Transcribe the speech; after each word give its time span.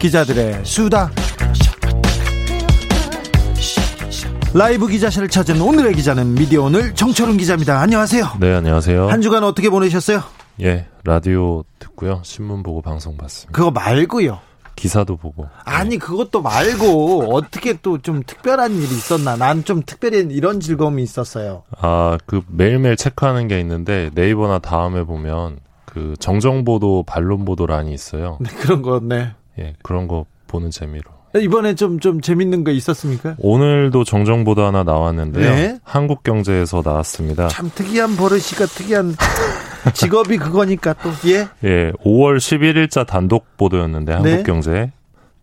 기자들의 0.00 0.64
수다. 0.64 1.10
라이브 4.52 4.88
기자실을 4.88 5.28
찾은 5.28 5.60
오늘의 5.60 5.94
기자는 5.94 6.34
미디어 6.34 6.64
오늘 6.64 6.94
정철훈 6.94 7.36
기자입니다. 7.36 7.78
안녕하세요. 7.80 8.32
네, 8.40 8.54
안녕하세요. 8.54 9.08
한 9.08 9.20
주간 9.20 9.44
어떻게 9.44 9.70
보내셨어요? 9.70 10.22
예, 10.62 10.86
라디오 11.04 11.64
듣고요. 11.78 12.20
신문 12.24 12.62
보고 12.62 12.82
방송 12.82 13.16
봤습니다. 13.16 13.52
그거 13.56 13.70
말고요. 13.70 14.40
기사도 14.74 15.16
보고. 15.18 15.46
아니 15.64 15.98
그것도 15.98 16.40
말고 16.42 17.34
어떻게 17.34 17.74
또 17.74 17.98
좀 17.98 18.22
특별한 18.26 18.72
일이 18.76 18.84
있었나? 18.86 19.36
난 19.36 19.62
좀 19.64 19.82
특별히 19.84 20.26
이런 20.34 20.58
즐거움이 20.60 21.02
있었어요. 21.02 21.62
아, 21.78 22.16
그 22.26 22.40
매일매일 22.48 22.96
체크하는 22.96 23.46
게 23.46 23.60
있는데 23.60 24.10
네이버나 24.14 24.60
다음에 24.60 25.04
보면 25.04 25.58
그 25.84 26.14
정정보도 26.18 27.04
반론보도란이 27.06 27.92
있어요. 27.92 28.38
네, 28.40 28.48
그런 28.60 28.80
거 28.82 29.00
네. 29.02 29.32
예, 29.58 29.74
그런 29.82 30.08
거 30.08 30.26
보는 30.46 30.70
재미로. 30.70 31.10
이번에 31.36 31.74
좀, 31.76 32.00
좀 32.00 32.20
재밌는 32.20 32.64
거 32.64 32.72
있었습니까? 32.72 33.36
오늘도 33.38 34.02
정정보도 34.02 34.64
하나 34.64 34.82
나왔는데요. 34.82 35.54
네. 35.54 35.78
한국경제에서 35.84 36.82
나왔습니다. 36.84 37.48
참 37.48 37.70
특이한 37.72 38.16
버릇이가 38.16 38.66
특이한 38.66 39.14
직업이 39.94 40.38
그거니까 40.38 40.92
또, 40.94 41.10
예? 41.28 41.48
예, 41.64 41.92
5월 42.04 42.38
11일자 42.38 43.06
단독 43.06 43.56
보도였는데 43.56 44.18
네. 44.20 44.30
한국경제 44.30 44.90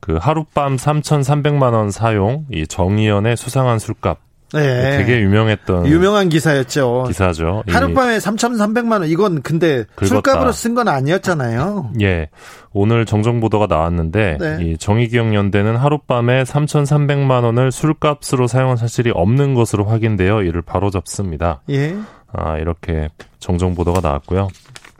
그 0.01 0.15
하룻밤 0.17 0.75
3,300만 0.75 1.73
원 1.73 1.89
사용 1.91 2.45
이 2.51 2.67
정의연의 2.67 3.37
수상한 3.37 3.79
술값 3.79 4.19
네. 4.53 4.97
되게 4.97 5.19
유명했던 5.21 5.87
유명한 5.87 6.29
기사였죠. 6.29 7.05
기사죠. 7.07 7.63
이- 7.67 7.71
하룻밤에 7.71 8.17
3,300만 8.17 8.93
원, 9.01 9.05
이건 9.09 9.41
근데 9.41 9.83
긁었다. 9.95 10.07
술값으로 10.07 10.51
쓴 10.53 10.73
건 10.75 10.87
아니었잖아요. 10.87 11.91
예. 12.01 12.29
오늘 12.71 13.05
정정 13.05 13.39
보도가 13.41 13.65
나왔는데 13.67 14.37
네. 14.39 14.57
이 14.61 14.77
정의기억연대는 14.77 15.75
하룻밤에 15.75 16.43
3,300만 16.43 17.43
원을 17.43 17.71
술값으로 17.71 18.47
사용한 18.47 18.77
사실이 18.77 19.11
없는 19.13 19.53
것으로 19.53 19.83
확인되어 19.85 20.43
이를 20.43 20.61
바로 20.61 20.89
잡습니다. 20.91 21.61
예. 21.69 21.97
아, 22.31 22.57
이렇게 22.57 23.09
정정 23.39 23.73
보도가 23.75 23.99
나왔고요. 24.01 24.47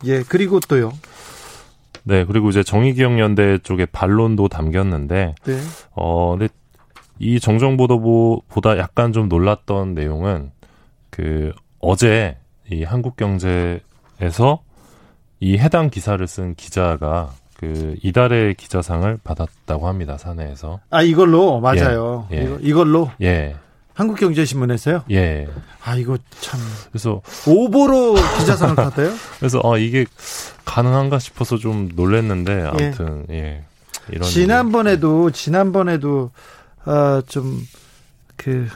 예, 0.05 0.23
그리고 0.27 0.59
또요. 0.59 0.91
네, 2.03 2.23
그리고 2.25 2.49
이제 2.49 2.63
정의기억연대 2.63 3.59
쪽에 3.63 3.85
반론도 3.85 4.47
담겼는데 4.47 5.35
네. 5.45 5.57
어, 5.93 6.35
근데 6.37 6.51
이 7.19 7.39
정정 7.39 7.77
보도보다 7.77 8.77
약간 8.77 9.13
좀 9.13 9.27
놀랐던 9.29 9.93
내용은 9.93 10.51
그 11.09 11.51
어제 11.79 12.37
이 12.71 12.83
한국경제에서 12.83 14.61
이 15.39 15.57
해당 15.57 15.89
기사를 15.89 16.25
쓴 16.27 16.55
기자가 16.55 17.31
그 17.55 17.95
이달의 18.03 18.55
기자상을 18.55 19.19
받았다고 19.23 19.87
합니다 19.87 20.17
사내에서 20.17 20.79
아, 20.89 21.01
이걸로, 21.01 21.59
맞아요. 21.59 22.27
예. 22.31 22.43
이거, 22.43 22.57
이걸로 22.61 23.11
예 23.21 23.55
한국경제신문에서요? 23.97 25.05
예. 25.09 25.47
아, 25.83 25.95
이거 25.95 26.19
참. 26.39 26.59
그래서 26.91 27.21
오보로 27.47 28.13
기자상을 28.39 28.75
탔대요? 28.75 29.11
그래서 29.39 29.59
아 29.63 29.77
이게 29.77 30.05
가능한가 30.65 31.17
싶어서 31.17 31.57
좀 31.57 31.89
놀랬는데 31.95 32.61
아무튼 32.61 33.25
예, 33.31 33.63
이런 34.09 34.29
지난번에도 34.29 35.31
지난번에도 35.31 36.29
어 36.87 37.21
좀 37.27 37.61
그 38.37 38.67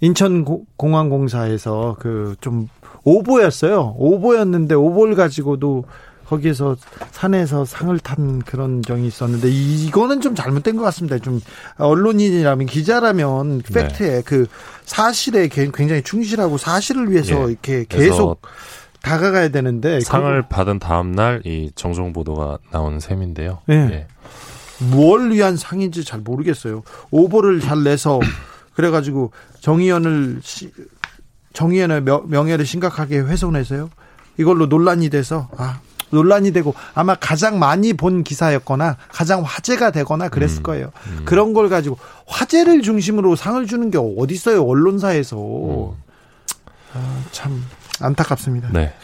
인천 0.00 0.44
고- 0.44 0.64
공항공사에서 0.76 1.96
그 1.98 2.34
좀 2.40 2.68
오보였어요. 3.04 3.94
오보였는데 3.96 4.74
오보를 4.74 5.14
가지고도 5.14 5.84
거기에서 6.26 6.76
산에서 7.10 7.64
상을 7.64 7.98
탄 8.00 8.40
그런 8.40 8.82
정이 8.82 9.06
있었는데 9.06 9.48
이거는 9.48 10.20
좀 10.20 10.34
잘못된 10.34 10.76
것 10.76 10.82
같습니다. 10.84 11.18
좀 11.18 11.40
언론인이라면 11.78 12.66
기자라면 12.66 13.62
네. 13.62 13.88
팩트에 13.88 14.22
그 14.26 14.46
사실에 14.84 15.48
개- 15.48 15.70
굉장히 15.72 16.02
충실하고 16.02 16.58
사실을 16.58 17.10
위해서 17.10 17.40
예. 17.48 17.52
이렇게 17.52 17.84
계속 17.88 18.42
다가가야 19.02 19.48
되는데 19.48 20.00
상을 20.00 20.42
그거 20.42 20.48
받은 20.48 20.80
다음 20.80 21.12
날 21.12 21.40
이 21.46 21.70
정정 21.74 22.12
보도가 22.12 22.58
나오는 22.72 23.00
셈인데요. 23.00 23.60
예. 23.70 24.06
예. 24.82 24.84
뭘 24.84 25.30
위한 25.32 25.56
상인지 25.56 26.04
잘 26.04 26.20
모르겠어요. 26.20 26.82
오보를 27.10 27.60
잘 27.60 27.82
내서 27.84 28.20
그래가지고 28.74 29.32
정의연을 29.60 30.40
시- 30.42 30.72
정의연의 31.52 32.02
명- 32.02 32.24
명예를 32.28 32.64
심각하게 32.66 33.18
훼손해서요. 33.18 33.90
이걸로 34.36 34.66
논란이 34.66 35.10
돼서 35.10 35.48
아 35.56 35.80
논란이 36.10 36.52
되고 36.52 36.74
아마 36.94 37.14
가장 37.16 37.58
많이 37.58 37.92
본 37.92 38.22
기사였거나 38.22 38.96
가장 39.08 39.42
화제가 39.44 39.90
되거나 39.90 40.28
그랬을 40.28 40.60
음, 40.60 40.62
거예요. 40.62 40.92
음. 41.08 41.22
그런 41.24 41.52
걸 41.52 41.68
가지고 41.68 41.98
화제를 42.26 42.82
중심으로 42.82 43.34
상을 43.36 43.66
주는 43.66 43.90
게 43.90 43.98
어디 43.98 44.34
있어요 44.34 44.64
언론사에서 44.64 45.36
음. 45.36 45.90
아, 46.94 47.22
참 47.32 47.62
안타깝습니다. 48.00 48.70
네. 48.72 48.94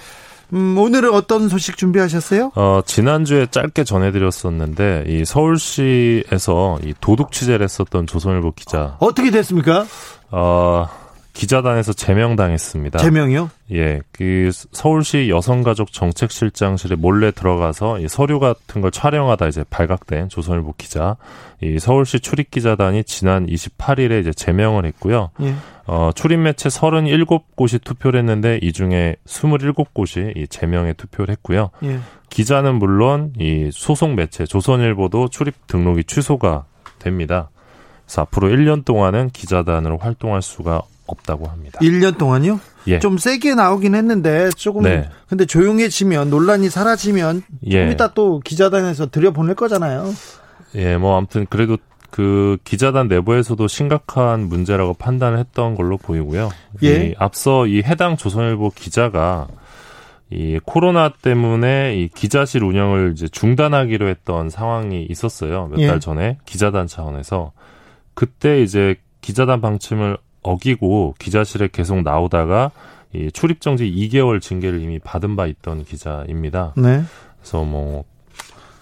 음, 0.52 0.76
오늘은 0.78 1.12
어떤 1.12 1.48
소식 1.48 1.76
준비하셨어요? 1.76 2.52
어, 2.54 2.80
지난주에 2.84 3.46
짧게 3.46 3.84
전해드렸었는데, 3.84 5.04
이 5.08 5.24
서울시에서 5.24 6.78
이 6.84 6.94
도둑 7.00 7.32
취재를 7.32 7.64
했었던 7.64 8.06
조선일보 8.06 8.52
기자, 8.52 8.96
어떻게 9.00 9.30
됐습니까? 9.30 9.86
어, 10.30 10.88
기자단에서 11.34 11.92
제명당했습니다. 11.92 13.00
제명이요? 13.00 13.50
예, 13.72 14.00
그 14.12 14.50
서울시 14.52 15.28
여성가족 15.28 15.92
정책실장실에 15.92 16.94
몰래 16.96 17.32
들어가서 17.32 17.98
이 17.98 18.08
서류 18.08 18.38
같은 18.38 18.80
걸 18.80 18.92
촬영하다 18.92 19.48
이제 19.48 19.64
발각된 19.68 20.28
조선일보 20.28 20.74
기자, 20.78 21.16
이 21.60 21.78
서울시 21.80 22.20
출입기자단이 22.20 23.02
지난 23.04 23.46
28일에 23.46 24.20
이제 24.20 24.32
제명을 24.32 24.86
했고요. 24.86 25.30
예. 25.42 25.54
어, 25.86 26.12
출입 26.14 26.38
매체 26.38 26.68
37곳이 26.68 27.82
투표를 27.82 28.20
했는데 28.20 28.58
이 28.62 28.72
중에 28.72 29.16
27곳이 29.26 30.36
이 30.36 30.46
제명에 30.46 30.92
투표를 30.92 31.32
했고요. 31.32 31.70
예. 31.82 31.98
기자는 32.30 32.76
물론 32.76 33.32
이 33.38 33.70
소속 33.72 34.14
매체 34.14 34.46
조선일보도 34.46 35.28
출입 35.28 35.66
등록이 35.66 36.04
취소가 36.04 36.64
됩니다. 37.00 37.50
그래서 38.04 38.22
앞으로 38.22 38.48
1년 38.48 38.84
동안은 38.84 39.30
기자단으로 39.30 39.98
활동할 39.98 40.42
수가 40.42 40.82
없다고 41.06 41.46
합니다. 41.46 41.78
1년 41.80 42.18
동안요? 42.18 42.60
예. 42.86 42.98
좀 42.98 43.18
세게 43.18 43.54
나오긴 43.54 43.94
했는데 43.94 44.50
조금 44.56 44.82
네. 44.82 45.08
근데 45.28 45.46
조용해지면 45.46 46.30
논란이 46.30 46.70
사라지면 46.70 47.42
예. 47.66 47.84
좀 47.84 47.92
이따 47.92 48.12
또 48.12 48.40
기자단에서 48.40 49.10
들여보낼 49.10 49.54
거잖아요. 49.54 50.12
예, 50.76 50.96
뭐 50.96 51.16
아무튼 51.16 51.46
그래도 51.48 51.76
그 52.10 52.58
기자단 52.64 53.08
내부에서도 53.08 53.66
심각한 53.66 54.48
문제라고 54.48 54.94
판단을 54.94 55.38
했던 55.38 55.74
걸로 55.74 55.96
보이고요. 55.96 56.50
예. 56.84 57.08
이 57.08 57.14
앞서 57.18 57.66
이 57.66 57.82
해당 57.82 58.16
조선일보 58.16 58.70
기자가 58.74 59.48
이 60.30 60.58
코로나 60.64 61.10
때문에 61.10 61.96
이 61.96 62.08
기자실 62.08 62.62
운영을 62.64 63.12
이제 63.14 63.28
중단하기로 63.28 64.08
했던 64.08 64.48
상황이 64.48 65.06
있었어요. 65.08 65.68
몇 65.68 65.80
예. 65.80 65.86
달 65.86 66.00
전에 66.00 66.38
기자단 66.44 66.86
차원에서 66.86 67.52
그때 68.14 68.62
이제 68.62 68.96
기자단 69.20 69.60
방침을 69.60 70.16
어기고 70.44 71.16
기자실에 71.18 71.68
계속 71.72 72.02
나오다가 72.02 72.70
이 73.12 73.30
출입 73.32 73.60
정지 73.60 73.90
2개월 73.90 74.40
징계를 74.40 74.80
이미 74.80 74.98
받은 75.00 75.34
바 75.36 75.46
있던 75.46 75.84
기자입니다. 75.84 76.74
네. 76.76 77.02
그래서 77.40 77.64
뭐 77.64 78.04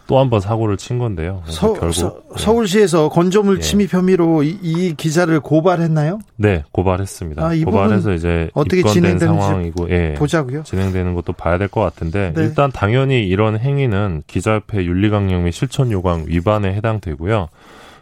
또 0.09 0.19
한 0.19 0.29
번 0.31 0.41
사고를 0.41 0.76
친 0.76 0.99
건데요. 0.99 1.43
서, 1.47 1.73
결국 1.75 1.93
서, 1.93 2.20
네. 2.35 2.43
서울시에서 2.43 3.09
건조물 3.09 3.59
예. 3.59 3.61
침입 3.61 3.94
혐의로 3.94 4.43
이, 4.43 4.59
이 4.61 4.94
기자를 4.97 5.41
고발했나요? 5.41 6.19
네, 6.37 6.64
고발했습니다. 6.73 7.43
아, 7.43 7.55
이 7.55 7.62
고발해서 7.65 8.12
이제 8.12 8.50
어떻게 8.53 8.82
진행되는지 8.82 9.25
상황이고, 9.25 9.91
예, 9.91 10.15
보자고요. 10.19 10.65
진행되는 10.65 11.15
것도 11.15 11.32
봐야 11.35 11.56
될 11.56 11.69
것 11.69 11.81
같은데 11.81 12.32
네. 12.35 12.43
일단 12.43 12.70
당연히 12.73 13.26
이런 13.26 13.58
행위는 13.58 14.25
기자협회 14.26 14.85
윤리강령 14.85 15.44
및 15.44 15.53
실천 15.53 15.91
요강 15.93 16.25
위반에 16.26 16.75
해당되고요. 16.75 17.49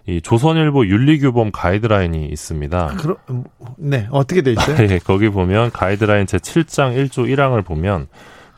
이 0.06 0.20
조선일보 0.20 0.86
윤리규범 0.86 1.52
가이드라인이 1.52 2.26
있습니다. 2.26 2.94
그러, 2.98 3.16
네 3.76 4.08
어떻게 4.10 4.42
돼 4.42 4.52
있어요? 4.52 4.76
예, 4.90 4.98
거기 4.98 5.28
보면 5.28 5.70
가이드라인 5.70 6.26
제 6.26 6.38
7장 6.38 6.96
1조 6.96 7.28
1항을 7.28 7.64
보면 7.64 8.08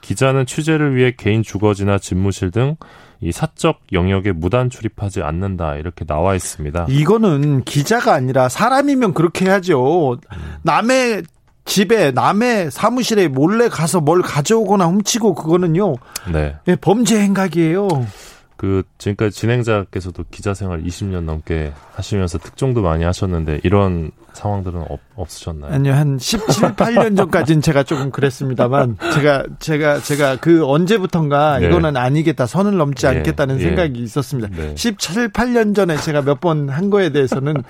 기자는 0.01 0.47
취재를 0.47 0.97
위해 0.97 1.13
개인 1.17 1.43
주거지나 1.43 1.99
집무실 1.99 2.51
등 2.51 2.77
이 3.23 3.31
사적 3.31 3.81
영역에 3.93 4.33
무단 4.33 4.69
출입하지 4.69 5.23
않는다 5.23 5.77
이렇게 5.77 6.05
나와 6.05 6.35
있습니다. 6.35 6.87
이거는 6.89 7.63
기자가 7.63 8.15
아니라 8.15 8.49
사람이면 8.49 9.15
그렇게 9.15 9.45
해야죠. 9.47 10.19
남의 10.63 11.23
집에 11.65 12.11
남의 12.11 12.73
사무실에 12.73 13.29
몰래 13.29 13.69
가서 13.69 14.01
뭘 14.01 14.23
가져오거나 14.23 14.87
훔치고 14.87 15.37
그거는요. 15.37 15.95
네. 16.33 16.57
네 16.65 16.75
범죄 16.75 17.21
행각이에요. 17.21 17.87
그 18.63 18.85
지금까지 18.97 19.37
진행자께서도 19.37 20.27
기자 20.31 20.55
생활 20.55 20.85
20년 20.85 21.25
넘게 21.25 21.73
하시면서 21.95 22.39
특종도 22.39 22.81
많이 22.81 23.03
하셨는데 23.03 23.59
이런 23.65 24.13
상황들은 24.35 24.85
없, 24.89 25.01
없으셨나요? 25.17 25.73
아니요, 25.73 25.95
한 25.95 26.19
17, 26.19 26.73
8년 26.75 27.17
전까지는 27.17 27.63
제가 27.63 27.83
조금 27.83 28.11
그랬습니다만, 28.11 28.97
제가, 29.15 29.45
제가, 29.59 30.01
제가 30.01 30.37
그 30.37 30.67
언제부턴가 30.67 31.59
네. 31.59 31.67
이거는 31.67 31.97
아니겠다, 31.97 32.47
선을 32.47 32.77
넘지 32.77 33.07
예. 33.07 33.11
않겠다는 33.11 33.59
예. 33.61 33.63
생각이 33.65 34.01
있었습니다. 34.01 34.49
네. 34.57 34.75
17, 34.77 35.31
8년 35.31 35.75
전에 35.75 35.97
제가 35.97 36.23
몇 36.23 36.41
번 36.41 36.69
한 36.71 36.91
거에 36.91 37.11
대해서는, 37.11 37.63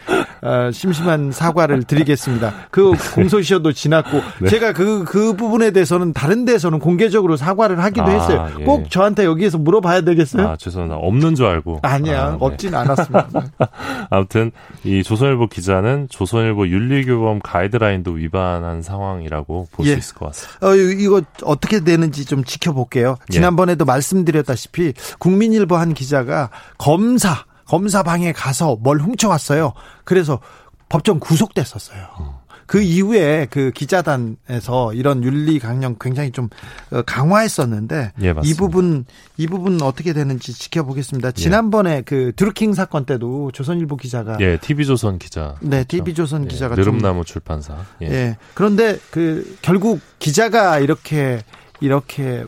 어, 0.43 0.71
심심한 0.73 1.31
사과를 1.33 1.83
드리겠습니다. 1.85 2.53
그 2.71 2.93
공소시효도 3.15 3.73
지났고, 3.73 4.21
네. 4.41 4.49
제가 4.49 4.73
그, 4.73 5.05
그 5.05 5.35
부분에 5.35 5.71
대해서는 5.73 6.13
다른 6.13 6.45
데서는 6.45 6.79
공개적으로 6.79 7.37
사과를 7.37 7.83
하기도 7.83 8.03
아, 8.07 8.11
했어요. 8.11 8.49
예. 8.61 8.65
꼭 8.65 8.91
저한테 8.91 9.25
여기에서 9.25 9.59
물어봐야 9.59 10.03
되겠어요? 10.03 10.49
아, 10.49 10.57
죄송합니다. 10.57 10.99
없는 11.01 11.35
줄 11.35 11.47
알고. 11.47 11.81
아니야, 11.83 12.25
아, 12.27 12.31
네. 12.33 12.37
없진 12.41 12.75
않았습니다. 12.75 13.29
아무튼, 14.11 14.53
이 14.85 15.03
조선일보 15.03 15.49
기자는 15.49 16.07
조선일보 16.11 16.52
조선일보 16.53 16.69
윤리교범 16.69 17.41
가이드라인도 17.41 18.13
위반한 18.13 18.83
상황이라고 18.83 19.69
볼수 19.73 19.91
예. 19.91 19.97
있을 19.97 20.15
것 20.15 20.27
같습니다. 20.27 20.67
어, 20.67 20.75
이거 20.75 21.23
어떻게 21.43 21.81
되는지 21.81 22.25
좀 22.25 22.45
지켜볼게요. 22.45 23.17
예. 23.31 23.33
지난번에도 23.33 23.85
예. 23.85 23.87
말씀드렸다시피 23.87 24.95
국민일보 25.19 25.77
한 25.77 25.95
기자가 25.95 26.51
검사 26.79 27.45
검사 27.67 28.03
방에 28.03 28.33
가서 28.33 28.77
뭘 28.77 28.99
훔쳐왔어요. 28.99 29.73
그래서 30.05 30.41
법정 30.89 31.19
구속됐었어요. 31.19 32.07
음. 32.21 32.27
그 32.73 32.81
이후에 32.81 33.49
그 33.51 33.71
기자단에서 33.71 34.95
이런 34.95 35.23
윤리 35.23 35.59
강령 35.59 35.97
굉장히 36.01 36.31
좀 36.31 36.49
어, 36.91 37.03
강화했었는데 37.03 38.13
예, 38.23 38.35
이 38.43 38.55
부분 38.55 39.05
이 39.37 39.47
부분 39.47 39.83
어떻게 39.83 40.15
되는지 40.15 40.55
지켜보겠습니다. 40.55 41.29
예. 41.29 41.33
지난번에 41.33 42.01
그 42.01 42.33
드루킹 42.35 42.73
사건 42.73 43.05
때도 43.05 43.51
조선일보 43.53 43.99
기자가 43.99 44.39
예, 44.41 44.57
TV조선 44.57 45.19
기자. 45.19 45.57
네, 45.61 45.85
TV조선 45.85 46.45
예, 46.45 46.49
기자가 46.49 46.75
느릅나무 46.75 47.27
출판사. 47.27 47.77
예. 48.01 48.07
예. 48.07 48.37
그런데 48.55 48.99
그 49.11 49.59
결국 49.61 50.01
기자가 50.19 50.79
이렇게 50.79 51.43
이렇게 51.83 52.47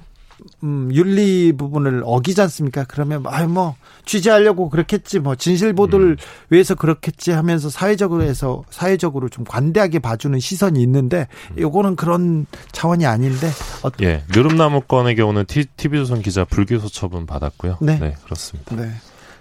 음, 0.63 0.91
윤리 0.93 1.53
부분을 1.53 2.03
어기지 2.05 2.41
않습니까? 2.43 2.85
그러면 2.87 3.25
아뭐 3.27 3.77
취재하려고 4.05 4.69
그렇겠지 4.69 5.19
뭐 5.19 5.35
진실 5.35 5.73
보도를 5.73 6.11
음. 6.13 6.17
위해서 6.51 6.75
그렇겠지 6.75 7.31
하면서 7.33 7.71
사회적으로 7.71 8.23
해서 8.23 8.63
사회적으로 8.71 9.29
좀 9.29 9.45
관대하게 9.45 9.99
봐주는 9.99 10.39
시선이 10.39 10.81
있는데 10.83 11.29
음. 11.53 11.59
요거는 11.59 11.97
그런 11.97 12.47
차원이 12.73 13.07
아닌데 13.07 13.51
어떤 13.83 14.07
예 14.07 14.25
느릅나무 14.29 14.83
건의 14.83 15.17
경우는 15.17 15.47
TV조선 15.47 16.23
기자 16.23 16.45
불기소 16.45 16.89
처분 16.89 17.27
받았고요. 17.27 17.79
네, 17.81 17.99
네 17.99 18.17
그렇습니다. 18.25 18.77
네. 18.77 18.91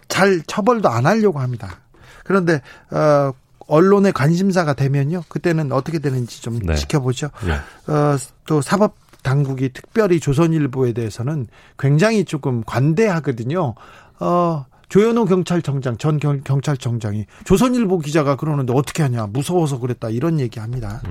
잘 0.08 0.42
처벌도 0.46 0.90
안 0.90 1.06
하려고 1.06 1.40
합니다. 1.40 1.80
그런데 2.24 2.62
어 2.92 3.34
언론의 3.68 4.12
관심사가 4.14 4.74
되면요. 4.74 5.24
그때는 5.30 5.72
어떻게 5.72 6.00
되는지 6.00 6.42
좀 6.42 6.60
네. 6.60 6.76
지켜보죠. 6.76 7.30
예. 7.48 7.92
어, 7.92 8.18
또 8.46 8.62
사법 8.62 8.96
당국이 9.24 9.70
특별히 9.70 10.20
조선일보에 10.20 10.94
대해서는 10.94 11.48
굉장히 11.80 12.26
조금 12.26 12.64
관대하거든요. 12.64 13.74
어, 14.20 14.66
조현호 14.90 15.26
경찰청장 15.26 15.98
전 15.98 16.20
경, 16.20 16.62
찰청장이 16.62 17.26
조선일보 17.46 18.00
기자가 18.00 18.36
그러는데 18.36 18.74
어떻게 18.74 19.02
하냐 19.02 19.26
무서워서 19.28 19.80
그랬다 19.80 20.10
이런 20.10 20.40
얘기합니다. 20.40 21.02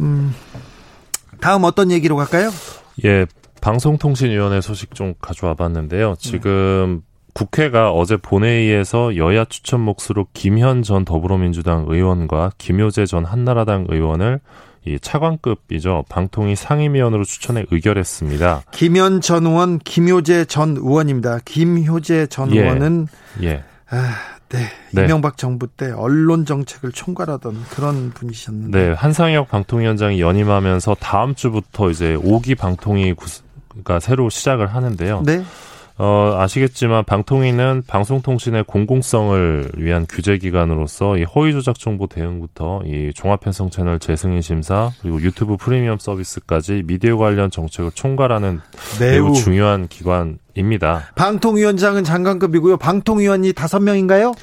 음, 0.00 0.32
다음 1.40 1.64
어떤 1.64 1.90
얘기로 1.90 2.14
갈까요? 2.14 2.50
예, 3.04 3.26
방송통신위원회 3.60 4.60
소식 4.60 4.94
좀 4.94 5.14
가져와 5.20 5.54
봤는데요. 5.54 6.14
지금 6.18 7.02
네. 7.02 7.16
국회가 7.34 7.92
어제 7.92 8.16
본회의에서 8.16 9.16
여야 9.16 9.44
추천 9.44 9.80
몫으로 9.80 10.28
김현 10.32 10.82
전 10.82 11.04
더불어민주당 11.04 11.84
의원과 11.88 12.52
김효재 12.58 13.06
전 13.06 13.24
한나라당 13.24 13.86
의원을 13.90 14.40
이 14.86 14.98
차관급이죠. 15.00 16.04
방통위 16.08 16.54
상임위원으로 16.54 17.24
추천해 17.24 17.64
의결했습니다. 17.70 18.62
김현 18.70 19.20
전 19.20 19.46
의원, 19.46 19.78
김효재 19.80 20.44
전 20.44 20.76
의원입니다. 20.76 21.40
김효재 21.44 22.28
전 22.28 22.54
예. 22.54 22.60
의원은 22.62 23.08
예. 23.42 23.64
아, 23.90 24.14
네. 24.48 24.60
네. 24.92 25.04
이명박 25.04 25.36
정부 25.36 25.66
때 25.66 25.90
언론 25.90 26.44
정책을 26.44 26.92
총괄하던 26.92 27.64
그런 27.70 28.10
분이셨는데. 28.10 28.88
네. 28.88 28.92
한상혁 28.92 29.48
방통위원장이 29.48 30.20
연임하면서 30.20 30.96
다음 31.00 31.34
주부터 31.34 31.90
이제 31.90 32.16
5기 32.16 32.56
방통위가 32.56 34.00
새로 34.00 34.30
시작을 34.30 34.68
하는데요. 34.68 35.22
네. 35.26 35.42
어, 35.98 36.36
아시겠지만 36.38 37.04
방통위는 37.04 37.84
방송통신의 37.86 38.64
공공성을 38.64 39.72
위한 39.76 40.06
규제 40.06 40.36
기관으로서 40.36 41.16
이 41.16 41.22
허위 41.24 41.52
조작 41.52 41.78
정보 41.78 42.06
대응부터 42.06 42.82
이 42.84 43.12
종합 43.14 43.40
편성 43.40 43.70
채널 43.70 43.98
재승인 43.98 44.42
심사 44.42 44.90
그리고 45.00 45.22
유튜브 45.22 45.56
프리미엄 45.56 45.98
서비스까지 45.98 46.82
미디어 46.86 47.16
관련 47.16 47.50
정책을 47.50 47.92
총괄하는 47.92 48.60
매우, 49.00 49.24
매우 49.24 49.34
중요한 49.34 49.88
기관입니다. 49.88 51.12
방통위원장은 51.14 52.04
장관급이고요. 52.04 52.76
방통위원이 52.76 53.54
다섯 53.54 53.80
명인가요? 53.80 54.34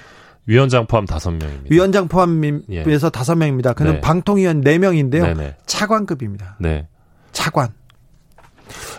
위원장 0.48 0.88
포함 0.88 1.06
다섯 1.06 1.32
명입니다. 1.32 1.68
위원장 1.70 2.08
포함해서 2.08 2.62
예. 2.72 3.10
다섯 3.12 3.36
명입니다. 3.36 3.74
그럼 3.74 3.96
네. 3.96 4.02
방통위원 4.02 4.62
네 4.62 4.80
명인데요. 4.80 5.36
차관급입니다. 5.68 6.58
네. 6.60 6.88
차관. 7.32 7.70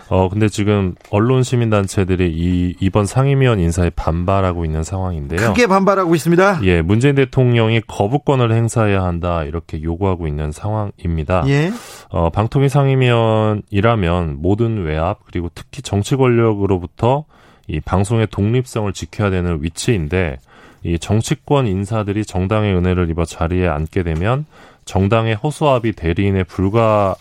어, 0.07 0.29
근데 0.29 0.49
지금 0.49 0.93
언론 1.09 1.41
시민 1.41 1.69
단체들이 1.69 2.31
이, 2.31 2.75
이번 2.79 3.05
상임위원 3.05 3.59
인사에 3.59 3.89
반발하고 3.89 4.63
있는 4.63 4.83
상황인데요. 4.83 5.49
크게 5.49 5.67
반발하고 5.67 6.13
있습니다. 6.13 6.59
예, 6.63 6.81
문재인 6.81 7.15
대통령이 7.15 7.81
거부권을 7.87 8.51
행사해야 8.53 9.03
한다, 9.03 9.43
이렇게 9.43 9.81
요구하고 9.81 10.27
있는 10.27 10.51
상황입니다. 10.51 11.43
예. 11.47 11.71
어, 12.09 12.29
방통위 12.29 12.69
상임위원이라면 12.69 14.41
모든 14.41 14.83
외압, 14.83 15.25
그리고 15.25 15.49
특히 15.55 15.81
정치 15.81 16.15
권력으로부터 16.15 17.25
이 17.67 17.79
방송의 17.79 18.27
독립성을 18.29 18.93
지켜야 18.93 19.31
되는 19.31 19.63
위치인데, 19.63 20.37
이 20.83 20.99
정치권 20.99 21.65
인사들이 21.65 22.25
정당의 22.25 22.75
은혜를 22.75 23.09
입어 23.09 23.25
자리에 23.25 23.67
앉게 23.67 24.03
되면 24.03 24.45
정당의 24.85 25.33
허수아비 25.33 25.93
대리인에 25.93 26.43
불과 26.43 27.15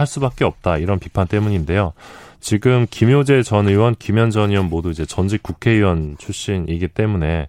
할 0.00 0.06
수밖에 0.06 0.46
없다 0.46 0.78
이런 0.78 0.98
비판 0.98 1.26
때문인데요. 1.26 1.92
지금 2.40 2.86
김효재 2.90 3.42
전 3.42 3.68
의원, 3.68 3.94
김현 3.94 4.30
전 4.30 4.50
의원 4.50 4.70
모두 4.70 4.90
이제 4.90 5.04
전직 5.04 5.42
국회의원 5.42 6.16
출신이기 6.18 6.88
때문에 6.88 7.48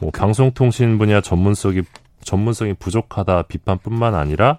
뭐 0.00 0.10
방송통신 0.10 0.98
분야 0.98 1.22
전문성이 1.22 1.82
전문성이 2.22 2.74
부족하다 2.74 3.42
비판뿐만 3.42 4.14
아니라 4.14 4.58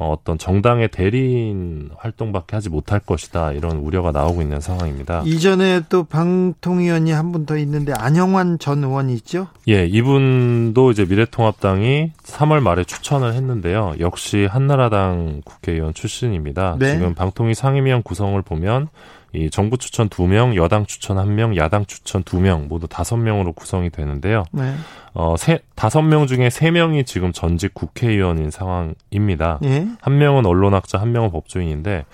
어, 0.00 0.12
어떤 0.12 0.38
정당의 0.38 0.88
대리인 0.88 1.90
활동밖에 1.98 2.56
하지 2.56 2.70
못할 2.70 3.00
것이다 3.00 3.52
이런 3.52 3.76
우려가 3.76 4.12
나오고 4.12 4.40
있는 4.40 4.58
상황입니다. 4.60 5.22
이전에 5.26 5.82
또 5.90 6.04
방통위원이 6.04 7.12
한 7.12 7.30
분 7.32 7.44
더 7.44 7.56
있는데 7.58 7.92
안영환 7.92 8.58
전 8.58 8.82
의원이 8.82 9.12
있죠? 9.14 9.46
예, 9.68 9.84
이분도 9.86 10.90
이제 10.90 11.04
미래통합당이 11.04 12.12
3월 12.24 12.60
말에 12.60 12.84
추천을 12.84 13.34
했는데요. 13.34 13.94
역시 14.00 14.46
한나라당 14.50 15.42
국회의원 15.44 15.94
출신입니다. 15.94 16.76
네. 16.78 16.92
지금 16.94 17.14
방통위 17.14 17.54
상임위원 17.54 18.02
구성을 18.02 18.40
보면 18.42 18.88
이 19.32 19.48
정부 19.50 19.78
추천 19.78 20.08
2명, 20.08 20.56
여당 20.56 20.86
추천 20.86 21.16
1명, 21.16 21.56
야당 21.56 21.86
추천 21.86 22.24
2명 22.24 22.66
모두 22.66 22.88
5명으로 22.88 23.54
구성이 23.54 23.90
되는데요. 23.90 24.44
네. 24.50 24.74
어, 25.12 25.36
세, 25.36 25.60
5명 25.76 26.26
중에 26.26 26.48
3명이 26.48 27.06
지금 27.06 27.32
전직 27.32 27.74
국회의원인 27.74 28.50
상황입니다. 28.50 29.60
예? 29.64 29.86
한 30.00 30.18
명은 30.18 30.46
언론학자, 30.46 30.98
한 30.98 31.12
명은 31.12 31.30
법조인인데 31.30 32.04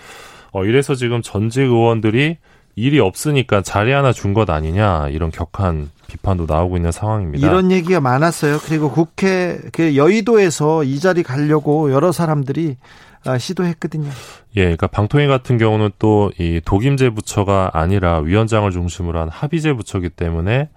어, 0.52 0.64
이래서 0.64 0.94
지금 0.94 1.22
전직 1.22 1.62
의원들이 1.62 2.38
일이 2.76 3.00
없으니까 3.00 3.62
자리 3.62 3.90
하나 3.92 4.12
준 4.12 4.34
것 4.34 4.50
아니냐 4.50 5.08
이런 5.08 5.30
격한 5.30 5.88
비판도 6.08 6.44
나오고 6.46 6.76
있는 6.76 6.92
상황입니다. 6.92 7.46
이런 7.48 7.70
얘기가 7.72 8.00
많았어요. 8.00 8.58
그리고 8.64 8.90
국회 8.90 9.58
그 9.72 9.96
여의도에서 9.96 10.84
이 10.84 10.98
자리 11.00 11.22
가려고 11.22 11.90
여러 11.90 12.12
사람들이 12.12 12.76
아, 13.24 13.38
시도했거든요. 13.38 14.10
예, 14.56 14.62
그러니까 14.62 14.86
방통위 14.88 15.26
같은 15.26 15.56
경우는 15.58 15.90
또 15.98 16.30
이 16.38 16.60
독임제 16.64 17.10
부처가 17.10 17.70
아니라 17.72 18.18
위원장을 18.18 18.70
중심으로 18.70 19.20
한 19.20 19.28
합의제 19.30 19.72
부처기 19.72 20.10
때문에 20.10 20.68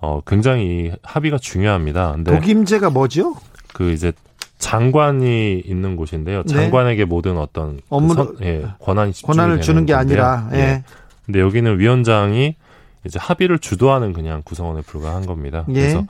어 0.00 0.20
굉장히 0.26 0.90
합의가 1.02 1.38
중요합니다. 1.38 2.12
근데 2.12 2.32
독임제가 2.34 2.90
뭐죠? 2.90 3.34
그 3.72 3.92
이제 3.92 4.12
장관이 4.58 5.62
있는 5.64 5.96
곳인데요. 5.96 6.42
네. 6.42 6.52
장관에게 6.54 7.04
모든 7.04 7.38
어떤 7.38 7.80
업무를- 7.88 8.16
그 8.26 8.36
선- 8.38 8.46
예, 8.46 8.66
권한이 8.80 9.12
권한을 9.22 9.60
주는 9.60 9.86
게 9.86 9.92
건데요. 9.94 10.22
아니라 10.24 10.48
예. 10.54 10.82
근데 11.26 11.40
여기는 11.40 11.78
위원장이 11.78 12.54
이제 13.04 13.18
합의를 13.20 13.58
주도하는 13.58 14.12
그냥 14.12 14.42
구성원에 14.44 14.82
불과한 14.82 15.26
겁니다. 15.26 15.64
예. 15.68 15.72
그래서 15.72 16.06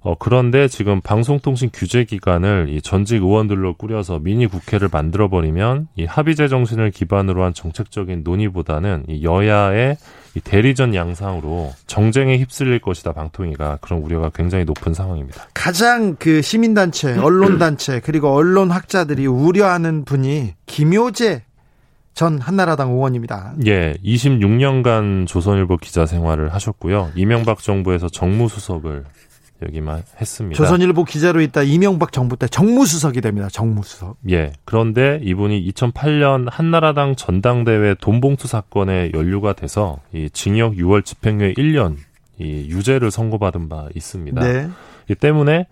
어 0.00 0.14
그런데 0.18 0.68
지금 0.68 1.00
방송통신 1.00 1.70
규제 1.72 2.04
기관을 2.04 2.66
이 2.68 2.82
전직 2.82 3.22
의원들로 3.22 3.74
꾸려서 3.74 4.18
미니 4.18 4.46
국회를 4.46 4.90
만들어 4.92 5.28
버리면 5.28 5.88
이 5.96 6.04
합의제 6.04 6.48
정신을 6.48 6.90
기반으로 6.90 7.42
한 7.42 7.54
정책적인 7.54 8.20
논의보다는 8.22 9.04
이 9.08 9.24
여야의 9.24 9.96
이 10.34 10.40
대리전 10.40 10.94
양상으로 10.94 11.72
정쟁에 11.86 12.36
휩쓸릴 12.36 12.80
것이다 12.80 13.12
방통위가 13.12 13.78
그런 13.80 14.00
우려가 14.00 14.30
굉장히 14.34 14.66
높은 14.66 14.92
상황입니다. 14.92 15.46
가장 15.54 16.16
그 16.18 16.42
시민단체, 16.42 17.16
언론단체 17.16 18.00
그리고 18.00 18.34
언론학자들이 18.34 19.26
우려하는 19.26 20.04
분이 20.04 20.52
김효재 20.66 21.44
전 22.14 22.38
한나라당 22.38 22.92
의원입니다. 22.92 23.54
예, 23.66 23.94
26년간 24.04 25.26
조선일보 25.26 25.78
기자 25.78 26.06
생활을 26.06 26.54
하셨고요. 26.54 27.10
이명박 27.16 27.58
정부에서 27.58 28.08
정무수석을 28.08 29.04
여기만 29.62 30.02
했습니다. 30.20 30.56
조선일보 30.56 31.04
기자로 31.04 31.40
있다 31.40 31.62
이명박 31.62 32.12
정부 32.12 32.36
때 32.36 32.46
정무수석이 32.46 33.20
됩니다. 33.20 33.48
정무수석. 33.50 34.16
예. 34.30 34.52
그런데 34.64 35.20
이분이 35.22 35.68
2008년 35.72 36.46
한나라당 36.50 37.16
전당대회 37.16 37.94
돈봉투 38.00 38.46
사건에 38.46 39.10
연루가 39.12 39.52
돼서 39.52 39.98
이 40.12 40.28
징역 40.30 40.74
6월 40.74 41.04
집행유예 41.04 41.54
1년 41.54 41.96
이 42.38 42.66
유죄를 42.68 43.10
선고받은 43.10 43.68
바 43.68 43.88
있습니다. 43.94 44.40
네. 44.40 44.68
이 45.08 45.14
때문에 45.14 45.66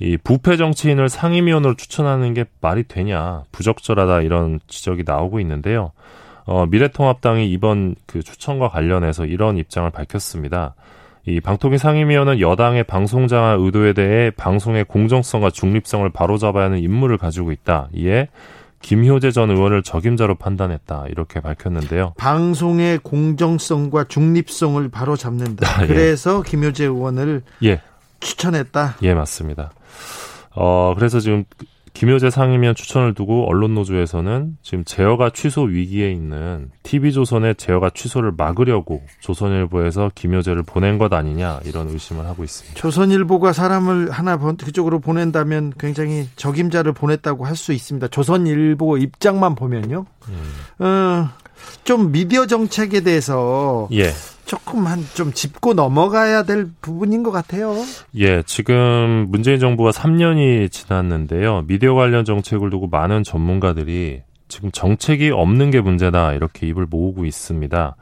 이 0.00 0.16
부패 0.16 0.56
정치인을 0.56 1.08
상임위원으로 1.08 1.74
추천하는 1.74 2.34
게 2.34 2.44
말이 2.60 2.84
되냐 2.84 3.42
부적절하다 3.52 4.22
이런 4.22 4.60
지적이 4.68 5.02
나오고 5.04 5.40
있는데요. 5.40 5.92
어, 6.44 6.66
미래통합당이 6.66 7.50
이번 7.50 7.94
그 8.06 8.22
추천과 8.22 8.68
관련해서 8.68 9.26
이런 9.26 9.58
입장을 9.58 9.90
밝혔습니다. 9.90 10.74
이 11.26 11.40
방통위 11.40 11.76
상임위원은 11.76 12.40
여당의 12.40 12.84
방송 12.84 13.28
장악 13.28 13.60
의도에 13.60 13.92
대해 13.92 14.30
방송의 14.30 14.84
공정성과 14.84 15.50
중립성을 15.50 16.08
바로잡아야 16.08 16.64
하는 16.64 16.78
임무를 16.78 17.18
가지고 17.18 17.52
있다. 17.52 17.88
이에 17.92 18.28
김효재 18.80 19.32
전 19.32 19.50
의원을 19.50 19.82
적임자로 19.82 20.36
판단했다. 20.36 21.06
이렇게 21.10 21.40
밝혔는데요. 21.40 22.14
방송의 22.16 22.98
공정성과 23.02 24.04
중립성을 24.04 24.88
바로 24.88 25.16
잡는다. 25.16 25.66
아, 25.68 25.82
예. 25.82 25.86
그래서 25.86 26.42
김효재 26.42 26.84
의원을 26.84 27.42
예, 27.64 27.82
추천했다. 28.20 28.96
예, 29.02 29.14
맞습니다. 29.14 29.70
어, 30.54 30.94
그래서 30.96 31.20
지금 31.20 31.44
김효재 31.94 32.30
상임위원 32.30 32.76
추천을 32.76 33.12
두고 33.12 33.48
언론 33.48 33.74
노조에서는 33.74 34.58
지금 34.62 34.84
제어가 34.84 35.30
취소 35.30 35.62
위기에 35.62 36.12
있는 36.12 36.70
TV조선의 36.84 37.56
제어가 37.56 37.90
취소를 37.90 38.32
막으려고 38.36 39.02
조선일보에서 39.20 40.12
김효재를 40.14 40.62
보낸 40.62 40.98
것 40.98 41.12
아니냐 41.12 41.58
이런 41.64 41.88
의심을 41.88 42.24
하고 42.26 42.44
있습니다. 42.44 42.78
조선일보가 42.80 43.52
사람을 43.52 44.10
하나 44.12 44.36
번- 44.36 44.56
그쪽으로 44.56 45.00
보낸다면 45.00 45.72
굉장히 45.78 46.28
적임자를 46.36 46.92
보냈다고 46.92 47.44
할 47.46 47.56
수 47.56 47.72
있습니다. 47.72 48.06
조선일보 48.08 48.98
입장만 48.98 49.56
보면요. 49.56 50.04
음. 50.28 50.84
어, 50.84 51.28
좀 51.82 52.12
미디어 52.12 52.46
정책에 52.46 53.00
대해서 53.00 53.88
예, 53.92 54.12
조금 54.48 54.86
한좀 54.86 55.32
짚고 55.32 55.74
넘어가야 55.74 56.42
될 56.42 56.68
부분인 56.80 57.22
것 57.22 57.30
같아요. 57.30 57.74
예, 58.16 58.42
지금 58.44 59.26
문재인 59.28 59.60
정부가 59.60 59.90
3년이 59.90 60.72
지났는데요. 60.72 61.64
미디어 61.66 61.94
관련 61.94 62.24
정책을 62.24 62.70
두고 62.70 62.88
많은 62.88 63.22
전문가들이 63.22 64.22
지금 64.48 64.72
정책이 64.72 65.30
없는 65.30 65.70
게 65.70 65.82
문제다 65.82 66.32
이렇게 66.32 66.66
입을 66.66 66.86
모으고 66.88 67.26
있습니다. 67.26 67.96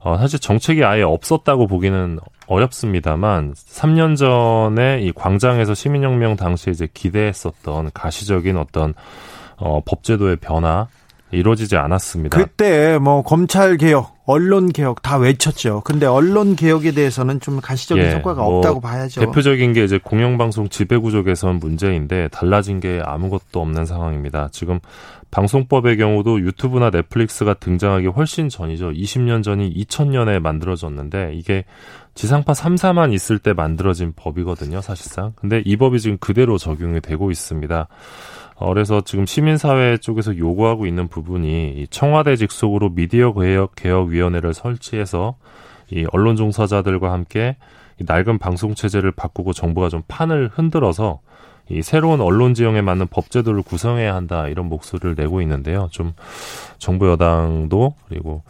어, 0.00 0.18
사실 0.18 0.40
정책이 0.40 0.84
아예 0.84 1.02
없었다고 1.02 1.68
보기는 1.68 2.18
어렵습니다만 2.48 3.54
3년 3.54 4.16
전에 4.16 5.00
이 5.00 5.12
광장에서 5.12 5.74
시민혁명 5.74 6.34
당시에 6.34 6.72
이제 6.72 6.88
기대했었던 6.92 7.92
가시적인 7.94 8.56
어떤 8.56 8.94
어, 9.56 9.80
법제도의 9.84 10.36
변화 10.36 10.88
이루어지지 11.30 11.76
않았습니다. 11.76 12.36
그때 12.36 12.98
뭐 12.98 13.22
검찰 13.22 13.76
개혁, 13.76 14.13
언론 14.26 14.72
개혁 14.72 15.02
다 15.02 15.18
외쳤죠. 15.18 15.82
근데 15.84 16.06
언론 16.06 16.56
개혁에 16.56 16.92
대해서는 16.92 17.40
좀 17.40 17.60
가시적인 17.60 18.04
예, 18.04 18.10
성과가 18.10 18.42
뭐 18.42 18.58
없다고 18.58 18.80
봐야죠. 18.80 19.20
대표적인 19.20 19.74
게 19.74 19.84
이제 19.84 19.98
공영방송 20.02 20.70
지배구조 20.70 21.24
개선 21.24 21.56
문제인데 21.56 22.28
달라진 22.28 22.80
게 22.80 23.02
아무것도 23.04 23.60
없는 23.60 23.84
상황입니다. 23.84 24.48
지금 24.50 24.80
방송법의 25.30 25.96
경우도 25.98 26.40
유튜브나 26.40 26.90
넷플릭스가 26.90 27.54
등장하기 27.54 28.06
훨씬 28.06 28.48
전이죠. 28.48 28.92
20년 28.92 29.42
전이 29.42 29.74
2000년에 29.74 30.38
만들어졌는데 30.38 31.32
이게 31.34 31.64
지상파 32.14 32.52
3사만 32.52 33.12
있을 33.12 33.40
때 33.40 33.52
만들어진 33.52 34.12
법이거든요, 34.14 34.80
사실상. 34.80 35.32
근데 35.34 35.60
이 35.64 35.76
법이 35.76 35.98
지금 35.98 36.16
그대로 36.18 36.56
적용이 36.56 37.00
되고 37.00 37.30
있습니다. 37.32 37.88
어, 38.56 38.72
그래서 38.72 39.00
지금 39.00 39.26
시민사회 39.26 39.96
쪽에서 39.98 40.36
요구하고 40.36 40.86
있는 40.86 41.08
부분이 41.08 41.74
이 41.76 41.86
청와대 41.88 42.36
직속으로 42.36 42.90
미디어 42.90 43.32
개혁, 43.32 43.74
개혁위원회를 43.74 44.54
설치해서 44.54 45.36
이 45.90 46.06
언론 46.12 46.36
종사자들과 46.36 47.12
함께 47.12 47.56
이 48.00 48.04
낡은 48.06 48.38
방송 48.38 48.74
체제를 48.74 49.12
바꾸고 49.12 49.52
정부가 49.52 49.88
좀 49.88 50.02
판을 50.08 50.50
흔들어서 50.52 51.20
이 51.68 51.82
새로운 51.82 52.20
언론 52.20 52.54
지형에 52.54 52.82
맞는 52.82 53.08
법제도를 53.08 53.62
구성해야 53.62 54.14
한다 54.14 54.48
이런 54.48 54.66
목소리를 54.66 55.14
내고 55.16 55.40
있는데요. 55.40 55.88
좀 55.90 56.12
정부 56.78 57.08
여당도 57.08 57.94
그리고 58.08 58.42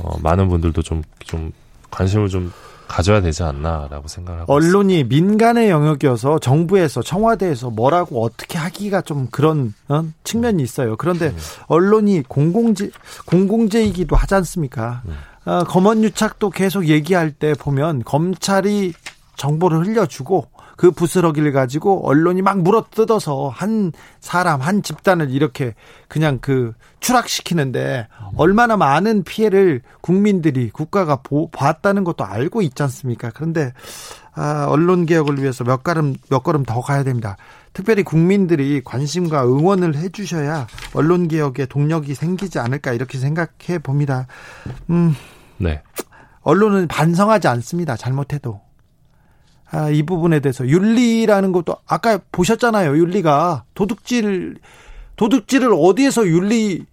어, 0.00 0.16
많은 0.22 0.48
분들도 0.48 0.82
좀좀 0.82 1.52
관심을 1.90 2.28
좀 2.28 2.52
가져야 2.88 3.20
되지 3.20 3.42
않나라고 3.42 4.08
생각하고 4.08 4.42
있습니다. 4.42 4.52
언론이 4.52 5.04
민간의 5.04 5.70
영역이어서 5.70 6.38
정부에서 6.38 7.02
청와대에서 7.02 7.70
뭐라고 7.70 8.24
어떻게 8.24 8.58
하기가 8.58 9.02
좀 9.02 9.28
그런 9.30 9.74
어? 9.88 10.04
측면이 10.24 10.62
있어요. 10.62 10.96
그런데 10.96 11.28
음. 11.28 11.36
언론이 11.66 12.22
공공재 12.28 12.90
공공재이기도 13.26 14.16
하지 14.16 14.34
않습니까? 14.36 15.02
음. 15.06 15.16
어, 15.46 15.64
검언 15.64 16.02
유착도 16.02 16.50
계속 16.50 16.88
얘기할 16.88 17.32
때 17.32 17.54
보면 17.54 18.02
검찰이 18.04 18.92
정보를 19.36 19.86
흘려주고 19.86 20.48
그 20.76 20.90
부스러기를 20.90 21.52
가지고 21.52 22.06
언론이 22.06 22.42
막 22.42 22.60
물어뜯어서 22.60 23.48
한 23.48 23.92
사람 24.20 24.60
한 24.60 24.82
집단을 24.82 25.30
이렇게 25.30 25.74
그냥 26.06 26.38
그 26.40 26.72
추락시키는데 27.00 28.08
얼마나 28.36 28.76
많은 28.76 29.24
피해를 29.24 29.80
국민들이 30.00 30.70
국가가 30.70 31.16
보, 31.16 31.50
봤다는 31.50 32.04
것도 32.04 32.24
알고 32.24 32.62
있지 32.62 32.82
않습니까? 32.82 33.30
그런데 33.34 33.72
아, 34.34 34.66
언론 34.68 35.06
개혁을 35.06 35.40
위해서 35.40 35.64
몇 35.64 35.82
걸음 35.82 36.14
몇 36.28 36.42
걸음 36.42 36.64
더 36.64 36.82
가야 36.82 37.04
됩니다. 37.04 37.36
특별히 37.72 38.02
국민들이 38.02 38.82
관심과 38.84 39.44
응원을 39.44 39.96
해주셔야 39.96 40.66
언론 40.94 41.28
개혁에 41.28 41.66
동력이 41.66 42.14
생기지 42.14 42.58
않을까 42.58 42.92
이렇게 42.92 43.18
생각해 43.18 43.78
봅니다. 43.82 44.26
음, 44.90 45.14
네. 45.58 45.82
언론은 46.42 46.86
반성하지 46.88 47.48
않습니다. 47.48 47.96
잘못해도. 47.96 48.65
아, 49.70 49.90
이 49.90 50.02
부분에 50.02 50.40
대해서 50.40 50.66
윤리라는 50.66 51.52
것도 51.52 51.76
아까 51.86 52.18
보셨잖아요. 52.32 52.96
윤리가 52.96 53.64
도둑질 53.74 54.58
도둑질을 55.16 55.72
어디에서 55.74 56.26
윤리 56.26 56.84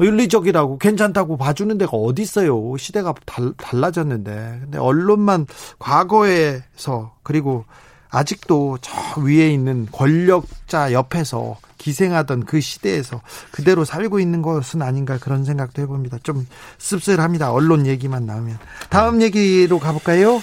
윤리적이라고 0.00 0.78
괜찮다고 0.78 1.36
봐주는 1.36 1.76
데가 1.76 1.92
어디 1.92 2.22
있어요. 2.22 2.74
시대가 2.78 3.14
달, 3.26 3.52
달라졌는데. 3.58 4.58
근데 4.62 4.78
언론만 4.78 5.46
과거에서 5.78 7.14
그리고 7.22 7.66
아직도 8.08 8.78
저 8.80 9.20
위에 9.20 9.50
있는 9.52 9.86
권력자 9.92 10.92
옆에서 10.92 11.58
기생하던 11.76 12.44
그 12.44 12.60
시대에서 12.60 13.20
그대로 13.50 13.84
살고 13.84 14.20
있는 14.20 14.42
것은 14.42 14.82
아닌가 14.82 15.18
그런 15.18 15.44
생각도 15.44 15.82
해봅니다. 15.82 16.18
좀 16.22 16.46
씁쓸합니다. 16.78 17.52
언론 17.52 17.86
얘기만 17.86 18.26
나오면. 18.26 18.58
다음 18.88 19.20
얘기로 19.22 19.78
가볼까요? 19.78 20.40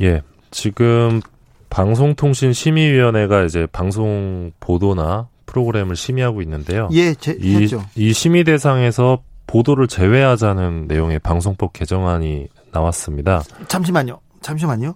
예. 0.00 0.22
지금 0.56 1.20
방송통신심의위원회가 1.68 3.44
이제 3.44 3.66
방송 3.70 4.52
보도나 4.58 5.28
프로그램을 5.44 5.96
심의하고 5.96 6.40
있는데요. 6.40 6.88
예, 6.92 7.14
제, 7.14 7.36
이, 7.38 7.56
했죠. 7.56 7.84
이 7.94 8.14
심의 8.14 8.44
대상에서 8.44 9.22
보도를 9.46 9.86
제외하자는 9.86 10.86
내용의 10.88 11.18
방송법 11.18 11.74
개정안이 11.74 12.48
나왔습니다. 12.72 13.42
잠시만요. 13.68 14.18
잠시만요. 14.40 14.94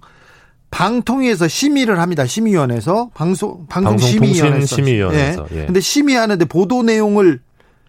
방통위에서 0.71 1.47
심의를 1.47 2.00
합니다. 2.00 2.25
심의위원회에서 2.25 3.11
방송 3.12 3.67
방송심의위원회에서. 3.67 4.76
방송통신심의위원회에서, 4.76 5.47
예. 5.52 5.67
근데 5.67 5.81
심의하는데 5.81 6.43
보도 6.47 6.83
내용을 6.83 7.40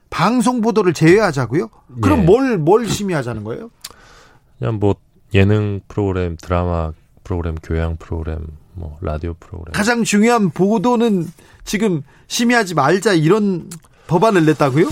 방송 0.10 0.60
보도를 0.60 0.92
제외하자고요? 0.92 1.70
그럼 2.02 2.20
예. 2.20 2.24
뭘뭘 2.24 2.90
심의하자는 2.90 3.46
거예요? 3.46 3.72
그냥 4.60 4.78
뭐 4.78 4.96
예능 5.34 5.80
프로그램, 5.88 6.36
드라마 6.36 6.92
프로그램, 7.24 7.56
교양 7.64 7.96
프로그램 7.98 8.40
뭐 8.74 8.98
라디오 9.02 9.34
프로그램. 9.40 9.74
가장 9.74 10.04
중요한 10.04 10.50
보도는 10.50 11.26
지금 11.64 12.04
심의하지 12.28 12.76
말자 12.76 13.14
이런 13.14 13.70
법안을 14.08 14.46
냈다고요? 14.46 14.88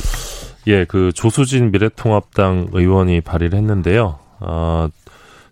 예, 0.68 0.86
그 0.86 1.12
조수진 1.14 1.72
미래통합당 1.72 2.70
의원이 2.72 3.22
발의를 3.22 3.58
했는데요. 3.58 4.20
어, 4.42 4.90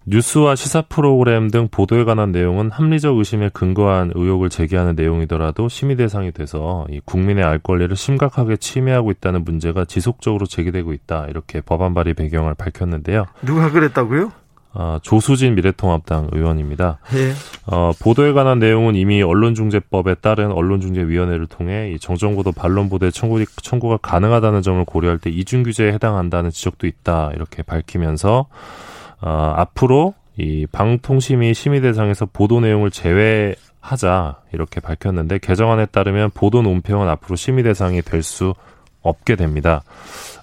뉴스와 0.10 0.56
시사 0.56 0.84
프로그램 0.84 1.50
등 1.50 1.68
보도에 1.70 2.06
관한 2.06 2.32
내용은 2.32 2.72
합리적 2.72 3.18
의심에 3.18 3.50
근거한 3.50 4.14
의혹을 4.16 4.50
제기하는 4.50 4.96
내용이더라도 4.96 5.68
심의 5.68 5.98
대상이 5.98 6.32
돼서 6.32 6.88
이 6.90 7.02
국민의 7.04 7.44
알 7.44 7.60
권리를 7.60 7.94
심각하게 7.94 8.56
침해하고 8.56 9.12
있다는 9.12 9.44
문제가 9.44 9.84
지속적으로 9.84 10.46
제기되고 10.46 10.94
있다. 10.94 11.26
이렇게 11.28 11.60
법안 11.60 11.94
발의 11.94 12.14
배경을 12.14 12.54
밝혔는데요. 12.54 13.26
누가 13.42 13.70
그랬다고요? 13.70 14.32
어, 14.80 15.00
조수진 15.02 15.56
미래통합당 15.56 16.30
의원입니다. 16.34 17.00
예. 17.16 17.34
어, 17.66 17.94
보도에 18.00 18.32
관한 18.34 18.60
내용은 18.60 18.94
이미 18.96 19.24
언론중재법에 19.24 20.16
따른 20.16 20.52
언론중재위원회를 20.52 21.48
통해 21.48 21.92
이 21.92 22.00
정정보도 22.00 22.52
반론보도의 22.52 23.12
청구, 23.12 23.44
청구가 23.64 23.98
가능하다는 23.98 24.62
점을 24.62 24.86
고려할 24.86 25.18
때 25.18 25.32
이중 25.32 25.64
규제에 25.64 25.92
해당한다는 25.94 26.52
지적도 26.52 26.86
있다 26.86 27.32
이렇게 27.34 27.64
밝히면서 27.64 28.46
어, 29.20 29.54
앞으로 29.56 30.14
이 30.38 30.68
방통심의 30.72 31.56
심의 31.56 31.82
대상에서 31.82 32.28
보도 32.28 32.60
내용을 32.60 32.92
제외하자 32.92 34.36
이렇게 34.54 34.80
밝혔는데 34.80 35.40
개정안에 35.40 35.88
따르면 35.88 36.30
보도 36.36 36.62
논평은 36.62 37.10
앞으로 37.10 37.36
심의 37.36 37.64
대상이 37.64 38.04
될 38.04 38.22
수 38.22 38.54
없게 39.02 39.36
됩니다. 39.36 39.84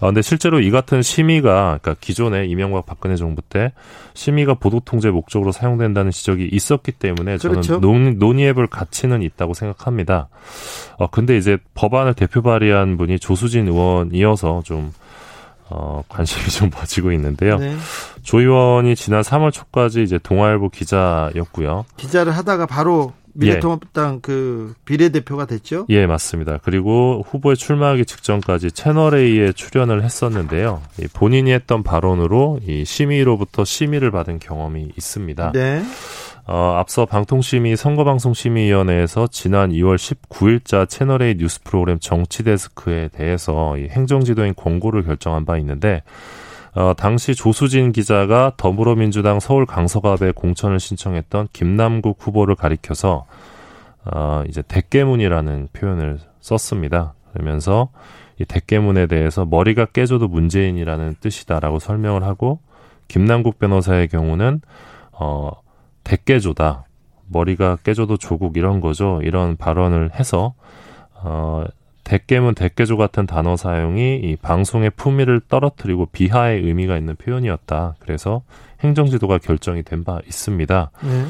아, 0.01 0.07
근데 0.07 0.23
실제로 0.23 0.61
이 0.61 0.71
같은 0.71 1.03
심의가 1.03 1.79
그러니까 1.81 1.97
기존에 2.01 2.47
이명박 2.47 2.87
박근혜 2.87 3.17
정부 3.17 3.43
때 3.43 3.73
심의가 4.15 4.55
보도 4.55 4.81
통제 4.81 5.11
목적으로 5.11 5.53
사용된다는 5.53 6.11
지적이 6.11 6.49
있었기 6.53 6.93
때문에 6.93 7.39
저는 7.39 7.55
그렇죠. 7.55 7.81
논, 7.81 8.19
논의해볼 8.19 8.67
가치는 8.69 9.23
있다고 9.23 9.55
생각합니다. 9.55 10.29
어 10.99 11.07
근데 11.09 11.37
이제 11.37 11.59
법안을 11.75 12.15
대표 12.15 12.43
발의한 12.43 12.97
분이 12.97 13.19
조수진 13.19 13.69
의원이어서 13.69 14.63
좀 14.65 14.93
어, 15.71 16.03
관심이 16.09 16.45
좀 16.51 16.71
빠지고 16.71 17.13
있는데요. 17.13 17.59
네. 17.59 17.77
조 18.23 18.41
의원이 18.41 18.97
지난 18.97 19.23
3월 19.23 19.53
초까지 19.53 20.03
이제 20.03 20.19
동아일보 20.23 20.69
기자였고요. 20.71 21.85
기자를 21.97 22.37
하다가 22.37 22.67
바로 22.67 23.13
미래통합당 23.35 24.21
그 24.21 24.75
비례대표가 24.85 25.47
됐죠? 25.47 25.87
예, 25.89 26.07
맞습니다. 26.07 26.59
그리고 26.63 27.25
후보에 27.29 27.55
출마하기 27.55 28.07
직전까지 28.07 28.73
채널A에 28.73 29.53
출연을 29.53 30.03
했었는데요. 30.03 30.83
이 31.01 31.07
본인이 31.13 31.53
했던 31.53 31.83
발언으로 31.83 32.61
이 32.67 32.85
심의로부터 32.85 33.65
심의를 33.65 34.11
받은 34.11 34.39
경험이 34.39 34.93
있습니다. 34.97 35.53
네. 35.53 35.83
어, 36.47 36.77
앞서 36.79 37.07
방통심의 37.07 37.77
선거방송심의위원회에서 37.77 39.29
지난 39.29 39.71
2월 39.71 39.97
19일자 39.97 40.89
채널A 40.89 41.37
뉴스 41.37 41.63
프로그램 41.63 41.99
정치데스크에 41.99 43.09
대해서 43.09 43.79
이 43.79 43.89
행정지도인 43.89 44.55
권고를 44.55 45.05
결정한 45.05 45.47
바 45.47 45.57
있는데 45.59 46.03
어, 46.75 46.93
당시 46.97 47.35
조수진 47.35 47.93
기자가 47.93 48.53
더불어민주당 48.57 49.39
서울 49.39 49.65
강서갑에 49.65 50.33
공천을 50.33 50.81
신청했던 50.81 51.49
김남국 51.53 52.19
후보를 52.21 52.57
가리켜서 52.57 53.27
어, 54.05 54.43
이제 54.49 54.63
대깨문이라는 54.67 55.69
표현을 55.73 56.19
썼습니다. 56.41 57.15
그러면서 57.33 57.91
이 58.41 58.45
대깨문에 58.45 59.07
대해서 59.07 59.45
머리가 59.45 59.87
깨져도 59.87 60.27
문재인이라는 60.27 61.17
뜻이다라고 61.21 61.79
설명을 61.79 62.25
하고 62.25 62.59
김남국 63.07 63.59
변호사의 63.61 64.09
경우는 64.09 64.61
어, 65.13 65.51
대깨조다. 66.03 66.87
머리가 67.29 67.77
깨져도 67.85 68.17
조국 68.17 68.57
이런 68.57 68.81
거죠. 68.81 69.21
이런 69.23 69.57
발언을 69.57 70.15
해서 70.15 70.55
어, 71.15 71.65
대깨문 72.05 72.55
대깨조 72.55 72.97
같은 72.97 73.27
단어 73.27 73.57
사용이 73.57 74.17
이 74.23 74.37
방송의 74.37 74.91
품위를 74.91 75.41
떨어뜨리고 75.49 76.07
비하의 76.07 76.63
의미가 76.63 76.97
있는 76.97 77.17
표현이었다. 77.17 77.97
그래서 77.99 78.43
행정지도가 78.81 79.39
결정이 79.39 79.83
된 79.83 80.05
바 80.05 80.21
있습니다. 80.27 80.91
네. 81.03 81.25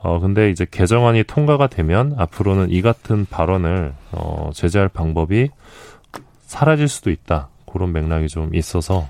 어 0.00 0.20
근데 0.20 0.50
이제 0.50 0.66
개정안이 0.70 1.24
통과가 1.24 1.66
되면 1.68 2.14
앞으로는 2.18 2.70
이 2.70 2.82
같은 2.82 3.26
발언을 3.28 3.94
어 4.12 4.50
제재할 4.52 4.88
방법이 4.88 5.48
사라질 6.42 6.88
수도 6.88 7.10
있다. 7.10 7.48
그런 7.70 7.92
맥락이 7.92 8.28
좀 8.28 8.54
있어서 8.54 9.08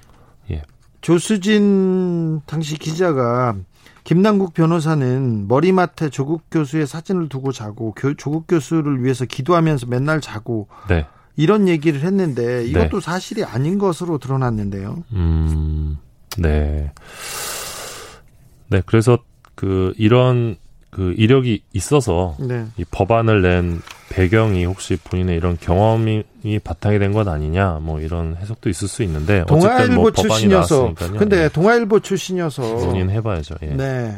조수진 1.00 2.40
당시 2.44 2.76
기자가 2.76 3.54
김남국 4.08 4.54
변호사는 4.54 5.48
머리맡에 5.48 6.08
조국 6.08 6.44
교수의 6.50 6.86
사진을 6.86 7.28
두고 7.28 7.52
자고 7.52 7.92
교, 7.92 8.14
조국 8.14 8.46
교수를 8.46 9.04
위해서 9.04 9.26
기도하면서 9.26 9.84
맨날 9.84 10.22
자고 10.22 10.66
네. 10.88 11.04
이런 11.36 11.68
얘기를 11.68 12.00
했는데 12.00 12.64
이것도 12.64 13.00
사실이 13.00 13.44
아닌 13.44 13.78
것으로 13.78 14.16
드러났는데요. 14.16 15.04
음, 15.12 15.98
네. 16.38 16.90
네, 18.68 18.82
그래서 18.86 19.18
그 19.54 19.92
이런 19.98 20.56
그 20.88 21.12
이력이 21.18 21.64
있어서 21.74 22.34
네. 22.40 22.64
이 22.78 22.86
법안을 22.90 23.42
낸 23.42 23.82
배경이 24.18 24.64
혹시 24.64 24.96
본인의 24.96 25.36
이런 25.36 25.56
경험이 25.60 26.24
바탕이 26.64 26.98
된 26.98 27.12
것 27.12 27.26
아니냐 27.28 27.78
뭐 27.80 28.00
이런 28.00 28.36
해석도 28.36 28.68
있을 28.68 28.88
수 28.88 29.02
있는데 29.04 29.44
어쨌든 29.48 29.60
동아일보 29.60 29.94
뭐 29.94 30.10
출신이어서. 30.10 30.94
근데 31.16 31.42
네. 31.42 31.48
동아일보 31.48 32.00
출신이어서 32.00 32.62
논의해봐야죠. 32.62 33.54
예. 33.62 33.66
네. 33.68 34.14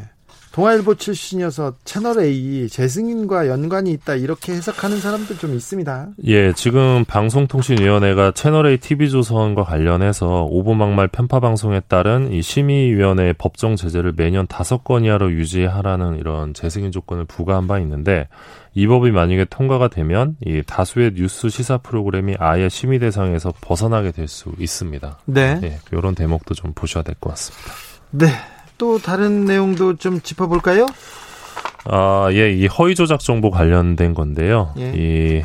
동아일보 0.52 0.96
출신이어서 0.96 1.74
채널 1.84 2.18
A 2.18 2.68
재승인과 2.68 3.46
연관이 3.46 3.92
있다 3.92 4.16
이렇게 4.16 4.52
해석하는 4.52 4.98
사람들 4.98 5.38
좀 5.38 5.54
있습니다. 5.54 6.08
예, 6.26 6.52
지금 6.54 7.04
방송통신위원회가 7.06 8.32
채널A 8.32 8.78
TV조선과 8.78 9.62
관련해서 9.62 10.46
오보 10.50 10.74
막말 10.74 11.06
편파 11.06 11.38
방송에 11.38 11.80
따른 11.86 12.32
이 12.32 12.42
심의위원회의 12.42 13.34
법정 13.34 13.76
제재를 13.76 14.14
매년 14.16 14.48
다섯 14.48 14.82
건 14.82 15.04
이하로 15.04 15.30
유지하라는 15.30 16.18
이런 16.18 16.52
재승인 16.52 16.90
조건을 16.90 17.26
부과한 17.26 17.68
바 17.68 17.78
있는데 17.78 18.26
이 18.74 18.86
법이 18.86 19.10
만약에 19.10 19.46
통과가 19.46 19.88
되면 19.88 20.36
이 20.46 20.62
다수의 20.64 21.12
뉴스 21.14 21.48
시사 21.48 21.78
프로그램이 21.78 22.36
아예 22.38 22.68
심의 22.68 22.98
대상에서 23.00 23.52
벗어나게 23.60 24.12
될 24.12 24.28
수 24.28 24.52
있습니다. 24.58 25.18
네. 25.26 25.58
예, 25.62 25.78
이런 25.92 26.14
대목도 26.14 26.54
좀 26.54 26.72
보셔야 26.74 27.02
될 27.02 27.14
것 27.20 27.30
같습니다. 27.30 27.72
네. 28.10 28.26
또 28.78 28.98
다른 28.98 29.44
내용도 29.44 29.96
좀 29.96 30.20
짚어볼까요? 30.20 30.86
아, 31.84 32.28
예, 32.32 32.52
이 32.52 32.66
허위 32.66 32.94
조작 32.94 33.20
정보 33.20 33.50
관련된 33.50 34.14
건데요. 34.14 34.72
예. 34.78 34.92
이 34.94 35.42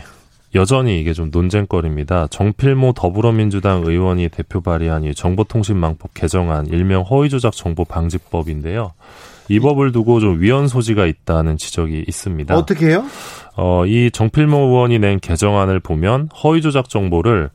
여전히 0.54 1.00
이게 1.02 1.12
좀 1.14 1.32
논쟁거리입니다. 1.32 2.28
정필모 2.28 2.94
더불어민주당 2.94 3.84
의원이 3.86 4.30
대표 4.30 4.62
발의한 4.62 5.04
이 5.04 5.14
정보통신망법 5.14 6.14
개정안 6.14 6.68
일명 6.68 7.02
허위 7.02 7.30
조작 7.30 7.54
정보 7.54 7.84
방지법인데요. 7.84 8.94
이 9.49 9.60
법을 9.60 9.91
두고 9.91 10.19
좀 10.19 10.41
위헌 10.41 10.67
소지가 10.67 11.05
있다는 11.05 11.58
지적이 11.58 12.05
있습니다. 12.08 12.55
어떻게 12.55 12.88
해요? 12.88 13.05
어, 13.55 13.86
이 13.86 14.10
정필모 14.12 14.58
의원이 14.58 14.99
낸 14.99 15.19
개정안을 15.19 15.79
보면 15.79 16.29
허위 16.43 16.62
조작 16.62 16.89
정보를 16.89 17.49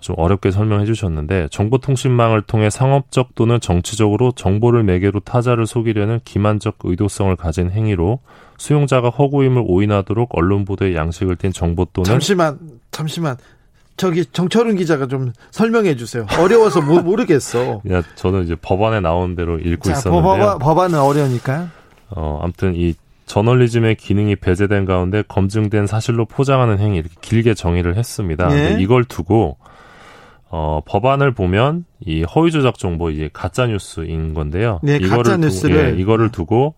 좀 0.00 0.16
어렵게 0.18 0.50
설명해 0.50 0.84
주셨는데 0.84 1.48
정보통신망을 1.50 2.42
통해 2.42 2.70
상업적 2.70 3.34
또는 3.34 3.60
정치적으로 3.60 4.32
정보를 4.32 4.82
매개로 4.82 5.20
타자를 5.20 5.66
속이려는 5.66 6.20
기만적 6.24 6.78
의도성을 6.82 7.34
가진 7.36 7.70
행위로 7.70 8.18
수용자가 8.58 9.10
허구임을 9.10 9.62
오인하도록 9.64 10.28
언론 10.32 10.64
보도에 10.64 10.94
양식을 10.94 11.36
띈 11.36 11.52
정보 11.52 11.86
또는 11.86 12.04
잠시만, 12.04 12.58
잠시만. 12.90 13.36
저기 13.96 14.24
정철은 14.24 14.76
기자가 14.76 15.06
좀 15.06 15.32
설명해 15.50 15.96
주세요. 15.96 16.26
어려워서 16.38 16.80
모, 16.80 17.00
모르겠어. 17.02 17.82
야, 17.90 18.02
저는 18.14 18.44
이제 18.44 18.54
법안에 18.54 19.00
나온 19.00 19.34
대로 19.36 19.58
읽고 19.58 19.88
자, 19.88 19.92
있었는데요. 19.92 20.22
법안, 20.22 20.58
법안은 20.58 20.98
어려우니까. 20.98 21.68
어, 22.10 22.40
아무튼 22.42 22.74
이 22.74 22.94
저널리즘의 23.26 23.96
기능이 23.96 24.36
배제된 24.36 24.84
가운데 24.84 25.22
검증된 25.26 25.86
사실로 25.86 26.26
포장하는 26.26 26.78
행위 26.78 26.98
이렇게 26.98 27.14
길게 27.20 27.54
정의를 27.54 27.96
했습니다. 27.96 28.50
예. 28.52 28.76
이걸 28.80 29.04
두고 29.04 29.56
어, 30.50 30.80
법안을 30.84 31.32
보면 31.32 31.86
이 32.00 32.24
허위 32.24 32.50
조작 32.50 32.78
정보 32.78 33.10
이제 33.10 33.30
가짜 33.32 33.66
뉴스인 33.66 34.34
건데요. 34.34 34.80
네, 34.82 34.98
가짜 34.98 35.38
뉴스를. 35.38 35.96
예, 35.96 36.00
이거를 36.00 36.30
두고 36.30 36.74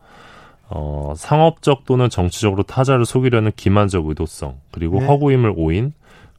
어, 0.69 1.15
상업적 1.17 1.85
또는 1.85 2.09
정치적으로 2.09 2.63
타자를 2.63 3.05
속이려는 3.05 3.51
기만적 3.57 4.07
의도성 4.07 4.59
그리고 4.71 5.01
네. 5.01 5.07
허구임을 5.07 5.55
오인 5.57 5.93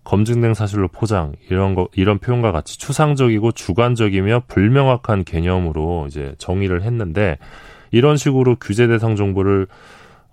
검증된 0.05 0.53
사실로 0.53 0.87
포장 0.87 1.33
이런 1.49 1.75
거 1.75 1.89
이런 1.93 2.19
표현과 2.19 2.51
같이 2.51 2.77
추상적이고 2.77 3.51
주관적이며 3.51 4.43
불명확한 4.47 5.25
개념으로 5.25 6.05
이제 6.07 6.35
정의를 6.37 6.83
했는데 6.83 7.37
이런 7.91 8.15
식으로 8.15 8.55
규제 8.55 8.87
대상 8.87 9.15
정보를 9.15 9.67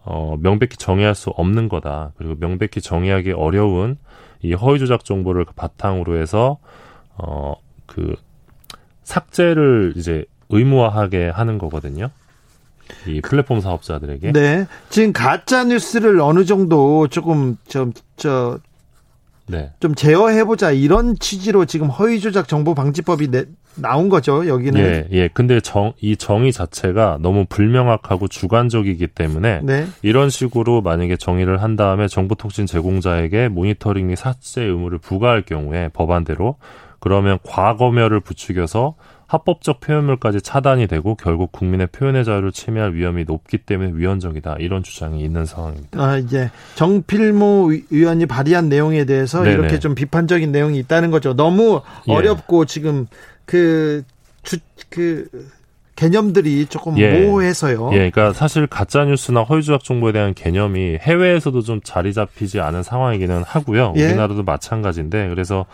어, 0.04 0.36
명백히 0.40 0.76
정의할 0.76 1.14
수 1.14 1.30
없는 1.30 1.68
거다. 1.68 2.12
그리고 2.16 2.34
명백히 2.38 2.80
정의하기 2.80 3.32
어려운 3.32 3.96
이 4.42 4.52
허위 4.52 4.78
조작 4.78 5.04
정보를 5.04 5.46
바탕으로 5.56 6.18
해서 6.18 6.58
어, 7.16 7.54
그 7.86 8.14
삭제를 9.04 9.94
이제 9.96 10.24
의무화하게 10.50 11.28
하는 11.28 11.58
거거든요. 11.58 12.10
이 13.06 13.20
플랫폼 13.22 13.60
사업자들에게. 13.60 14.32
네. 14.32 14.66
지금 14.90 15.12
가짜 15.12 15.64
뉴스를 15.64 16.20
어느 16.20 16.44
정도 16.44 17.08
조금 17.08 17.56
좀저 17.66 18.58
네. 19.46 19.70
좀 19.80 19.94
제어해보자 19.94 20.70
이런 20.70 21.18
취지로 21.18 21.64
지금 21.64 21.88
허위조작 21.88 22.48
정보 22.48 22.74
방지법이 22.74 23.28
내, 23.30 23.44
나온 23.74 24.08
거죠 24.08 24.46
여기는. 24.46 24.80
예, 24.80 25.08
예. 25.12 25.28
근데 25.28 25.60
정, 25.60 25.92
이 26.00 26.16
정의 26.16 26.52
자체가 26.52 27.18
너무 27.20 27.44
불명확하고 27.48 28.28
주관적이기 28.28 29.08
때문에 29.08 29.60
네. 29.62 29.86
이런 30.02 30.30
식으로 30.30 30.82
만약에 30.82 31.16
정의를 31.16 31.62
한 31.62 31.76
다음에 31.76 32.08
정보통신 32.08 32.66
제공자에게 32.66 33.48
모니터링 33.48 34.08
및 34.08 34.16
삭제 34.16 34.62
의무를 34.62 34.98
부과할 34.98 35.42
경우에 35.42 35.88
법안대로 35.92 36.56
그러면 37.00 37.38
과거멸을 37.42 38.20
부추겨서 38.20 38.94
합법적 39.32 39.80
표현물까지 39.80 40.42
차단이 40.42 40.86
되고 40.86 41.14
결국 41.14 41.52
국민의 41.52 41.86
표현의 41.86 42.26
자유를 42.26 42.52
침해할 42.52 42.92
위험이 42.92 43.24
높기 43.24 43.56
때문에 43.56 43.92
위헌적이다 43.94 44.56
이런 44.58 44.82
주장이 44.82 45.24
있는 45.24 45.46
상황입니다. 45.46 45.98
아 45.98 46.18
이제 46.18 46.50
정필모 46.74 47.72
의원이 47.90 48.26
발의한 48.26 48.68
내용에 48.68 49.06
대해서 49.06 49.42
네네. 49.42 49.54
이렇게 49.54 49.78
좀 49.78 49.94
비판적인 49.94 50.52
내용이 50.52 50.78
있다는 50.80 51.10
거죠. 51.10 51.34
너무 51.34 51.80
예. 52.08 52.12
어렵고 52.12 52.66
지금 52.66 53.06
그 53.46 54.02
주, 54.42 54.58
그 54.90 55.26
개념들이 55.96 56.66
조금 56.66 56.98
예. 56.98 57.24
모호해서요. 57.24 57.88
예, 57.92 58.10
그러니까 58.10 58.34
사실 58.34 58.66
가짜 58.66 59.04
뉴스나 59.04 59.44
허위 59.44 59.62
조작 59.62 59.82
정보에 59.82 60.12
대한 60.12 60.34
개념이 60.34 60.98
해외에서도 61.00 61.58
좀 61.62 61.80
자리 61.82 62.12
잡히지 62.12 62.60
않은 62.60 62.82
상황이기는 62.82 63.44
하고요. 63.44 63.94
예. 63.96 64.04
우리나라도 64.04 64.42
마찬가지인데 64.42 65.30
그래서 65.30 65.64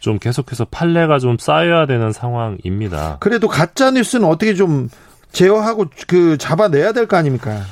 좀 0.00 0.18
계속해서 0.18 0.64
판례가 0.66 1.18
좀 1.18 1.38
쌓여야 1.38 1.86
되는 1.86 2.12
상황입니다. 2.12 3.18
그래도 3.20 3.48
가짜 3.48 3.90
뉴스는 3.90 4.26
어떻게 4.26 4.54
좀 4.54 4.88
제어하고 5.32 5.86
그 6.08 6.36
잡아내야 6.38 6.92
될 6.92 7.06
거 7.06 7.16
아닙니까? 7.16 7.62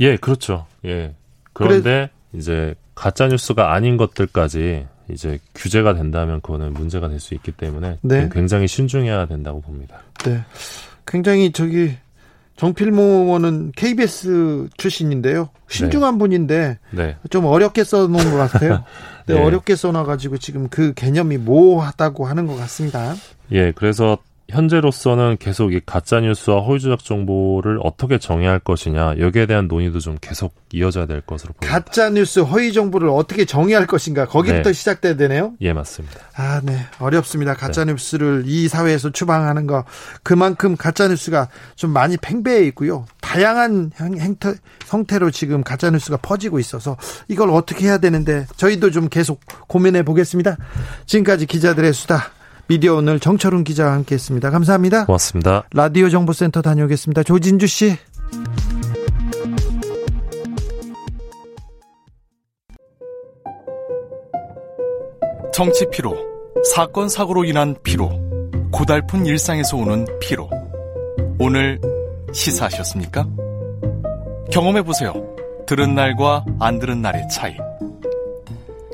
예, 0.00 0.16
그렇죠. 0.16 0.66
예. 0.84 1.14
그런데 1.52 1.82
그래. 1.82 2.10
이제 2.34 2.74
가짜 2.94 3.26
뉴스가 3.26 3.72
아닌 3.74 3.96
것들까지 3.96 4.86
이제 5.10 5.38
규제가 5.54 5.94
된다면 5.94 6.40
그거는 6.40 6.72
문제가 6.72 7.08
될 7.08 7.18
수 7.20 7.34
있기 7.34 7.52
때문에 7.52 7.98
네. 8.02 8.28
굉장히 8.32 8.68
신중해야 8.68 9.26
된다고 9.26 9.60
봅니다. 9.60 9.98
네. 10.24 10.42
굉장히 11.06 11.52
저기 11.52 11.94
정필모 12.56 13.02
의원은 13.02 13.72
KBS 13.76 14.68
출신인데요. 14.76 15.50
신중한 15.68 16.14
네. 16.14 16.18
분인데 16.18 16.78
네. 16.90 17.16
좀 17.30 17.46
어렵게 17.46 17.84
써놓은 17.84 18.30
것 18.30 18.36
같아요. 18.36 18.84
네, 19.26 19.34
네. 19.34 19.40
어렵게 19.40 19.76
써놔가지고 19.76 20.38
지금 20.38 20.68
그 20.68 20.92
개념이 20.94 21.38
모호하다고 21.38 22.26
하는 22.26 22.46
것 22.46 22.56
같습니다. 22.56 23.14
예, 23.52 23.72
그래서 23.72 24.18
현재로서는 24.52 25.38
계속 25.38 25.72
이 25.72 25.80
가짜 25.84 26.20
뉴스와 26.20 26.60
허위 26.60 26.78
조작 26.78 27.02
정보를 27.02 27.78
어떻게 27.82 28.18
정의할 28.18 28.58
것이냐 28.58 29.18
여기에 29.18 29.46
대한 29.46 29.66
논의도 29.66 29.98
좀 29.98 30.18
계속 30.20 30.54
이어져야 30.72 31.06
될 31.06 31.22
것으로 31.22 31.54
보입니다. 31.54 31.80
가짜 31.80 32.10
뉴스, 32.10 32.40
허위 32.40 32.72
정보를 32.72 33.08
어떻게 33.08 33.44
정의할 33.44 33.86
것인가 33.86 34.26
거기부터 34.26 34.70
네. 34.70 34.72
시작돼야 34.72 35.16
되네요. 35.16 35.54
예, 35.62 35.72
맞습니다. 35.72 36.20
아, 36.36 36.60
네, 36.62 36.76
어렵습니다. 36.98 37.54
가짜 37.54 37.84
네. 37.84 37.92
뉴스를 37.92 38.44
이 38.46 38.68
사회에서 38.68 39.10
추방하는 39.10 39.66
거 39.66 39.84
그만큼 40.22 40.76
가짜 40.76 41.08
뉴스가 41.08 41.48
좀 41.74 41.90
많이 41.90 42.16
팽배해 42.16 42.64
있고요. 42.68 43.06
다양한 43.20 43.92
행태, 43.98 44.54
형태로 44.86 45.30
지금 45.30 45.62
가짜 45.62 45.90
뉴스가 45.90 46.18
퍼지고 46.18 46.58
있어서 46.58 46.96
이걸 47.28 47.50
어떻게 47.50 47.86
해야 47.86 47.98
되는데 47.98 48.46
저희도 48.56 48.90
좀 48.90 49.08
계속 49.08 49.40
고민해 49.68 50.02
보겠습니다. 50.02 50.56
지금까지 51.06 51.46
기자들의 51.46 51.92
수다. 51.94 52.30
미디어 52.68 52.94
오늘 52.96 53.20
정철훈 53.20 53.64
기자와 53.64 53.92
함께했습니다. 53.92 54.50
감사합니다. 54.50 55.06
고맙습니다. 55.06 55.64
라디오 55.72 56.08
정보센터 56.08 56.62
다녀오겠습니다. 56.62 57.22
조진주 57.22 57.66
씨. 57.66 57.96
정치 65.52 65.86
피로, 65.90 66.16
사건 66.74 67.08
사고로 67.08 67.44
인한 67.44 67.76
피로, 67.82 68.10
고달픈 68.72 69.26
일상에서 69.26 69.76
오는 69.76 70.06
피로. 70.20 70.48
오늘 71.38 71.78
시사하셨습니까? 72.32 73.26
경험해 74.50 74.82
보세요. 74.82 75.12
들은 75.66 75.94
날과 75.94 76.44
안 76.58 76.78
들은 76.78 77.02
날의 77.02 77.28
차이. 77.30 77.54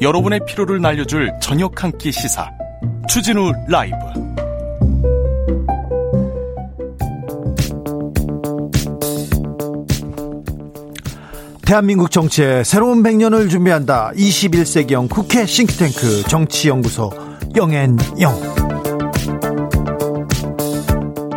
여러분의 0.01 0.41
피로를 0.47 0.81
날려줄 0.81 1.33
저녁 1.41 1.83
한 1.83 1.93
끼 1.99 2.13
시사. 2.13 2.49
주진우 3.09 3.53
라이브 3.69 3.97
대한민국 11.63 12.11
정치의 12.11 12.65
새로운 12.65 13.03
100년을 13.03 13.51
준비한다. 13.51 14.13
21세기형 14.17 15.11
국회 15.11 15.45
싱크탱크 15.45 16.23
정치연구소 16.27 17.11
영앤영. 17.57 18.59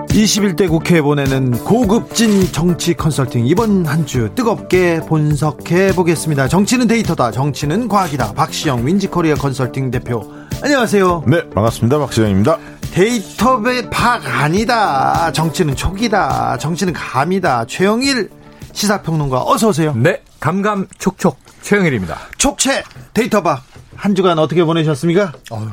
21대 0.08 0.70
국회에 0.70 1.02
보내는 1.02 1.52
고급진 1.64 2.52
정치 2.52 2.94
컨설팅 2.94 3.46
이번 3.46 3.86
한 3.86 4.06
주 4.06 4.30
뜨겁게 4.36 5.02
분석해 5.08 5.94
보겠습니다. 5.94 6.48
정치는 6.48 6.88
데이터다. 6.88 7.32
정치는 7.32 7.88
과학이다. 7.90 8.34
박시영 8.34 8.86
윈지코리아 8.86 9.36
컨설팅 9.36 9.90
대표 9.92 10.22
안녕하세요. 10.64 11.24
네, 11.28 11.50
반갑습니다. 11.50 11.98
박시영입니다. 11.98 12.58
데이터의 12.94 13.90
박 13.90 14.22
아니다. 14.26 15.32
정치는 15.32 15.76
촉이다. 15.76 16.58
정치는 16.60 16.94
감이다. 16.94 17.66
최영일 17.66 18.30
시사평론가 18.72 19.42
어서 19.46 19.70
오세요. 19.70 19.94
네, 19.96 20.22
감감 20.40 20.88
촉촉 21.00 21.38
최영일입니다. 21.62 22.18
촉최 22.38 22.84
데이터 23.14 23.42
박 23.42 23.78
한 23.78 24.14
주간 24.16 24.38
어떻게 24.38 24.64
보내셨습니까? 24.64 25.32
어휴. 25.50 25.68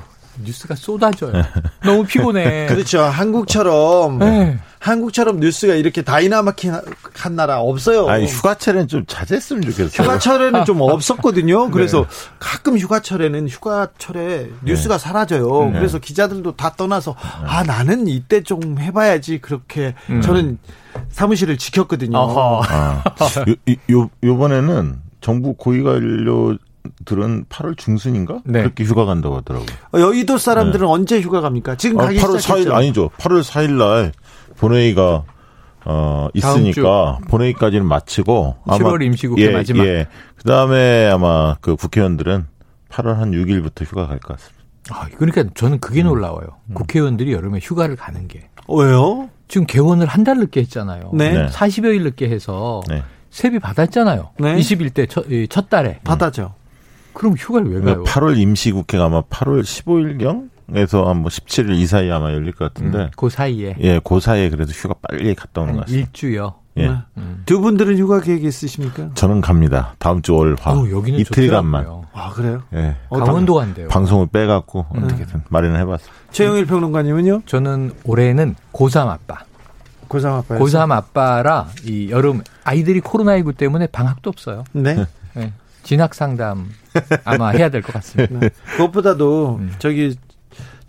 뉴스가 0.45 0.75
쏟아져요. 0.75 1.33
너무 1.85 2.05
피곤해. 2.05 2.67
그렇죠. 2.71 3.01
한국처럼 3.01 4.19
네. 4.19 4.59
한국처럼 4.79 5.41
뉴스가 5.41 5.75
이렇게 5.75 6.03
dynamic한 6.03 6.83
나라 7.35 7.61
없어요. 7.61 8.09
아니 8.09 8.27
휴가철에는 8.27 8.89
좀 8.89 9.05
자제했으면 9.07 9.63
좋겠어요. 9.63 9.87
휴가철에는 10.05 10.65
좀 10.65 10.81
없었거든요. 10.83 11.67
네. 11.67 11.71
그래서 11.73 12.03
네. 12.03 12.07
가끔 12.39 12.79
휴가철에는 12.79 13.49
휴가철에 13.49 14.51
뉴스가 14.65 14.97
네. 14.97 15.03
사라져요. 15.03 15.71
네. 15.73 15.79
그래서 15.79 15.99
기자들도 15.99 16.57
다 16.57 16.75
떠나서 16.77 17.17
아 17.19 17.63
나는 17.65 18.07
이때 18.07 18.43
좀 18.43 18.79
해봐야지 18.79 19.39
그렇게 19.39 19.95
음. 20.11 20.21
저는 20.21 20.59
사무실을 21.11 21.59
지켰거든요. 21.59 22.17
아, 22.19 23.03
요, 23.49 23.55
요, 23.93 24.11
요번에는 24.23 24.97
정부 25.21 25.55
고위관료 25.55 26.57
들은 27.09 27.47
8월 27.49 27.77
중순인가 27.79 28.41
네. 28.45 28.61
그렇게 28.61 28.85
휴가 28.85 29.07
간다고 29.07 29.37
하더라고요. 29.37 29.69
어, 29.95 29.99
여의도 30.01 30.37
사람들은 30.37 30.87
네. 30.87 30.93
언제 30.93 31.21
휴가 31.23 31.41
갑니까? 31.41 31.77
지금 31.77 31.99
아, 32.01 32.05
가기 32.05 32.19
8월 32.19 32.39
시작했죠? 32.39 32.71
4일 32.71 32.75
아니죠. 32.75 33.11
8월 33.17 33.43
4일 33.43 33.71
날 33.79 34.13
본회의가 34.59 35.25
어 35.87 36.29
있으니까 36.35 37.19
본회의까지는 37.29 37.87
마치고 37.87 38.57
7월 38.67 39.03
임시국회 39.03 39.43
예, 39.43 39.51
마지막. 39.51 39.87
예. 39.87 40.07
그다음에 40.37 41.09
아마 41.11 41.57
그 41.63 41.77
국회의원들은 41.77 42.45
8월 42.91 43.15
한 43.15 43.31
6일부터 43.33 43.85
휴가 43.87 44.07
갈 44.07 44.19
것 44.19 44.37
같습니다. 44.37 44.59
아, 44.91 45.07
그러니까 45.17 45.45
저는 45.55 45.81
그게 45.81 46.03
음. 46.03 46.09
놀라워요. 46.09 46.47
음. 46.67 46.75
국회의원들이 46.75 47.33
여름에 47.33 47.61
휴가를 47.63 47.97
가는 47.97 48.29
게. 48.29 48.49
왜요? 48.69 49.31
지금 49.49 49.67
개원을 49.67 50.07
한 50.07 50.25
달 50.25 50.37
늦게 50.39 50.61
했잖아요. 50.61 51.11
네. 51.15 51.33
네. 51.33 51.47
40여일 51.47 52.03
늦게 52.03 52.29
해서 52.29 52.83
네. 52.89 53.03
세비 53.31 53.59
받았잖아요. 53.59 54.31
네. 54.41 54.57
21대 54.57 55.09
첫, 55.09 55.25
첫 55.49 55.71
달에. 55.71 56.01
받았죠. 56.05 56.55
그럼 57.19 57.35
휴가를 57.37 57.69
왜 57.75 57.81
가요? 57.81 58.05
8월 58.05 58.39
임시국회가 58.39 59.07
아마 59.07 59.23
8월 59.23 59.63
15일경? 59.63 60.49
에서 60.75 61.09
한뭐 61.09 61.29
17일 61.29 61.71
이 61.77 61.87
사이에 61.87 62.13
아마 62.13 62.33
열릴 62.33 62.53
것 62.53 62.73
같은데. 62.73 62.99
음, 62.99 63.11
그 63.17 63.29
사이에. 63.31 63.75
예, 63.81 64.01
그 64.05 64.21
사이에 64.21 64.51
그래도 64.51 64.71
휴가 64.71 64.95
빨리 65.03 65.35
갔다 65.35 65.63
오는 65.63 65.75
것 65.75 65.81
같습니다. 65.81 66.07
일주요. 66.07 66.55
예. 66.77 66.91
음. 67.17 67.43
두 67.47 67.61
분들은 67.61 67.99
휴가 67.99 68.21
계획 68.21 68.45
있으십니까? 68.45 69.11
저는 69.15 69.41
갑니다. 69.41 69.95
다음 69.99 70.23
주 70.23 70.35
월화. 70.35 70.71
어, 70.71 70.91
여기는 70.91 71.19
이틀간만. 71.21 71.87
아, 72.13 72.31
그래요? 72.31 72.63
예. 72.75 72.97
어, 73.09 73.19
강원도 73.19 73.55
간대요. 73.55 73.89
방송을 73.89 74.29
빼갖고 74.29 74.87
음. 74.95 75.05
어떻게든 75.05 75.43
마련을 75.49 75.81
해봤습니다. 75.81 76.15
최영일 76.31 76.67
평론가님은요? 76.67 77.43
저는 77.47 77.95
올해는 78.05 78.55
고3 78.73 79.09
아빠. 79.09 79.39
고3 80.09 80.27
아빠. 80.27 80.59
고3 80.59 80.93
아빠라 80.93 81.69
이 81.85 82.11
여름 82.11 82.43
아이들이 82.65 83.01
코로나19 83.01 83.57
때문에 83.57 83.87
방학도 83.89 84.31
없어요. 84.31 84.65
네. 84.73 85.07
네. 85.35 85.53
진학 85.83 86.15
상담 86.15 86.69
아마 87.25 87.51
해야 87.51 87.69
될 87.71 87.83
것 87.83 87.93
같습니다. 87.95 88.39
네. 88.41 88.51
그것보다도 88.77 89.57
음. 89.61 89.73
저기 89.79 90.17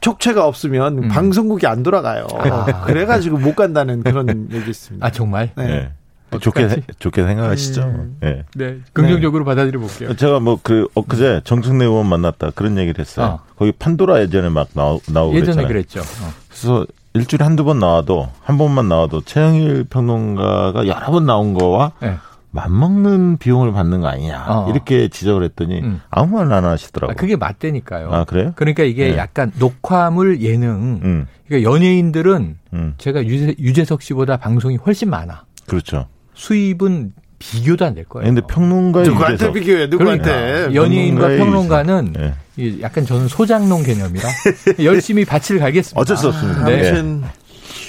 촉채가 0.02 0.45
없으면 0.45 1.04
음. 1.04 1.08
방송국이 1.10 1.67
안 1.67 1.84
돌아가요. 1.84 2.28
아. 2.34 2.84
그래가지고 2.86 3.38
못 3.38 3.56
간다는 3.56 4.02
그런 4.04 4.47
얘기 4.52 4.69
있습니다. 4.69 5.06
아 5.06 5.12
정말? 5.12 5.52
네. 5.56 5.67
네. 5.67 5.91
좋게 6.39 6.84
좋게 6.99 7.23
생각하시죠. 7.25 7.82
음. 7.82 8.17
네. 8.19 8.43
네. 8.56 8.78
긍정적으로 8.93 9.43
네. 9.43 9.45
받아들여 9.45 9.80
볼게요. 9.80 10.15
제가 10.15 10.39
뭐 10.39 10.60
그 10.62 10.88
엊그제 10.93 11.41
정청래 11.43 11.86
의원 11.86 12.06
만났다 12.08 12.52
그런 12.52 12.78
얘기를 12.78 12.99
했어요. 12.99 13.25
어. 13.25 13.39
거기 13.58 13.71
판도라 13.71 14.21
예전에 14.21 14.49
막 14.49 14.67
나오, 14.73 15.02
나오고 15.08 15.36
예전에 15.36 15.65
그랬잖아요. 15.65 15.67
그랬죠. 15.67 15.99
어. 16.02 16.32
그래서 16.47 16.86
일주일에 17.13 17.43
한두 17.43 17.63
번 17.63 17.80
나와도 17.80 18.30
한 18.43 18.58
번만 18.60 18.88
나와도 18.88 19.21
최영일 19.21 19.86
평론가가 19.89 20.86
여러 20.88 21.08
번 21.12 21.25
나온 21.25 21.56
거와 21.56 21.93
네. 21.99 22.15
맞먹는 22.52 23.38
비용을 23.38 23.72
받는 23.74 24.02
거 24.02 24.08
아니냐 24.08 24.46
어. 24.48 24.70
이렇게 24.72 25.08
지적을 25.08 25.44
했더니 25.44 25.82
음. 25.82 26.02
아무 26.10 26.38
말안 26.38 26.66
하시더라고요. 26.66 27.14
아, 27.14 27.16
그게 27.20 27.36
맞대니까요. 27.36 28.12
아 28.12 28.24
그래요? 28.24 28.54
그러니까 28.56 28.84
이게 28.84 29.12
네. 29.12 29.18
약간 29.18 29.52
녹화물 29.60 30.42
예능. 30.42 31.00
음. 31.04 31.28
그러니까 31.48 31.72
연예인들은 31.72 32.58
음. 32.74 32.94
제가 32.98 33.24
유재, 33.26 33.56
유재석 33.60 34.02
씨보다 34.02 34.38
방송이 34.38 34.78
훨씬 34.78 35.10
많아. 35.10 35.46
그렇죠. 35.68 36.08
수입은 36.34 37.14
비교도 37.38 37.86
안 37.86 37.94
될 37.96 38.04
거예요. 38.06 38.26
근데 38.26 38.42
평론가 38.42 39.04
누구한테 39.04 39.52
비교해? 39.54 39.88
누구한테? 39.88 40.24
그러니까 40.24 40.74
연예인과 40.76 41.28
평론가는 41.38 42.14
네. 42.14 42.82
약간 42.82 43.06
저는 43.06 43.28
소장농 43.30 43.84
개념이라 43.84 44.28
열심히 44.84 45.24
밭을 45.24 45.60
갈겠습니다. 45.60 46.00
어쩔 46.02 46.18
수 46.18 46.28
없습니다. 46.28 46.66
네. 46.66 47.22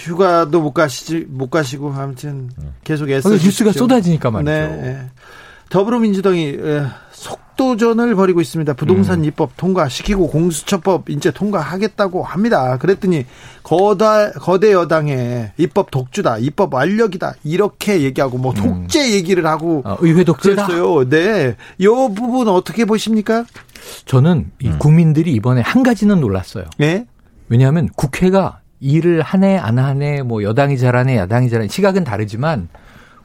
휴가도 0.05 0.61
못 0.61 0.73
가시지 0.73 1.27
못 1.29 1.51
가시고 1.51 1.93
아무튼 1.93 2.51
계속 2.85 3.11
애써 3.11 3.31
뉴스가 3.31 3.73
쏟아지니까 3.73 4.31
말이죠. 4.31 4.51
네. 4.51 5.07
더불어민주당이 5.69 6.57
속도전을 7.13 8.15
벌이고 8.17 8.41
있습니다. 8.41 8.73
부동산 8.73 9.21
음. 9.21 9.25
입법 9.25 9.57
통과시키고 9.57 10.29
공수처법 10.29 11.11
이제 11.11 11.31
통과하겠다고 11.31 12.25
합니다. 12.25 12.77
그랬더니 12.79 13.27
거다 13.63 14.33
거대 14.33 14.73
여당의 14.73 15.53
입법 15.59 15.91
독주다, 15.91 16.39
입법 16.39 16.75
완력이다 16.75 17.35
이렇게 17.45 18.03
얘기하고 18.03 18.39
뭐 18.39 18.53
음. 18.57 18.83
독재 18.83 19.13
얘기를 19.13 19.47
하고 19.47 19.83
어, 19.85 19.97
의회 20.01 20.25
독재다. 20.25 20.67
그랬어요. 20.67 21.09
네, 21.09 21.57
이 21.79 21.87
부분 21.87 22.49
어떻게 22.49 22.85
보십니까? 22.85 23.45
저는 24.07 24.51
이 24.61 24.69
음. 24.69 24.79
국민들이 24.79 25.33
이번에 25.35 25.61
한 25.61 25.83
가지는 25.83 26.21
놀랐어요. 26.21 26.65
네? 26.79 27.07
왜냐하면 27.49 27.89
국회가 27.97 28.60
일을 28.81 29.23
하네 29.23 29.59
안 29.59 29.79
하네 29.79 30.23
뭐 30.23 30.43
여당이 30.43 30.79
잘하네 30.79 31.17
야당이 31.17 31.49
잘하네 31.51 31.69
시각은 31.69 32.05
다르지만 32.05 32.69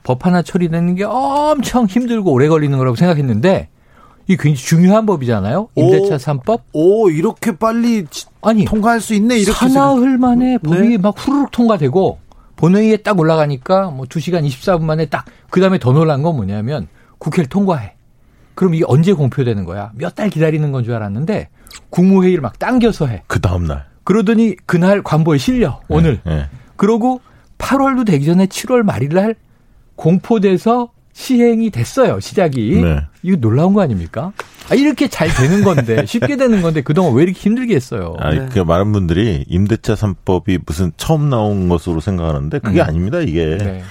법 0.03 0.25
하나 0.25 0.41
처리되는 0.41 0.95
게 0.95 1.03
엄청 1.05 1.85
힘들고 1.87 2.31
오래 2.31 2.47
걸리는 2.47 2.77
거라고 2.77 2.95
생각했는데 2.95 3.69
이 4.27 4.37
굉장히 4.37 4.55
중요한 4.55 5.05
법이잖아요. 5.05 5.69
임대차 5.75 6.17
3법. 6.17 6.61
오, 6.73 7.09
이렇게 7.11 7.55
빨리 7.55 8.05
아니 8.41 8.65
통과할 8.65 8.99
수 8.99 9.13
있네. 9.13 9.37
이렇게 9.37 9.51
사나흘 9.51 10.17
만에 10.17 10.57
법이 10.57 10.89
네. 10.89 10.97
막 10.97 11.13
후루룩 11.17 11.51
통과되고 11.51 12.19
본회의에 12.55 12.97
딱 12.97 13.19
올라가니까 13.19 13.91
뭐 13.91 14.05
2시간 14.07 14.43
24분 14.47 14.83
만에 14.83 15.05
딱 15.07 15.25
그다음에 15.51 15.77
더 15.77 15.91
놀란 15.91 16.23
건 16.23 16.35
뭐냐면 16.37 16.87
국회를 17.19 17.47
통과해. 17.49 17.93
그럼 18.55 18.73
이게 18.73 18.83
언제 18.87 19.13
공표되는 19.13 19.63
거야? 19.65 19.91
몇 19.95 20.15
달 20.15 20.29
기다리는 20.29 20.71
건 20.71 20.83
줄 20.83 20.93
알았는데 20.95 21.49
국무회의를 21.91 22.41
막 22.41 22.57
당겨서 22.57 23.07
해. 23.07 23.21
그 23.27 23.39
다음 23.41 23.65
날. 23.67 23.85
그러더니 24.05 24.55
그날 24.65 25.03
관보에 25.03 25.37
실려. 25.37 25.81
오늘. 25.89 26.21
네, 26.23 26.35
네. 26.35 26.45
그러고 26.77 27.19
8월도 27.57 28.05
되기 28.05 28.25
전에 28.25 28.45
7월 28.45 28.83
말일 28.83 29.09
날 29.09 29.35
공포돼서 29.95 30.91
시행이 31.13 31.71
됐어요. 31.71 32.19
시작이. 32.19 32.81
네. 32.81 33.01
이거 33.23 33.37
놀라운 33.37 33.73
거 33.73 33.81
아닙니까? 33.81 34.31
아, 34.69 34.75
이렇게 34.75 35.07
잘 35.07 35.29
되는 35.29 35.63
건데 35.63 36.05
쉽게 36.07 36.35
되는 36.35 36.61
건데 36.61 36.81
그동안 36.81 37.13
왜 37.13 37.23
이렇게 37.23 37.39
힘들게 37.39 37.75
했어요? 37.75 38.15
아, 38.19 38.31
네. 38.31 38.47
그 38.51 38.59
많은 38.59 38.91
분들이 38.91 39.45
임대차 39.47 39.95
3법이 39.95 40.61
무슨 40.65 40.91
처음 40.97 41.29
나온 41.29 41.69
것으로 41.69 41.99
생각하는데 41.99 42.59
그게 42.59 42.81
음. 42.81 42.85
아닙니다. 42.85 43.19
이게 43.21 43.57
네. 43.57 43.83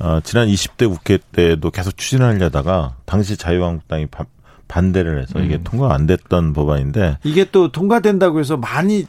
어, 0.00 0.20
지난 0.24 0.48
20대 0.48 0.88
국회 0.88 1.18
때도 1.32 1.70
계속 1.70 1.96
추진하려다가 1.96 2.96
당시 3.04 3.36
자유한국당이 3.36 4.06
바, 4.06 4.24
반대를 4.66 5.22
해서 5.22 5.38
이게 5.38 5.56
음. 5.56 5.64
통과 5.64 5.94
안 5.94 6.06
됐던 6.06 6.52
법안인데 6.52 7.18
이게 7.22 7.46
또 7.52 7.70
통과된다고 7.70 8.40
해서 8.40 8.56
많이 8.56 9.06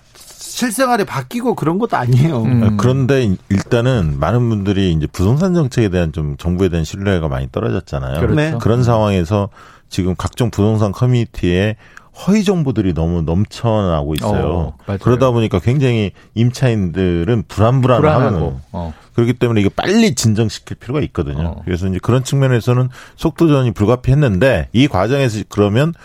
실생활에 0.53 1.03
바뀌고 1.03 1.55
그런 1.55 1.79
것도 1.79 1.97
아니에요. 1.97 2.43
음. 2.43 2.63
아, 2.63 2.73
그런데 2.77 3.35
일단은 3.49 4.19
많은 4.19 4.49
분들이 4.49 4.91
이제 4.91 5.07
부동산 5.07 5.55
정책에 5.55 5.89
대한 5.89 6.11
좀 6.11 6.37
정부에 6.37 6.69
대한 6.69 6.85
신뢰가 6.85 7.27
많이 7.27 7.47
떨어졌잖아요. 7.51 8.19
그렇죠. 8.19 8.35
네. 8.35 8.53
그런 8.61 8.83
상황에서 8.83 9.49
지금 9.89 10.13
각종 10.15 10.51
부동산 10.51 10.91
커뮤니티에 10.91 11.75
허위 12.15 12.43
정보들이 12.43 12.93
너무 12.93 13.23
넘쳐나고 13.23 14.13
있어요. 14.13 14.75
어, 14.85 14.97
그러다 15.01 15.31
보니까 15.31 15.57
굉장히 15.57 16.11
임차인들은 16.35 17.45
불안불안하고 17.47 18.59
어. 18.73 18.93
그렇기 19.15 19.33
때문에 19.33 19.61
이게 19.61 19.69
빨리 19.69 20.13
진정시킬 20.13 20.77
필요가 20.77 21.01
있거든요. 21.01 21.47
어. 21.47 21.61
그래서 21.65 21.87
이제 21.87 21.97
그런 21.99 22.23
측면에서는 22.23 22.89
속도전이 23.15 23.71
불가피했는데 23.71 24.69
이 24.71 24.87
과정에서 24.87 25.39
그러면 25.49 25.95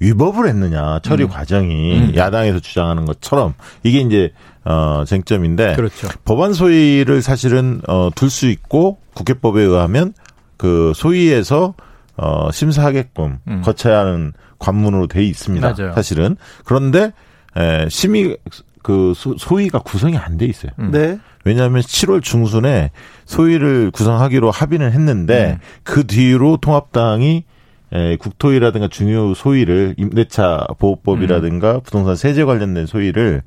위법을 0.00 0.48
했느냐 0.48 1.00
처리 1.02 1.24
음. 1.24 1.28
과정이 1.28 1.98
음. 1.98 2.12
야당에서 2.14 2.60
주장하는 2.60 3.04
것처럼 3.04 3.54
이게 3.82 4.00
이제 4.00 4.32
어 4.64 5.04
쟁점인데 5.06 5.76
그렇죠. 5.76 6.08
법안 6.24 6.52
소위를 6.52 7.22
사실은 7.22 7.80
어둘 7.86 8.30
수 8.30 8.46
있고 8.48 8.98
국회법에 9.14 9.62
의하면 9.62 10.12
그 10.56 10.92
소위에서 10.94 11.74
어 12.16 12.50
심사하게끔 12.50 13.38
음. 13.48 13.62
거쳐야 13.64 14.00
하는 14.00 14.32
관문으로 14.58 15.06
돼 15.06 15.24
있습니다. 15.24 15.74
맞아요. 15.76 15.94
사실은 15.94 16.36
그런데 16.64 17.12
에 17.56 17.88
심의 17.88 18.36
그 18.82 19.12
소위가 19.16 19.80
구성이 19.80 20.16
안 20.16 20.36
돼 20.38 20.46
있어요. 20.46 20.72
음. 20.78 20.90
네. 20.92 21.18
왜냐하면 21.44 21.82
7월 21.82 22.22
중순에 22.22 22.90
소위를 23.24 23.90
구성하기로 23.90 24.50
합의는 24.50 24.92
했는데 24.92 25.58
음. 25.60 25.64
그 25.82 26.06
뒤로 26.06 26.56
통합당이 26.58 27.44
에, 27.92 28.16
국토위라든가 28.16 28.88
중요 28.88 29.34
소위를 29.34 29.94
임대차 29.96 30.66
보호법이라든가 30.78 31.76
음. 31.76 31.80
부동산 31.82 32.16
세제 32.16 32.44
관련된 32.44 32.86
소위를 32.86 33.42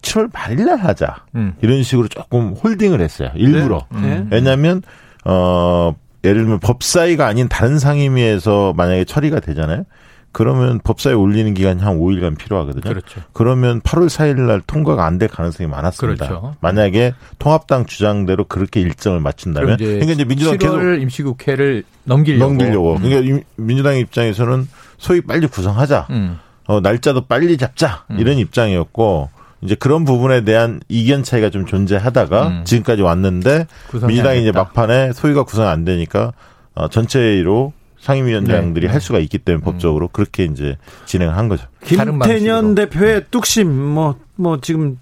7월 0.00 0.30
말일날 0.32 0.78
하자 0.78 1.24
음. 1.34 1.54
이런 1.62 1.82
식으로 1.82 2.08
조금 2.08 2.52
홀딩을 2.52 3.00
했어요 3.00 3.30
일부러 3.34 3.86
네. 3.92 4.00
네. 4.00 4.26
왜냐하면 4.30 4.82
어 5.24 5.94
예를 6.24 6.42
들면 6.42 6.60
법사위가 6.60 7.26
아닌 7.26 7.48
다른 7.48 7.78
상임위에서 7.78 8.74
만약에 8.76 9.04
처리가 9.04 9.40
되잖아요 9.40 9.84
그러면 10.32 10.80
법사에 10.82 11.12
올리는 11.12 11.52
기간이 11.54 11.82
한 11.82 11.98
5일간 11.98 12.38
필요하거든요. 12.38 12.80
그렇죠. 12.82 13.20
그러면 13.34 13.80
8월 13.82 14.06
4일 14.08 14.40
날 14.40 14.62
통과가 14.66 15.04
안 15.04 15.18
될 15.18 15.28
가능성이 15.28 15.68
많았습니다. 15.68 16.26
그렇죠. 16.26 16.56
만약에 16.60 17.12
통합당 17.38 17.84
주장대로 17.86 18.44
그렇게 18.44 18.80
일정을 18.80 19.20
맞춘다면 19.20 19.76
그러니까 19.76 20.12
이제 20.12 20.24
민주당 20.24 20.56
계속 20.58 20.80
임시국회를 20.82 21.84
넘기려고. 22.04 22.44
넘기려고. 22.52 22.96
음. 22.96 23.02
그러니까 23.02 23.44
민주당 23.56 23.96
입장에서는 23.98 24.66
소위 24.98 25.20
빨리 25.20 25.46
구성하자. 25.46 26.06
음. 26.10 26.38
어, 26.66 26.80
날짜도 26.80 27.26
빨리 27.26 27.56
잡자. 27.58 28.04
음. 28.10 28.18
이런 28.18 28.38
입장이었고 28.38 29.28
이제 29.60 29.74
그런 29.74 30.04
부분에 30.04 30.42
대한 30.44 30.80
이견 30.88 31.22
차이가 31.24 31.50
좀 31.50 31.66
존재하다가 31.66 32.46
음. 32.48 32.64
지금까지 32.64 33.02
왔는데 33.02 33.66
민주당이 34.06 34.40
이제 34.40 34.50
막판에 34.50 35.12
소위가 35.12 35.42
구성 35.44 35.68
안 35.68 35.84
되니까 35.84 36.32
어, 36.74 36.88
전체로 36.88 37.72
상임위원장들이 38.02 38.86
네. 38.86 38.92
할 38.92 39.00
수가 39.00 39.20
있기 39.20 39.38
때문에 39.38 39.62
음. 39.62 39.64
법적으로 39.64 40.08
그렇게 40.08 40.44
이제 40.44 40.76
진행을 41.06 41.36
한 41.36 41.48
거죠. 41.48 41.66
김태년 41.84 42.74
대표의 42.74 43.26
뚝심 43.30 43.72
뭐뭐 43.72 44.16
뭐 44.36 44.60
지금 44.60 44.98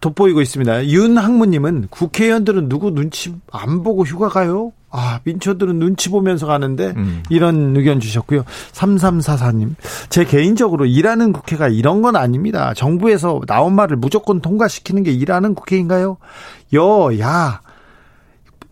돋보이고 0.00 0.40
있습니다. 0.40 0.88
윤 0.88 1.18
학무님은 1.18 1.88
국회의원들은 1.90 2.68
누구 2.68 2.92
눈치 2.92 3.34
안 3.50 3.82
보고 3.82 4.04
휴가 4.04 4.28
가요? 4.28 4.72
아, 4.90 5.20
민초들은 5.24 5.78
눈치 5.78 6.08
보면서 6.08 6.46
가는데 6.46 6.94
음. 6.96 7.22
이런 7.28 7.76
의견 7.76 7.98
주셨고요. 7.98 8.44
3344님. 8.72 9.74
제 10.08 10.24
개인적으로 10.24 10.86
일하는 10.86 11.32
국회가 11.32 11.68
이런 11.68 12.00
건 12.00 12.16
아닙니다. 12.16 12.72
정부에서 12.74 13.40
나온 13.46 13.74
말을 13.74 13.96
무조건 13.96 14.40
통과시키는 14.40 15.02
게 15.02 15.12
일하는 15.12 15.54
국회인가요? 15.54 16.16
여, 16.74 17.10
야, 17.20 17.60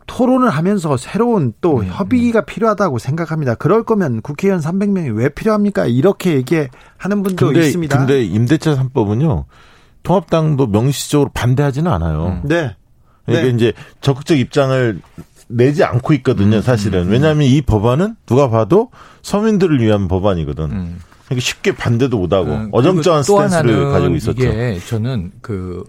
토론을 0.07 0.51
하면서 0.51 0.97
새로운 0.97 1.53
또 1.61 1.79
음, 1.79 1.87
협의가 1.87 2.41
음. 2.41 2.45
필요하다고 2.47 2.99
생각합니다. 2.99 3.55
그럴 3.55 3.85
거면 3.85 4.23
국회의원 4.23 4.61
300명이 4.61 5.17
왜 5.17 5.29
필요합니까? 5.29 5.87
이렇게 5.87 6.35
얘기하는 6.35 7.23
분도 7.23 7.49
근데, 7.49 7.67
있습니다. 7.67 7.99
근데 7.99 8.25
임대차 8.25 8.77
3법은요. 8.77 9.45
통합당도 10.03 10.69
명시적으로 10.69 11.31
반대하지는 11.35 11.91
않아요. 11.91 12.41
음. 12.43 12.49
네. 12.49 12.77
그러니까 13.25 13.49
네. 13.49 13.55
이제 13.55 13.73
적극적 14.01 14.39
입장을 14.39 15.01
내지 15.49 15.85
않고 15.85 16.13
있거든요, 16.15 16.57
음, 16.57 16.63
사실은. 16.63 17.07
음, 17.07 17.11
왜냐하면 17.11 17.47
이 17.47 17.61
법안은 17.61 18.17
누가 18.27 18.49
봐도 18.49 18.91
서민들을 19.23 19.81
위한 19.81 20.09
법안이거든. 20.09 20.65
음. 20.65 21.01
그러니까 21.27 21.45
쉽게 21.45 21.75
반대도 21.75 22.19
못하고 22.19 22.53
음, 22.53 22.69
어정쩡한 22.73 23.25
스탠스를 23.25 23.91
가지고 23.91 24.15
있었죠. 24.15 24.45
이게 24.45 24.79
저는 24.89 25.33
그 25.41 25.83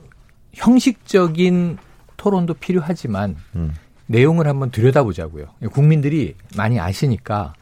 형식적인 0.53 1.77
토론도 2.17 2.55
필요하지만 2.55 3.35
음. 3.55 3.73
내용을 4.07 4.47
한번 4.47 4.71
들여다보자고요. 4.71 5.45
국민들이 5.71 6.35
많이 6.55 6.79
아시니까 6.79 7.53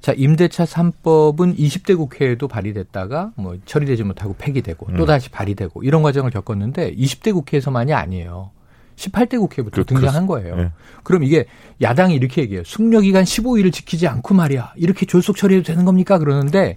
자, 0.00 0.12
임대차 0.14 0.64
3법은 0.64 1.58
20대 1.58 1.96
국회에도 1.96 2.46
발의됐다가 2.46 3.32
뭐 3.36 3.56
처리되지 3.64 4.04
못하고 4.04 4.34
폐기되고 4.36 4.86
음. 4.90 4.96
또 4.98 5.06
다시 5.06 5.30
발의되고 5.30 5.82
이런 5.82 6.02
과정을 6.02 6.30
겪었는데 6.30 6.94
20대 6.94 7.32
국회에서만이 7.32 7.94
아니에요. 7.94 8.50
18대 8.96 9.38
국회부터 9.38 9.82
그, 9.82 9.86
등장한 9.86 10.26
거예요. 10.26 10.56
네. 10.56 10.70
그럼 11.02 11.24
이게 11.24 11.46
야당이 11.80 12.14
이렇게 12.14 12.42
얘기해요. 12.42 12.64
숙려 12.64 13.00
기간 13.00 13.24
15일을 13.24 13.72
지키지 13.72 14.06
않고 14.06 14.34
말이야. 14.34 14.74
이렇게 14.76 15.06
졸속 15.06 15.36
처리해도 15.36 15.66
되는 15.66 15.86
겁니까? 15.86 16.18
그러는데 16.18 16.76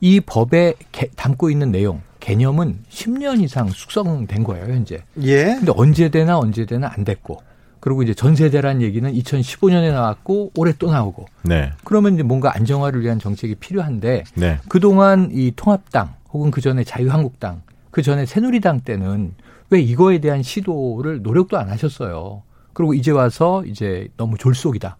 이 0.00 0.20
법에 0.20 0.74
개, 0.92 1.08
담고 1.16 1.50
있는 1.50 1.72
내용 1.72 2.02
개념은 2.20 2.80
10년 2.90 3.42
이상 3.42 3.68
숙성된 3.68 4.44
거예요, 4.44 4.66
현재. 4.66 5.02
예. 5.22 5.44
근데 5.44 5.72
언제 5.74 6.08
되나 6.08 6.38
언제 6.38 6.66
되나 6.66 6.92
안 6.94 7.04
됐고. 7.04 7.40
그리고 7.86 8.02
이제 8.02 8.14
전세대란 8.14 8.82
얘기는 8.82 9.08
2015년에 9.12 9.92
나왔고 9.92 10.50
올해 10.56 10.72
또 10.76 10.90
나오고. 10.90 11.26
네. 11.42 11.70
그러면 11.84 12.14
이제 12.14 12.24
뭔가 12.24 12.52
안정화를 12.56 13.00
위한 13.00 13.20
정책이 13.20 13.54
필요한데 13.54 14.24
네. 14.34 14.58
그동안 14.68 15.30
이 15.32 15.52
통합당 15.54 16.12
혹은 16.32 16.50
그 16.50 16.60
전에 16.60 16.82
자유한국당 16.82 17.62
그 17.92 18.02
전에 18.02 18.26
새누리당 18.26 18.80
때는 18.80 19.34
왜 19.70 19.80
이거에 19.80 20.18
대한 20.18 20.42
시도를 20.42 21.22
노력도 21.22 21.56
안 21.58 21.70
하셨어요. 21.70 22.42
그리고 22.72 22.92
이제 22.92 23.12
와서 23.12 23.64
이제 23.64 24.08
너무 24.16 24.36
졸속이다. 24.36 24.96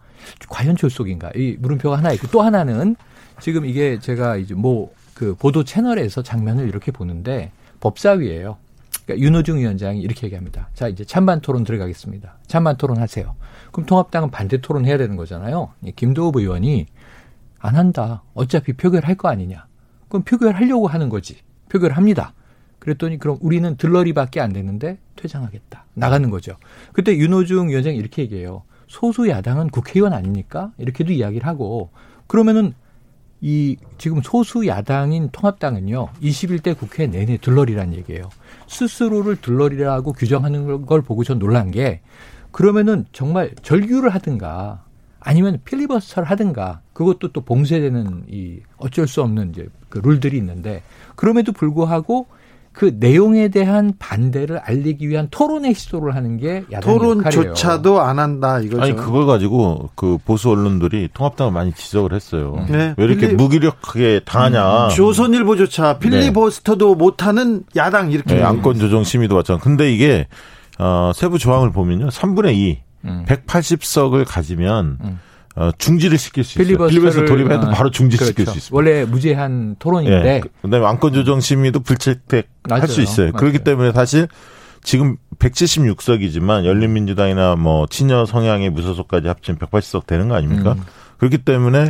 과연 0.47 0.77
졸속인가? 0.77 1.31
이 1.35 1.57
물음표가 1.59 1.97
하나 1.97 2.13
있고 2.13 2.27
또 2.27 2.41
하나는 2.41 2.95
지금 3.41 3.65
이게 3.65 3.99
제가 3.99 4.37
이제 4.37 4.53
뭐 4.53 4.93
그 5.17 5.33
보도 5.33 5.63
채널에서 5.63 6.21
장면을 6.21 6.67
이렇게 6.67 6.91
보는데 6.91 7.51
법사위예요. 7.79 8.57
그러니까 9.07 9.25
윤호중 9.25 9.57
위원장이 9.59 10.01
이렇게 10.01 10.27
얘기합니다. 10.27 10.69
자, 10.73 10.89
이제 10.89 11.05
찬반 11.05 11.39
토론 11.39 11.63
들어가겠습니다. 11.63 12.39
찬반 12.45 12.75
토론 12.75 12.97
하세요. 12.99 13.35
그럼 13.71 13.85
통합당은 13.85 14.31
반대 14.31 14.57
토론 14.57 14.85
해야 14.85 14.97
되는 14.97 15.15
거잖아요. 15.15 15.71
김도읍 15.95 16.35
의원이 16.35 16.87
안 17.59 17.75
한다. 17.75 18.23
어차피 18.33 18.73
표결할 18.73 19.15
거 19.15 19.29
아니냐. 19.29 19.65
그럼 20.09 20.23
표결하려고 20.23 20.87
하는 20.87 21.07
거지. 21.07 21.37
표결합니다. 21.69 22.33
그랬더니 22.79 23.17
그럼 23.17 23.37
우리는 23.39 23.77
들러리밖에 23.77 24.41
안 24.41 24.51
되는데 24.51 24.99
퇴장하겠다. 25.15 25.85
나가는 25.93 26.29
거죠. 26.29 26.57
그때 26.91 27.15
윤호중 27.15 27.69
위원장이 27.69 27.95
이렇게 27.95 28.21
얘기해요. 28.23 28.63
소수 28.87 29.29
야당은 29.29 29.69
국회의원 29.69 30.11
아닙니까? 30.11 30.73
이렇게도 30.77 31.13
이야기를 31.13 31.47
하고 31.47 31.91
그러면은 32.27 32.73
이 33.41 33.77
지금 33.97 34.21
소수 34.23 34.65
야당인 34.67 35.29
통합당은요. 35.31 36.09
21대 36.21 36.77
국회 36.77 37.07
내내 37.07 37.37
들러리란 37.37 37.93
얘기예요. 37.93 38.29
스스로를 38.67 39.35
들러리라고 39.37 40.13
규정하는 40.13 40.85
걸 40.85 41.01
보고 41.01 41.23
전 41.23 41.39
놀란 41.39 41.71
게 41.71 42.01
그러면은 42.51 43.05
정말 43.11 43.53
절규를 43.61 44.09
하든가 44.09 44.83
아니면 45.19 45.59
필리버스터를 45.65 46.29
하든가 46.29 46.81
그것도 46.93 47.31
또 47.31 47.41
봉쇄되는 47.41 48.25
이 48.29 48.61
어쩔 48.77 49.07
수 49.07 49.21
없는 49.21 49.49
이제 49.51 49.67
그 49.89 49.99
룰들이 49.99 50.37
있는데 50.37 50.83
그럼에도 51.15 51.51
불구하고 51.51 52.27
그 52.77 52.95
내용에 52.99 53.47
대한 53.47 53.93
반대를 53.97 54.59
알리기 54.59 55.09
위한 55.09 55.29
토론의 55.31 55.73
시도를 55.73 56.13
하는 56.13 56.37
게 56.37 56.63
야당의 56.71 56.99
토론조차도 56.99 58.01
안 58.01 58.19
한다 58.19 58.59
이거죠. 58.59 58.83
아니 58.83 58.95
그걸 58.95 59.25
가지고 59.25 59.89
그 59.95 60.19
보수 60.23 60.51
언론들이 60.51 61.09
통합당을 61.11 61.51
많이 61.51 61.73
지적을 61.73 62.13
했어요. 62.13 62.67
네. 62.69 62.93
왜 62.95 63.05
이렇게 63.05 63.29
필리... 63.29 63.35
무기력하게 63.35 64.21
당하냐. 64.25 64.85
음, 64.85 64.89
조선일보조차 64.89 65.97
필리버스터도 65.97 66.89
네. 66.89 66.95
못하는 66.95 67.63
야당 67.75 68.11
이렇게. 68.11 68.35
네, 68.35 68.43
안건 68.43 68.77
조정 68.77 69.03
심의도 69.03 69.35
왔잖아. 69.37 69.57
근데 69.59 69.91
이게 69.91 70.27
어, 70.77 71.11
세부 71.15 71.39
조항을 71.39 71.71
보면요, 71.71 72.09
3분의 72.09 72.53
2, 72.53 72.79
음. 73.05 73.25
180석을 73.27 74.23
가지면. 74.27 74.97
음. 75.01 75.19
어, 75.59 75.71
중지를 75.77 76.19
시킬 76.19 76.43
수 76.43 76.61
있어요. 76.61 76.87
필리버스터 76.87 77.25
돌입해도 77.25 77.67
어, 77.67 77.69
바로 77.71 77.89
중지시킬 77.89 78.33
그렇죠. 78.35 78.51
수 78.51 78.57
있습니다. 78.59 78.75
원래 78.75 79.05
무제한 79.05 79.75
토론인데. 79.79 80.21
네. 80.23 80.41
그다음에 80.61 80.85
안건 80.85 81.13
조정 81.13 81.39
심의도 81.41 81.79
불채택 81.79 82.47
할 82.69 82.87
수 82.87 83.01
있어요. 83.01 83.31
맞아요. 83.31 83.33
그렇기 83.33 83.59
때문에 83.63 83.91
사실 83.91 84.27
지금 84.83 85.17
176석이지만 85.39 86.63
열린민주당이나 86.65 87.55
뭐 87.55 87.87
친여 87.89 88.25
성향의 88.25 88.69
무소속까지 88.69 89.27
합치면 89.27 89.57
180석 89.59 90.05
되는 90.05 90.27
거 90.29 90.35
아닙니까? 90.35 90.73
음. 90.73 90.83
그렇기 91.17 91.39
때문에 91.39 91.89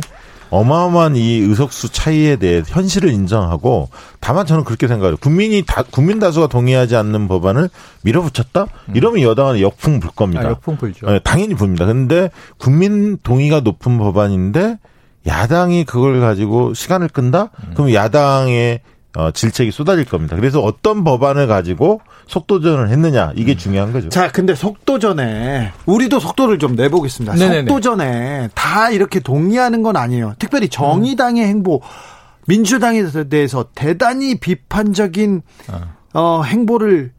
어마어마한 0.50 1.16
이 1.16 1.38
의석수 1.38 1.90
차이에 1.92 2.36
대해 2.36 2.62
현실을 2.66 3.10
인정하고 3.10 3.88
다만 4.20 4.46
저는 4.46 4.64
그렇게 4.64 4.88
생각해요. 4.88 5.16
국민이 5.18 5.62
다 5.66 5.82
국민 5.90 6.18
다수가 6.18 6.48
동의하지 6.48 6.96
않는 6.96 7.28
법안을 7.28 7.68
밀어붙였다? 8.02 8.66
음. 8.88 8.96
이러면 8.96 9.22
여당은 9.22 9.60
역풍 9.60 10.00
불 10.00 10.10
겁니다. 10.10 10.42
아, 10.42 10.50
역풍 10.50 10.76
불죠. 10.76 11.06
네, 11.06 11.20
당연히 11.22 11.54
붑니다. 11.54 11.86
근데 11.86 12.30
국민 12.56 13.18
동의가 13.18 13.60
높은 13.60 13.98
법안인데 13.98 14.78
야당이 15.26 15.84
그걸 15.84 16.20
가지고 16.20 16.74
시간을 16.74 17.08
끈다? 17.08 17.50
음. 17.66 17.74
그럼 17.74 17.92
야당의 17.92 18.80
어, 19.18 19.32
질책이 19.32 19.72
쏟아질 19.72 20.04
겁니다. 20.04 20.36
그래서 20.36 20.60
어떤 20.60 21.02
법안을 21.02 21.48
가지고 21.48 22.00
속도전을 22.28 22.88
했느냐 22.90 23.32
이게 23.34 23.54
음. 23.54 23.56
중요한 23.56 23.92
거죠. 23.92 24.10
자, 24.10 24.30
근데 24.30 24.54
속도전에 24.54 25.72
우리도 25.86 26.20
속도를 26.20 26.60
좀 26.60 26.76
내보겠습니다. 26.76 27.34
네네네. 27.34 27.68
속도전에 27.68 28.50
다 28.54 28.90
이렇게 28.90 29.18
동의하는 29.18 29.82
건 29.82 29.96
아니에요. 29.96 30.34
특별히 30.38 30.68
정의당의 30.68 31.42
음. 31.42 31.48
행보, 31.48 31.80
민주당에 32.46 33.02
대해서 33.28 33.66
대단히 33.74 34.38
비판적인 34.38 35.42
어. 35.72 35.80
어, 36.14 36.42
행보를 36.44 37.10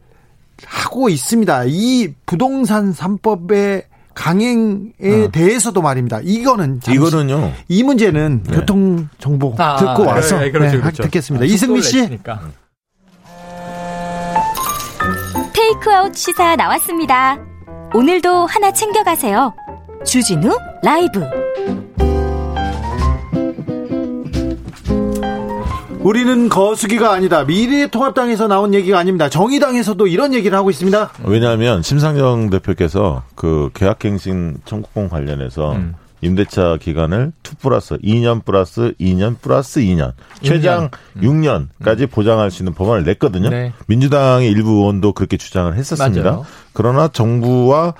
하고 0.65 1.09
있습니다. 1.09 1.65
이 1.67 2.13
부동산 2.25 2.93
3법의 2.93 3.88
강행에 4.19 4.91
어. 5.01 5.29
대해서도 5.31 5.81
말입니다. 5.81 6.19
이거는 6.21 6.81
이거는요. 6.89 7.53
이 7.69 7.83
문제는 7.83 8.43
네. 8.43 8.53
교통 8.53 9.07
정보 9.17 9.55
아, 9.57 9.77
듣고 9.77 10.11
아, 10.11 10.15
와서 10.15 10.39
네, 10.39 10.51
그렇죠, 10.51 10.75
네, 10.75 10.81
그렇죠. 10.81 11.03
듣겠습니다. 11.03 11.45
아, 11.45 11.47
이승미 11.47 11.81
씨. 11.81 11.99
했으니까. 11.99 12.41
테이크아웃 15.53 16.13
시사 16.17 16.57
나왔습니다. 16.57 17.37
오늘도 17.93 18.45
하나 18.45 18.73
챙겨가세요. 18.73 19.53
주진우 20.05 20.53
라이브. 20.83 21.21
우리는 26.09 26.49
거수기가 26.49 27.13
아니다. 27.13 27.43
미래통합당에서 27.43 28.47
나온 28.47 28.73
얘기가 28.73 28.97
아닙니다. 28.97 29.29
정의당에서도 29.29 30.07
이런 30.07 30.33
얘기를 30.33 30.57
하고 30.57 30.71
있습니다. 30.71 31.11
왜냐하면 31.25 31.83
심상정 31.83 32.49
대표께서 32.49 33.21
그 33.35 33.69
계약갱신 33.75 34.61
청구권 34.65 35.07
관련해서 35.07 35.73
음. 35.73 35.93
임대차 36.21 36.77
기간을 36.81 37.31
2 37.43 37.55
플러스 37.61 37.97
2년 37.99 38.43
플러스 38.43 38.95
2년 38.99 39.39
플러스 39.39 39.81
2년 39.81 40.13
최장 40.41 40.89
6년. 41.15 41.67
6년까지 41.79 42.01
음. 42.01 42.07
보장할 42.07 42.49
수 42.49 42.63
있는 42.63 42.73
법안을 42.73 43.03
냈거든요. 43.03 43.49
네. 43.49 43.71
민주당의 43.85 44.49
일부 44.49 44.79
의원도 44.79 45.13
그렇게 45.13 45.37
주장을 45.37 45.71
했었습니다. 45.75 46.23
맞아요. 46.23 46.45
그러나 46.73 47.07
정부와 47.07 47.93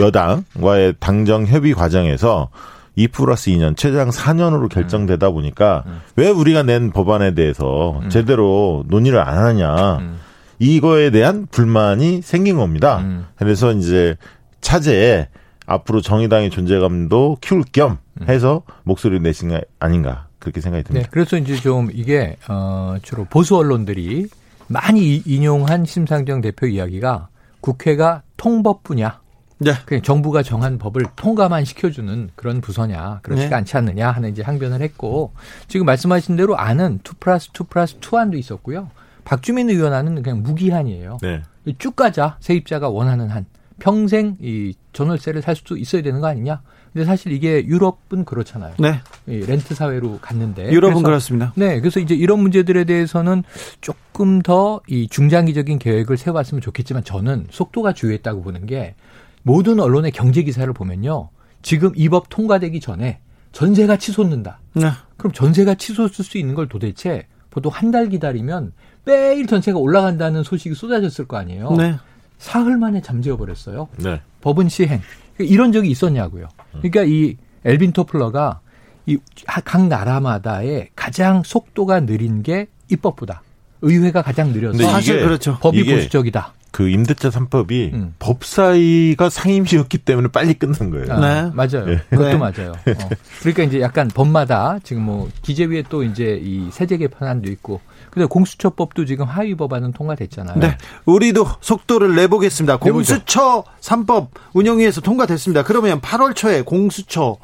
여당과의 0.00 0.94
당정 1.00 1.46
협의 1.46 1.74
과정에서 1.74 2.48
2 2.96 3.08
플러스 3.08 3.50
2년 3.50 3.76
최장 3.76 4.10
4년으로 4.10 4.68
결정되다 4.68 5.28
음. 5.28 5.34
보니까 5.34 5.84
음. 5.86 6.00
왜 6.16 6.28
우리가 6.28 6.62
낸 6.62 6.90
법안에 6.90 7.34
대해서 7.34 8.00
음. 8.02 8.08
제대로 8.10 8.84
논의를 8.88 9.18
안 9.18 9.38
하느냐 9.38 9.96
음. 9.98 10.18
이거에 10.58 11.10
대한 11.10 11.46
불만이 11.50 12.22
생긴 12.22 12.56
겁니다. 12.56 12.98
음. 12.98 13.26
그래서 13.36 13.72
이제 13.72 14.16
차제에 14.60 15.28
앞으로 15.66 16.00
정의당의 16.00 16.50
존재감도 16.50 17.38
키울 17.40 17.64
겸 17.72 17.98
음. 18.20 18.28
해서 18.28 18.62
목소리를 18.84 19.22
내신 19.22 19.48
게 19.50 19.62
아닌가 19.78 20.26
그렇게 20.38 20.60
생각이 20.60 20.84
듭니다. 20.84 21.06
네, 21.06 21.10
그래서 21.10 21.36
이제 21.38 21.56
좀 21.56 21.88
이게 21.92 22.36
어 22.48 22.96
주로 23.02 23.24
보수 23.24 23.56
언론들이 23.56 24.26
많이 24.66 25.22
인용한 25.24 25.84
심상정 25.84 26.40
대표 26.40 26.66
이야기가 26.66 27.28
국회가 27.60 28.22
통법 28.36 28.82
분야 28.82 29.21
네. 29.58 29.72
그냥 29.84 30.02
정부가 30.02 30.42
정한 30.42 30.78
법을 30.78 31.04
통과만 31.16 31.64
시켜주는 31.64 32.30
그런 32.34 32.60
부서냐 32.60 33.20
그렇지가 33.22 33.48
네. 33.48 33.54
않지 33.56 33.76
않느냐 33.76 34.10
하는 34.10 34.30
이제 34.30 34.42
항변을 34.42 34.82
했고 34.82 35.32
지금 35.68 35.86
말씀하신 35.86 36.36
대로 36.36 36.56
안은 36.56 37.00
2 37.06 37.10
플러스 37.20 37.50
2 37.58 37.64
플러스 37.68 37.98
2안도 38.00 38.38
있었고요. 38.38 38.90
박주민 39.24 39.70
의원 39.70 39.92
안은 39.92 40.22
그냥 40.22 40.42
무기한이에요. 40.42 41.18
네. 41.22 41.42
쭉 41.78 41.94
가자 41.94 42.36
세입자가 42.40 42.88
원하는 42.88 43.28
한 43.28 43.46
평생 43.78 44.36
이 44.40 44.74
전월세를 44.92 45.42
살 45.42 45.56
수도 45.56 45.76
있어야 45.76 46.02
되는 46.02 46.20
거 46.20 46.26
아니냐? 46.26 46.60
근데 46.92 47.06
사실 47.06 47.32
이게 47.32 47.64
유럽은 47.64 48.24
그렇잖아요. 48.26 48.74
네. 48.78 49.00
렌트 49.26 49.74
사회로 49.74 50.18
갔는데 50.20 50.70
유럽은 50.70 51.02
그렇습니다. 51.02 51.52
네. 51.56 51.80
그래서 51.80 52.00
이제 52.00 52.14
이런 52.14 52.40
문제들에 52.40 52.84
대해서는 52.84 53.44
조금 53.80 54.42
더 54.42 54.80
이 54.88 55.08
중장기적인 55.08 55.78
계획을 55.78 56.16
세워봤으면 56.16 56.60
좋겠지만 56.60 57.04
저는 57.04 57.46
속도가 57.50 57.94
주요했다고 57.94 58.42
보는 58.42 58.66
게 58.66 58.94
모든 59.42 59.80
언론의 59.80 60.12
경제 60.12 60.42
기사를 60.42 60.70
보면요. 60.72 61.28
지금 61.62 61.92
이 61.96 62.08
법 62.08 62.28
통과되기 62.28 62.80
전에 62.80 63.20
전세가 63.52 63.96
치솟는다. 63.96 64.60
네. 64.74 64.90
그럼 65.16 65.32
전세가 65.32 65.74
치솟을 65.74 66.10
수 66.24 66.38
있는 66.38 66.54
걸 66.54 66.68
도대체 66.68 67.26
보통 67.50 67.70
한 67.72 67.90
달 67.90 68.08
기다리면 68.08 68.72
매일 69.04 69.46
전세가 69.46 69.78
올라간다는 69.78 70.42
소식이 70.42 70.74
쏟아졌을 70.74 71.26
거 71.26 71.36
아니에요. 71.36 71.70
네. 71.72 71.96
사흘 72.38 72.76
만에 72.78 73.00
잠재워 73.02 73.36
버렸어요. 73.36 73.88
네. 73.98 74.20
법은 74.40 74.68
시행. 74.68 75.00
그러니까 75.36 75.52
이런 75.54 75.72
적이 75.72 75.90
있었냐고요. 75.90 76.48
그러니까 76.72 77.02
이 77.04 77.36
엘빈 77.64 77.92
토플러가 77.92 78.60
이 79.06 79.18
각 79.64 79.86
나라마다의 79.88 80.90
가장 80.94 81.42
속도가 81.44 82.00
느린 82.06 82.42
게 82.42 82.68
입법부다. 82.90 83.42
의회가 83.82 84.22
가장 84.22 84.52
느려서 84.52 84.78
사실 84.84 85.20
그렇죠. 85.20 85.58
법이 85.60 85.84
보수적이다. 85.84 86.54
그 86.72 86.88
임대차 86.88 87.28
3법이 87.28 87.92
음. 87.92 88.14
법사위가 88.18 89.28
상임위였기 89.28 89.98
때문에 89.98 90.28
빨리 90.28 90.54
끝난 90.54 90.90
거예요. 90.90 91.12
아, 91.12 91.20
네. 91.20 91.50
맞아요. 91.54 91.86
네. 91.86 92.00
그것도 92.10 92.28
네. 92.28 92.36
맞아요. 92.36 92.72
어. 92.72 93.08
그러니까 93.40 93.62
이제 93.62 93.80
약간 93.80 94.08
법마다 94.08 94.78
지금 94.82 95.02
뭐 95.02 95.28
기재위에 95.42 95.84
또 95.90 96.02
이제 96.02 96.40
이 96.42 96.70
세제 96.72 96.96
개편안도 96.96 97.50
있고 97.52 97.80
근데 98.10 98.26
공수처법도 98.26 99.04
지금 99.04 99.26
하위 99.26 99.54
법안은 99.54 99.92
통과됐잖아요. 99.92 100.58
네. 100.58 100.76
우리도 101.04 101.46
속도를 101.60 102.14
내보겠습니다. 102.14 102.78
공수처 102.78 103.64
3법 103.80 104.28
운영위에서 104.54 105.02
통과됐습니다. 105.02 105.62
그러면 105.64 106.00
8월 106.00 106.34
초에 106.34 106.62
공수처 106.62 107.36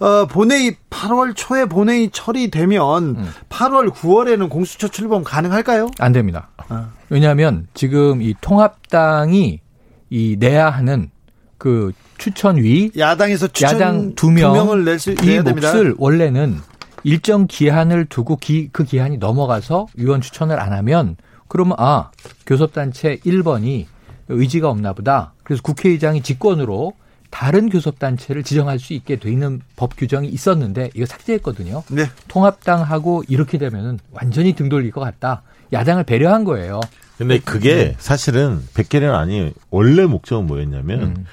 어, 0.00 0.26
본회의 0.26 0.76
8월 0.88 1.34
초에 1.36 1.66
본회의 1.66 2.10
처리되면 2.10 3.04
음. 3.04 3.28
8월 3.50 3.90
9월에는 3.90 4.48
공수처 4.48 4.88
출범 4.88 5.22
가능할까요? 5.22 5.90
안 5.98 6.12
됩니다. 6.12 6.48
아. 6.68 6.88
왜냐하면 7.10 7.66
지금 7.74 8.22
이 8.22 8.34
통합당이 8.40 9.60
이 10.08 10.36
내야 10.38 10.70
하는 10.70 11.10
그 11.58 11.92
추천위 12.16 12.90
야당에서 12.96 13.48
추천 13.48 13.74
야당 13.74 14.14
두 14.14 14.30
명, 14.30 14.54
명을 14.54 14.84
낼수 14.84 15.12
이 15.22 15.40
몫을 15.40 15.94
원래는 15.98 16.58
일정 17.04 17.46
기한을 17.46 18.06
두고 18.06 18.36
기, 18.36 18.70
그 18.72 18.84
기한이 18.84 19.18
넘어가서 19.18 19.86
위원 19.94 20.22
추천을 20.22 20.58
안 20.58 20.72
하면 20.72 21.16
그러면 21.48 21.74
아 21.78 22.10
교섭단체 22.46 23.18
1번이 23.18 23.84
의지가 24.28 24.70
없나 24.70 24.94
보다. 24.94 25.34
그래서 25.42 25.62
국회의장이 25.62 26.22
직권으로 26.22 26.94
다른 27.30 27.68
교섭단체를 27.68 28.42
지정할 28.42 28.78
수 28.78 28.92
있게 28.92 29.16
돼 29.16 29.30
있는 29.30 29.60
법 29.76 29.96
규정이 29.96 30.28
있었는데 30.28 30.90
이거 30.94 31.06
삭제했거든요. 31.06 31.84
네. 31.90 32.06
통합당하고 32.28 33.24
이렇게 33.28 33.56
되면은 33.58 34.00
완전히 34.10 34.54
등 34.54 34.68
돌릴 34.68 34.90
것 34.90 35.00
같다. 35.00 35.42
야당을 35.72 36.04
배려한 36.04 36.44
거예요. 36.44 36.80
근데 37.16 37.38
그게 37.38 37.74
네. 37.74 37.96
사실은 37.98 38.62
백개는 38.74 39.14
아니 39.14 39.52
원래 39.70 40.06
목적은 40.06 40.46
뭐였냐면 40.46 41.02
음. 41.02 41.26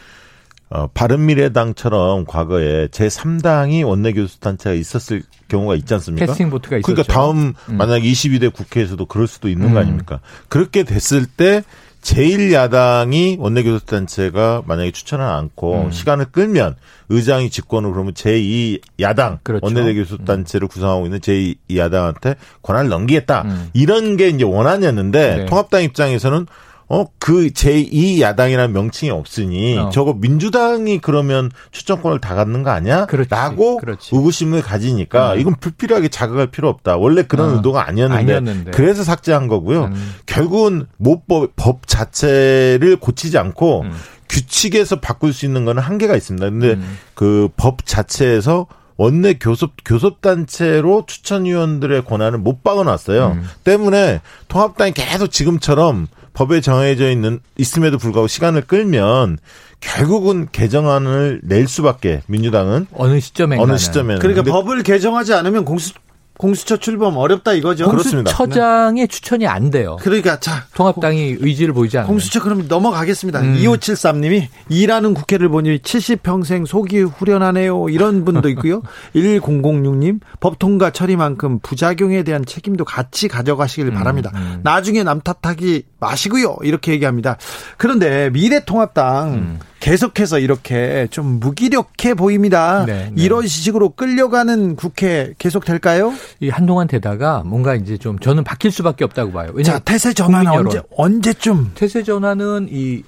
어, 0.70 0.88
바른미래당처럼 0.88 2.26
과거에 2.26 2.88
제3당이 2.88 3.88
원내교섭단체가 3.88 4.74
있었을 4.74 5.24
경우가 5.48 5.76
있지 5.76 5.94
않습니까? 5.94 6.26
캐스팅 6.26 6.50
보트가 6.50 6.78
있었죠. 6.78 6.94
그러니까 6.94 7.14
다음 7.14 7.54
음. 7.70 7.78
만약 7.78 8.00
22대 8.00 8.52
국회에서도 8.52 9.06
그럴 9.06 9.28
수도 9.28 9.48
있는 9.48 9.70
음. 9.70 9.74
거 9.74 9.80
아닙니까? 9.80 10.20
그렇게 10.50 10.84
됐을 10.84 11.26
때 11.26 11.64
제1야당이 12.08 13.38
원내교섭단체가 13.38 14.64
만약에 14.66 14.92
추천을 14.92 15.26
않고 15.26 15.88
음. 15.88 15.92
시간을 15.92 16.26
끌면 16.32 16.76
의장이 17.10 17.50
직권을 17.50 17.92
그러면 17.92 18.14
제2야당 18.14 19.40
그렇죠. 19.44 19.66
원내교섭단체를 19.66 20.66
음. 20.66 20.70
구성하고 20.70 21.06
있는 21.06 21.20
제2야당한테 21.20 22.38
권한을 22.62 22.90
넘기겠다. 22.90 23.42
음. 23.44 23.70
이런 23.74 24.16
게 24.16 24.30
이제 24.30 24.46
원안이었는데 24.46 25.36
네. 25.36 25.46
통합당 25.48 25.84
입장에서는 25.84 26.48
어, 26.90 27.06
그 27.20 27.50
제2야당이라는 27.50 28.72
명칭이 28.72 29.12
없으니 29.12 29.78
어. 29.78 29.90
저거 29.90 30.14
민주당이 30.14 31.00
그러면 31.00 31.52
추천권을 31.72 32.22
다 32.22 32.34
갖는 32.34 32.64
거 32.64 32.70
아니야? 32.70 33.06
그렇지. 33.08 33.30
라고 33.30 33.78
그렇지. 33.78 34.16
의구심을 34.16 34.62
가지니까 34.62 35.34
음. 35.34 35.40
이건 35.40 35.56
불필요하게 35.60 36.08
자극할 36.08 36.48
필요 36.48 36.70
없다. 36.70 36.96
원래 36.98 37.24
그런 37.24 37.50
어. 37.50 37.56
의도가 37.56 37.86
아니었는데, 37.88 38.36
아니었는데, 38.36 38.72
그래서 38.72 39.04
삭제한 39.04 39.48
거고요. 39.48 39.86
음. 39.86 40.16
결국은 40.26 40.88
모법 40.96 41.56
법 41.58 41.88
자체를 41.88 42.98
고치지 42.98 43.38
않고 43.38 43.82
음. 43.82 43.92
규칙에서 44.30 45.00
바꿀 45.02 45.34
수 45.34 45.46
있는 45.46 45.66
거는 45.66 45.82
한계가 45.82 46.16
있습니다. 46.16 46.50
근데 46.50 46.74
음. 46.74 46.98
그법 47.16 47.86
자체에서 47.86 48.68
원내 48.96 49.36
교섭 49.36 49.72
교섭 49.86 50.22
단체로 50.22 51.04
추천 51.06 51.46
위원들의 51.46 52.06
권한을 52.06 52.40
못 52.40 52.64
박아놨어요. 52.64 53.28
음. 53.28 53.44
때문에 53.64 54.22
통합당이 54.48 54.94
계속 54.94 55.28
지금처럼 55.28 56.08
법에 56.38 56.62
정해져 56.62 57.10
있는 57.10 57.40
있음에도 57.58 57.98
불구하고 57.98 58.28
시간을 58.28 58.62
끌면 58.62 59.40
결국은 59.80 60.48
개정안을 60.52 61.42
낼 61.42 61.68
수밖에 61.68 62.22
민주당은. 62.28 62.86
어느 62.94 63.20
시점에 63.20 63.58
어느 63.58 63.76
시점에 63.80 64.20
그러니까 64.20 64.44
법을 64.44 64.84
개정하지 64.84 65.34
않으면 65.34 65.66
공수 65.66 65.94
공수처 66.38 66.78
출범 66.78 67.18
어렵다 67.18 67.54
이거죠. 67.54 67.90
공수처장의 67.90 69.04
네. 69.04 69.08
추천이 69.08 69.48
안 69.48 69.70
돼요. 69.72 69.98
그러니까 70.02 70.40
자 70.40 70.66
통합당이 70.76 71.38
의지를 71.40 71.74
보이지 71.74 71.98
않아요. 71.98 72.08
공수처 72.08 72.42
그럼 72.42 72.68
넘어가겠습니다. 72.68 73.42
음. 73.42 73.56
2573님이 73.58 74.48
일하는 74.70 75.14
국회를 75.14 75.50
보니 75.50 75.80
70평생 75.80 76.66
속이 76.66 77.02
후련하네요. 77.02 77.90
이런 77.90 78.24
분도 78.24 78.50
있고요. 78.50 78.82
1006님 79.16 80.20
법 80.40 80.60
통과 80.60 80.92
처리만큼 80.92 81.60
부작용에 81.60 82.24
대한 82.24 82.46
책임도 82.46 82.86
같이 82.86 83.28
가져가시길 83.28 83.88
음. 83.88 83.94
바랍니다. 83.96 84.32
음. 84.36 84.60
나중에 84.64 85.04
남 85.04 85.22
탓하기 85.22 85.84
마시고요. 86.00 86.58
이렇게 86.62 86.92
얘기합니다. 86.92 87.38
그런데 87.78 88.30
미래통합당 88.30 89.34
음. 89.34 89.60
계속해서 89.80 90.40
이렇게 90.40 91.08
좀 91.12 91.40
무기력해 91.40 92.14
보입니다. 92.16 92.86
네, 92.86 93.12
네. 93.14 93.24
이런 93.24 93.48
식으로 93.48 93.90
끌려가는 93.90 94.76
국회 94.76 95.34
계속 95.38 95.66
될까요? 95.66 96.14
이 96.40 96.50
한동안 96.50 96.88
되다가 96.88 97.44
뭔가 97.46 97.76
이제 97.76 97.98
좀 97.98 98.20
저는 98.20 98.44
바뀔 98.44 98.72
수밖에 98.72 99.04
없다고 99.06 99.32
봐요. 99.32 99.52
자, 99.64 99.80
태세 99.80 100.14
전환 100.14 100.48
언제 100.48 100.82
언제쯤? 100.96 101.72
태세 101.76 102.04
전환은 102.04 102.68
이 102.72 103.04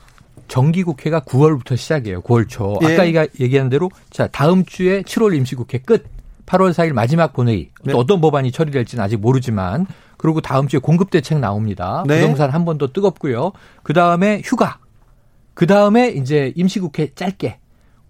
정기 0.47 0.83
국회가 0.83 1.19
9월부터 1.21 1.75
시작이에요. 1.77 2.21
9월 2.21 2.47
초. 2.47 2.79
예. 2.83 2.93
아까 2.93 3.05
얘기한 3.39 3.69
대로 3.69 3.89
자 4.09 4.27
다음 4.27 4.63
주에 4.65 5.01
7월 5.03 5.35
임시국회 5.35 5.79
끝. 5.79 6.05
8월 6.45 6.71
4일 6.73 6.93
마지막 6.93 7.33
본회의. 7.33 7.69
네. 7.83 7.91
또 7.93 7.99
어떤 7.99 8.19
법안이 8.21 8.51
처리될지는 8.51 9.03
아직 9.03 9.17
모르지만 9.17 9.85
그리고 10.17 10.41
다음 10.41 10.67
주에 10.67 10.79
공급 10.79 11.11
대책 11.11 11.39
나옵니다. 11.39 12.03
네. 12.07 12.21
부동산 12.21 12.49
한 12.49 12.65
번 12.65 12.77
더 12.79 12.87
뜨겁고요. 12.87 13.51
그 13.83 13.93
다음에 13.93 14.41
휴가. 14.43 14.79
그 15.59 15.67
다음에 15.67 16.07
이제 16.07 16.53
임시국회 16.55 17.15
짧게 17.15 17.59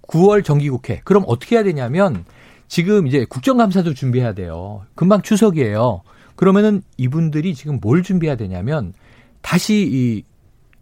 9월 0.03 0.43
정기국회. 0.45 1.01
그럼 1.03 1.23
어떻게 1.25 1.55
해야 1.55 1.63
되냐면 1.63 2.23
지금 2.67 3.07
이제 3.07 3.25
국정감사도 3.27 3.95
준비해야 3.95 4.33
돼요. 4.33 4.83
금방 4.93 5.23
추석이에요. 5.23 6.03
그러면은 6.35 6.83
이분들이 6.97 7.55
지금 7.55 7.79
뭘 7.81 8.03
준비해야 8.03 8.35
되냐면 8.37 8.93
다시 9.41 9.89
이 9.91 10.23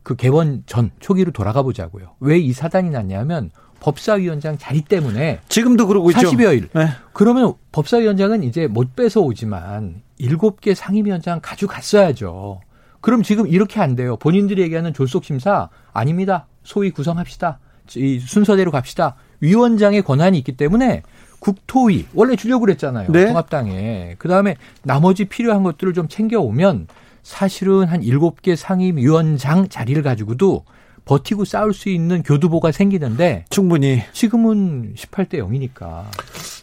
그 0.03 0.15
개원 0.17 0.63
전 0.65 0.91
초기로 0.99 1.31
돌아가 1.31 1.63
보자고요. 1.63 2.15
왜 2.19 2.37
이 2.39 2.51
사단이 2.51 2.89
났냐면 2.89 3.49
법사위원장 3.79 4.57
자리 4.57 4.81
때문에 4.81 5.39
지금도 5.47 5.87
그러고 5.87 6.11
있죠. 6.11 6.31
40여 6.31 6.53
일. 6.53 6.69
네. 6.73 6.87
그러면 7.13 7.53
법사위원장은 7.71 8.43
이제 8.43 8.67
못 8.67 8.93
뺏어 8.97 9.21
오지만 9.21 10.01
7개 10.19 10.73
상임위원장 10.75 11.39
가져갔어야죠. 11.41 12.59
그럼 13.01 13.23
지금 13.23 13.47
이렇게 13.47 13.79
안 13.79 13.95
돼요. 13.95 14.17
본인들이 14.17 14.61
얘기하는 14.63 14.93
졸속 14.93 15.23
심사 15.23 15.69
아닙니다. 15.93 16.47
소위 16.67 16.91
구성합시다. 16.91 17.59
이 17.95 18.19
순서대로 18.19 18.71
갑시다. 18.71 19.15
위원장의 19.39 20.01
권한이 20.01 20.37
있기 20.39 20.57
때문에 20.57 21.01
국토위 21.39 22.05
원래 22.13 22.35
주려고 22.35 22.65
그랬잖아요. 22.65 23.09
네. 23.09 23.27
통합당에. 23.27 24.15
그다음에 24.17 24.57
나머지 24.83 25.23
필요한 25.25 25.63
것들을 25.63 25.93
좀 25.93 26.09
챙겨 26.09 26.41
오면 26.41 26.87
사실은 27.23 27.85
한 27.85 28.01
7개 28.01 28.57
상임위원장 28.57 29.69
자리를 29.69 30.01
가지고도 30.03 30.65
버티고 31.05 31.45
싸울 31.45 31.73
수 31.73 31.87
있는 31.87 32.21
교두보가 32.21 32.73
생기는데 32.73 33.45
충분히 33.49 34.03
지금은 34.11 34.93
18대 34.95 35.35
0이니까 35.35 36.03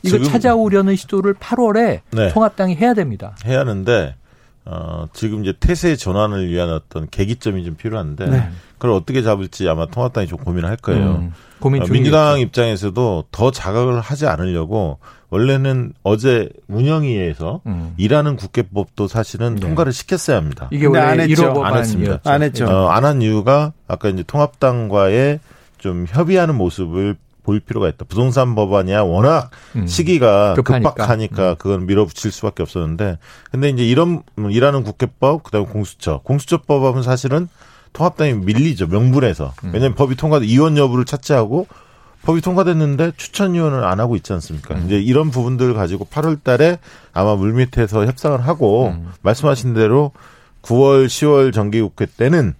이거 0.03 0.23
찾아오려는 0.23 0.97
시도를 0.97 1.33
8월에 1.33 2.01
네. 2.11 2.29
통합당이 2.29 2.75
해야 2.75 2.93
됩니다. 2.93 3.35
해야 3.47 3.61
하는데 3.61 4.17
어, 4.67 5.09
지금 5.15 5.43
이제 5.43 5.55
태세 5.59 5.97
전환을 5.97 6.51
위한 6.51 6.69
어떤 6.69 7.09
계기점이 7.09 7.65
좀 7.65 7.75
필요한데 7.75 8.27
네. 8.27 8.51
그걸 8.85 8.97
어떻게 8.99 9.23
잡을지 9.23 9.67
아마 9.67 9.87
통합당이 9.87 10.27
좀 10.27 10.39
고민을 10.41 10.69
할 10.69 10.77
거예요. 10.77 11.13
음, 11.13 11.33
고민 11.59 11.83
어, 11.83 11.87
민주당 11.87 12.39
입장에서도 12.39 13.25
더 13.33 13.51
자각을 13.51 13.99
하지 14.01 14.27
않으려고 14.27 14.99
원래는 15.31 15.95
어제 16.03 16.51
운영위에서 16.69 17.63
음. 17.65 17.95
일하는 17.97 18.37
국회법도 18.37 19.09
사실은 19.09 19.55
네. 19.55 19.61
통과를 19.63 19.95
시켰어야 19.95 20.37
합니다. 20.37 20.69
이게 20.71 20.85
원래 20.85 21.01
안 21.01 21.19
했죠. 21.21 21.65
안 21.65 21.77
했습니다. 21.79 22.21
안 22.25 22.43
했죠. 22.43 22.67
어, 22.67 22.89
안 22.91 23.05
한 23.05 23.23
이유가 23.23 23.73
아까 23.89 24.11
이제 24.11 24.23
통합당과의 24.27 25.41
좀 25.79 26.05
협의하는 26.07 26.55
모습을 26.55 27.17
보일 27.43 27.61
필요가 27.61 27.89
있다. 27.89 28.05
부동산 28.07 28.55
법안이야 28.55 29.01
워낙 29.01 29.51
음. 29.77 29.87
시기가 29.87 30.53
급하니까. 30.55 30.91
급박하니까 30.93 31.51
음. 31.53 31.57
그건 31.59 31.87
밀어붙일 31.87 32.31
수밖에 32.33 32.63
없었는데 32.63 33.17
근데 33.51 33.71
이제 33.71 33.83
이런 33.83 34.23
일하는 34.51 34.83
국회법 34.83 35.43
그다음에 35.43 35.67
공수처 35.67 36.21
공수처법은 36.23 37.03
사실은 37.03 37.49
통합당이 37.95 38.35
밀리죠 38.35 38.89
명분에서 38.89 39.55
음. 39.65 39.71
왜냐하면 39.73 39.95
법이 39.95 40.17
통과돼 40.17 40.45
이원 40.45 40.77
여부를 40.77 41.07
차치하고 41.07 41.67
법이 42.23 42.41
통과됐는데 42.41 43.13
추천 43.17 43.55
위원을 43.55 43.85
안 43.85 44.01
하고 44.01 44.17
있지 44.17 44.33
않습니까? 44.35 44.75
음. 44.75 44.85
이제 44.87 44.99
이런 44.99 45.31
부분들을 45.31 45.75
가지고 45.75 46.07
8월 46.07 46.43
달에 46.43 46.79
아마 47.13 47.35
물밑에서 47.35 48.07
협상을 48.07 48.47
하고 48.47 48.89
음. 48.89 49.13
말씀하신 49.23 49.75
대로 49.75 50.13
9월 50.63 51.07
10월 51.07 51.53
정기국회 51.53 52.07
때는 52.17 52.55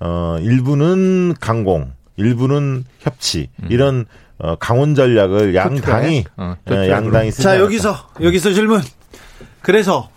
어 0.00 0.36
일부는 0.40 1.34
강공 1.40 1.92
일부는 2.16 2.84
협치 3.00 3.48
음. 3.62 3.68
이런 3.70 4.06
어, 4.38 4.56
강원 4.56 4.94
전략을 4.94 5.54
양당이 5.54 6.24
어, 6.36 6.56
네, 6.66 6.90
양당이 6.90 7.32
자 7.32 7.58
여기서 7.58 7.96
여기서 8.20 8.52
질문. 8.52 8.82
그래서 9.62 10.10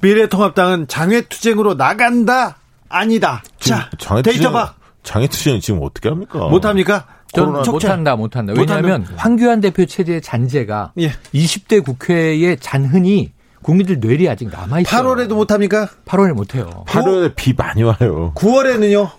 미래통합당은 0.00 0.88
장외 0.88 1.22
투쟁으로 1.22 1.74
나간다 1.74 2.56
아니다. 2.88 3.42
자, 3.58 3.90
데이터 4.22 4.50
박. 4.50 4.76
장애투쟁은 5.02 5.60
지금 5.60 5.80
어떻게 5.82 6.08
합니까? 6.08 6.38
못 6.48 6.64
합니까? 6.64 7.06
저는 7.32 7.62
못한다, 7.70 8.16
못한다. 8.16 8.54
왜냐하면. 8.56 9.06
황교안 9.16 9.60
대표 9.60 9.84
체제의 9.84 10.22
잔재가 10.22 10.92
예. 11.00 11.10
20대 11.34 11.84
국회의 11.84 12.56
잔흔이 12.58 13.32
국민들 13.62 13.98
뇌리 13.98 14.28
아직 14.28 14.48
남아있어요. 14.50 15.02
8월에도 15.02 15.34
못합니까? 15.34 15.88
8월에 16.06 16.32
못해요. 16.32 16.84
8월에 16.86 17.34
비 17.34 17.54
많이 17.54 17.82
와요. 17.82 18.32
9월에는요? 18.36 19.10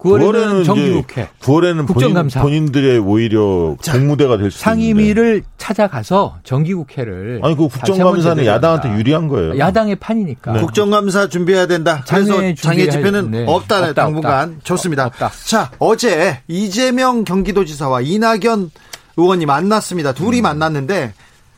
9월에는, 0.00 0.32
9월에는 0.32 0.64
정기국회. 0.64 1.28
9월에는 1.40 1.86
국정감사. 1.86 2.42
본인, 2.42 2.72
들의 2.72 2.98
오히려 2.98 3.76
자, 3.82 3.92
공무대가 3.92 4.36
될 4.38 4.50
수 4.50 4.58
있는데. 4.58 4.64
상임위를 4.64 5.42
찾아가서 5.58 6.38
정기국회를. 6.42 7.40
아니 7.42 7.56
그 7.56 7.68
국정감사는 7.68 8.44
야당한테 8.46 8.90
유리한 8.96 9.28
거예요. 9.28 9.58
야당의 9.58 9.96
판이니까. 9.96 10.52
네. 10.52 10.60
국정감사 10.60 11.28
준비해야 11.28 11.66
된다. 11.66 12.02
그래서 12.08 12.34
장애 12.54 12.88
집회는 12.88 13.30
네. 13.30 13.44
없다. 13.46 13.78
없다. 13.78 13.92
당분간 13.92 14.48
없다. 14.50 14.60
좋습니다. 14.64 15.06
없다. 15.06 15.30
자 15.44 15.70
어제 15.78 16.40
이재명 16.48 17.24
경기도지사와 17.24 18.00
이낙연 18.00 18.70
의원이 19.16 19.44
만났습니다. 19.46 20.12
둘이 20.12 20.40
음. 20.40 20.42
만났는데 20.44 21.12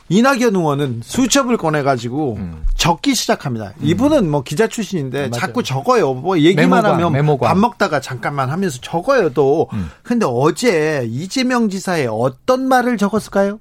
이낙연 0.09 0.55
의원은 0.55 1.01
수첩을 1.03 1.57
꺼내가지고 1.57 2.37
음. 2.37 2.63
적기 2.77 3.15
시작합니다. 3.15 3.73
음. 3.79 3.87
이분은 3.87 4.31
뭐 4.31 4.43
기자 4.43 4.67
출신인데 4.67 5.27
음, 5.27 5.31
자꾸 5.31 5.63
적어요. 5.63 6.13
뭐 6.15 6.39
얘기만 6.39 6.69
메모관, 6.71 6.85
하면 6.93 7.13
메모관. 7.13 7.49
밥 7.49 7.59
먹다가 7.59 8.01
잠깐만 8.01 8.51
하면서 8.51 8.79
적어요 8.81 9.31
또. 9.31 9.69
음. 9.73 9.91
근데 10.03 10.27
어제 10.29 11.07
이재명 11.11 11.69
지사의 11.69 12.09
어떤 12.11 12.69
말을 12.69 12.99
적었을까요? 12.99 13.59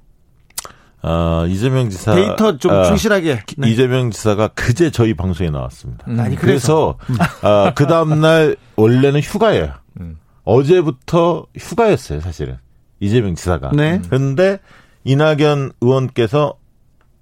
어, 1.04 1.46
이재명 1.48 1.90
지사 1.90 2.14
데이터 2.14 2.58
좀 2.58 2.72
어, 2.72 2.84
충실하게 2.84 3.40
네. 3.58 3.70
이재명 3.70 4.10
지사가 4.10 4.48
그제 4.48 4.90
저희 4.90 5.14
방송에 5.14 5.50
나왔습니다. 5.50 6.04
음. 6.08 6.20
아니, 6.20 6.36
그래서, 6.36 6.96
그래서 7.06 7.22
어, 7.42 7.72
그 7.74 7.86
다음 7.86 8.20
날 8.20 8.56
원래는 8.76 9.20
휴가예요. 9.20 9.72
음. 10.00 10.18
어제부터 10.44 11.46
휴가였어요, 11.56 12.20
사실은 12.20 12.58
이재명 13.00 13.34
지사가. 13.34 13.70
네. 13.74 14.00
그런데 14.06 14.60
이낙연 15.04 15.72
의원께서 15.80 16.54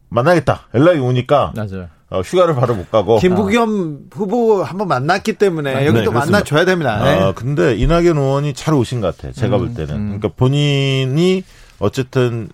만나겠다 0.09 0.69
연락이 0.75 0.99
오니까 0.99 1.53
맞아요. 1.55 1.89
어, 2.11 2.21
휴가를 2.23 2.57
바로 2.57 2.75
못 2.75 2.91
가고 2.91 3.19
김부겸 3.19 4.09
아. 4.11 4.17
후보 4.17 4.65
한번 4.65 4.89
만났기 4.89 5.35
때문에 5.35 5.75
아, 5.75 5.87
여기 5.87 5.99
네, 5.99 6.05
또 6.05 6.11
만나줘야 6.11 6.65
됩니다. 6.65 7.03
네. 7.05 7.21
아, 7.21 7.33
근데 7.33 7.77
이낙연 7.77 8.19
의원이 8.19 8.55
잘 8.55 8.75
오신 8.75 9.01
것 9.01 9.17
같아요. 9.17 9.33
제가 9.33 9.57
음, 9.57 9.61
볼 9.61 9.75
때는. 9.75 9.95
음. 9.95 10.07
그러니까 10.07 10.29
본인이 10.37 11.45
어쨌든 11.79 12.49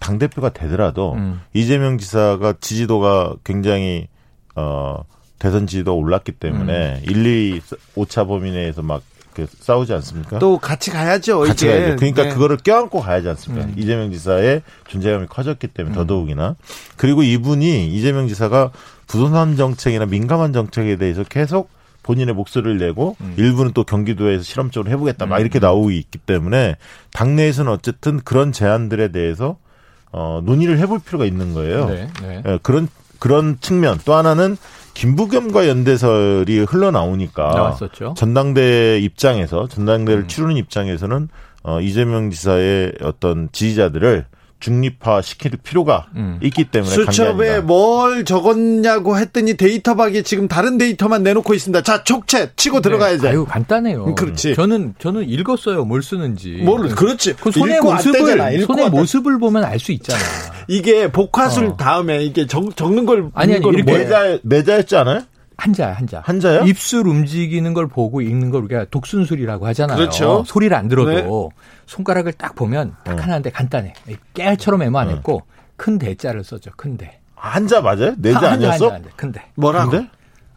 당 0.00 0.18
대표가 0.18 0.48
되더라도 0.48 1.12
음. 1.14 1.40
이재명 1.54 1.96
지사가 1.96 2.54
지지도가 2.60 3.36
굉장히 3.44 4.08
어 4.56 5.04
대선 5.38 5.68
지지도가 5.68 5.96
올랐기 5.96 6.32
때문에 6.32 7.02
음. 7.06 7.08
1, 7.08 7.26
2, 7.56 7.60
5차 7.94 8.26
범위 8.26 8.50
내에서 8.50 8.82
막그 8.82 9.04
싸우지 9.60 9.92
않습니까? 9.94 10.38
또 10.38 10.58
같이 10.58 10.90
가야죠. 10.90 11.40
같이 11.40 11.66
이제. 11.66 11.68
가야죠. 11.68 11.96
그러니까 11.96 12.22
네. 12.24 12.28
그거를 12.30 12.56
껴안고 12.56 13.00
가야지 13.00 13.28
않습니까? 13.28 13.66
음. 13.66 13.74
이재명 13.76 14.12
지사의 14.12 14.62
존재감이 14.88 15.26
커졌기 15.26 15.68
때문에 15.68 15.94
음. 15.94 15.96
더더욱이나 15.96 16.56
그리고 16.96 17.22
이분이 17.22 17.88
이재명 17.88 18.28
지사가 18.28 18.70
부동산 19.06 19.56
정책이나 19.56 20.06
민감한 20.06 20.52
정책에 20.52 20.96
대해서 20.96 21.24
계속 21.24 21.70
본인의 22.02 22.34
목소리를 22.34 22.78
내고 22.78 23.16
음. 23.20 23.34
일부는 23.36 23.72
또 23.72 23.84
경기도에서 23.84 24.42
실험적으로 24.42 24.90
해보겠다 24.90 25.26
막 25.26 25.36
음. 25.36 25.40
이렇게 25.40 25.58
나오고 25.58 25.90
있기 25.92 26.18
때문에 26.18 26.76
당내에서는 27.12 27.70
어쨌든 27.70 28.20
그런 28.20 28.52
제안들에 28.52 29.12
대해서 29.12 29.56
어, 30.10 30.40
논의를 30.44 30.78
해볼 30.78 31.00
필요가 31.00 31.24
있는 31.24 31.54
거예요. 31.54 31.86
네, 31.86 32.08
네. 32.20 32.42
예, 32.46 32.58
그런 32.62 32.88
그런 33.18 33.56
측면 33.60 33.98
또 34.04 34.14
하나는 34.14 34.56
김부겸과 34.94 35.68
연대설이 35.68 36.60
흘러나오니까 36.60 37.42
나왔었죠. 37.54 38.14
전당대 38.16 38.98
입장에서 38.98 39.66
전당대를 39.68 40.24
음. 40.24 40.28
치르는 40.28 40.56
입장에서는 40.56 41.28
어, 41.64 41.80
이재명 41.80 42.30
지사의 42.30 42.92
어떤 43.02 43.48
지지자들을 43.52 44.26
중립화 44.62 45.22
시킬 45.22 45.50
필요가 45.56 46.06
음. 46.14 46.38
있기 46.40 46.66
때문에 46.66 46.92
수첩에 46.92 47.60
뭘 47.60 48.24
적었냐고 48.24 49.18
했더니 49.18 49.56
데이터박에 49.56 50.22
지금 50.22 50.46
다른 50.46 50.78
데이터만 50.78 51.24
내놓고 51.24 51.52
있습니다. 51.52 51.82
자, 51.82 52.04
촉채 52.04 52.52
치고 52.54 52.76
네. 52.76 52.82
들어가야죠. 52.82 53.28
아유, 53.28 53.44
간단해요. 53.44 54.04
음, 54.04 54.14
그렇지. 54.14 54.54
저는 54.54 54.94
저는 55.00 55.28
읽었어요. 55.28 55.84
뭘 55.84 56.00
쓰는지. 56.04 56.60
뭘 56.62 56.88
그렇지. 56.90 57.34
그 57.40 57.50
손의 57.50 57.80
모습을 57.80 58.64
손의 58.66 58.90
모습을 58.90 59.40
보면 59.40 59.64
알 59.64 59.80
수 59.80 59.90
있잖아. 59.90 60.20
이게 60.72 61.12
복화술 61.12 61.66
어. 61.66 61.76
다음에 61.76 62.24
이게 62.24 62.46
적, 62.46 62.74
적는 62.74 63.04
걸 63.04 63.30
아니 63.34 63.54
아니 63.54 63.62
이렇게 63.66 63.82
내자 63.82 64.38
내자였지 64.42 64.96
않아요? 64.96 65.20
한자야, 65.58 65.92
한자. 65.92 66.22
한자요? 66.24 66.64
입술 66.64 67.06
움직이는 67.06 67.74
걸 67.74 67.86
보고 67.86 68.22
읽는 68.22 68.50
걸 68.50 68.62
우리가 68.64 68.86
독순술이라고 68.90 69.66
하잖아요. 69.68 69.98
그렇죠. 69.98 70.42
소리를 70.46 70.74
안 70.74 70.88
들어도 70.88 71.10
네. 71.10 71.28
손가락을 71.86 72.32
딱 72.32 72.54
보면 72.54 72.94
딱 73.04 73.18
어. 73.18 73.22
하나인데 73.22 73.50
간단해. 73.50 73.92
깨알처럼 74.32 74.80
메모 74.80 74.98
안 74.98 75.08
어. 75.08 75.10
했고 75.10 75.42
큰 75.76 75.98
대자를 75.98 76.42
써죠. 76.42 76.70
큰 76.76 76.96
대. 76.96 77.18
한자 77.34 77.82
맞아요? 77.82 78.14
내자 78.16 78.38
한, 78.38 78.44
아니었어? 78.54 78.86
한자, 78.86 78.94
한자, 78.94 79.10
큰 79.14 79.30
대. 79.30 79.42
뭐라고? 79.56 79.90
근데? 79.90 80.08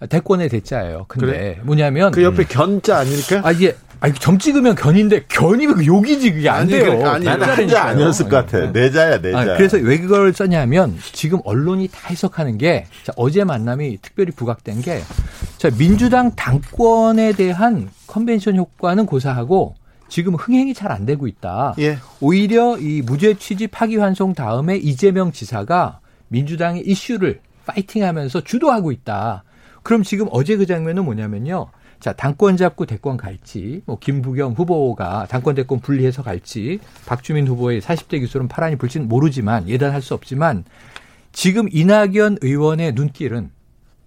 대권의 0.08 0.50
대자예요. 0.50 1.06
근데 1.10 1.26
그래? 1.26 1.60
뭐냐면 1.64 2.12
그 2.12 2.24
옆에 2.24 2.44
음. 2.44 2.46
견자 2.50 2.98
아닙니까? 3.00 3.42
아 3.44 3.52
이게 3.52 3.76
아니 4.06 4.14
점 4.14 4.38
찍으면 4.38 4.76
견인데 4.76 5.24
견이면 5.30 5.78
그 5.78 5.86
욕이지 5.88 6.32
그게 6.32 6.48
안 6.48 6.62
아니, 6.62 6.70
돼요. 6.70 7.08
아니, 7.10 7.26
한자 7.26 7.86
아니었을 7.86 8.30
것 8.30 8.46
같아. 8.46 8.68
내자야 8.70 9.20
내자. 9.20 9.40
아, 9.40 9.46
그래서 9.58 9.78
왜 9.78 9.98
그걸 9.98 10.32
썼냐면 10.32 10.96
지금 11.12 11.40
언론이 11.44 11.88
다 11.88 12.10
해석하는 12.10 12.60
게 12.60 12.86
자, 13.04 13.12
어제 13.16 13.44
만남이 13.44 13.98
특별히 14.04 14.32
부각된 14.32 14.82
게 14.82 15.02
자, 15.58 15.72
민주당 15.72 16.36
당권에 16.36 17.34
대한 17.34 17.90
컨벤션 18.06 18.58
효과는 18.58 19.08
고사하고 19.08 19.74
지금 20.08 20.36
흥행이 20.36 20.76
잘 20.76 20.92
안 20.92 21.08
되고 21.08 21.26
있다. 21.26 21.74
예. 21.80 21.98
오히려 22.22 22.78
이 22.78 23.02
무죄 23.02 23.34
취지 23.34 23.66
파기환송 23.66 24.36
다음에 24.36 24.78
이재명 24.78 25.32
지사가 25.32 26.00
민주당의 26.28 26.84
이슈를 26.86 27.40
파이팅하면서 27.66 28.42
주도하고 28.42 28.92
있다. 28.92 29.44
그럼 29.82 30.04
지금 30.04 30.28
어제 30.30 30.58
그 30.58 30.68
장면은 30.68 31.06
뭐냐면요. 31.06 31.70
자, 32.06 32.14
당권 32.14 32.56
잡고 32.56 32.86
대권 32.86 33.18
갈지, 33.18 33.82
뭐, 33.88 33.98
김부겸 33.98 34.54
후보가 34.54 35.26
당권 35.28 35.56
대권 35.56 35.80
분리해서 35.80 36.22
갈지, 36.22 36.80
박주민 37.08 37.48
후보의 37.48 37.82
40대 37.82 38.20
기술은 38.20 38.48
파란이 38.48 38.76
불지는 38.76 39.08
모르지만, 39.08 39.68
예단할 39.68 40.04
수 40.04 40.14
없지만, 40.14 40.66
지금 41.32 41.68
이낙연 41.72 42.38
의원의 42.44 42.94
눈길은 42.94 43.50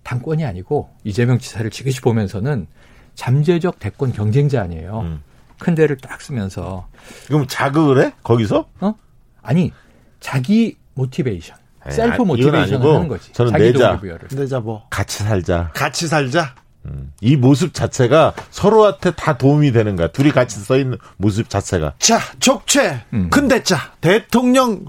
당권이 0.04 0.44
아니고, 0.44 0.90
이재명 1.02 1.40
지사를 1.40 1.68
지그시 1.68 2.00
보면서는 2.00 2.68
잠재적 3.16 3.80
대권 3.80 4.12
경쟁자 4.12 4.62
아니에요. 4.62 5.00
음. 5.00 5.22
큰 5.58 5.74
데를 5.74 5.96
딱 5.96 6.20
쓰면서. 6.20 6.86
그럼 7.26 7.48
자극을 7.48 8.04
해? 8.04 8.12
거기서? 8.22 8.68
어? 8.78 8.94
아니, 9.42 9.72
자기 10.20 10.76
motivation. 10.94 11.56
에이, 11.88 11.92
self 11.94 12.22
motivation을 12.22 12.94
하는 12.94 13.08
거지. 13.08 13.32
저는 13.32 13.54
내자. 13.54 14.00
내자 14.36 14.60
뭐. 14.60 14.86
같이 14.88 15.24
살자. 15.24 15.72
같이 15.74 16.06
살자. 16.06 16.54
음. 16.86 17.12
이 17.20 17.36
모습 17.36 17.74
자체가 17.74 18.34
서로한테 18.50 19.12
다 19.12 19.36
도움이 19.36 19.72
되는 19.72 19.96
거야. 19.96 20.08
둘이 20.08 20.30
같이 20.30 20.58
써 20.60 20.76
있는 20.76 20.98
모습 21.16 21.50
자체가. 21.50 21.94
자, 21.98 22.20
족체. 22.40 23.02
음. 23.12 23.28
근데 23.30 23.62
자, 23.62 23.92
대통령 24.00 24.84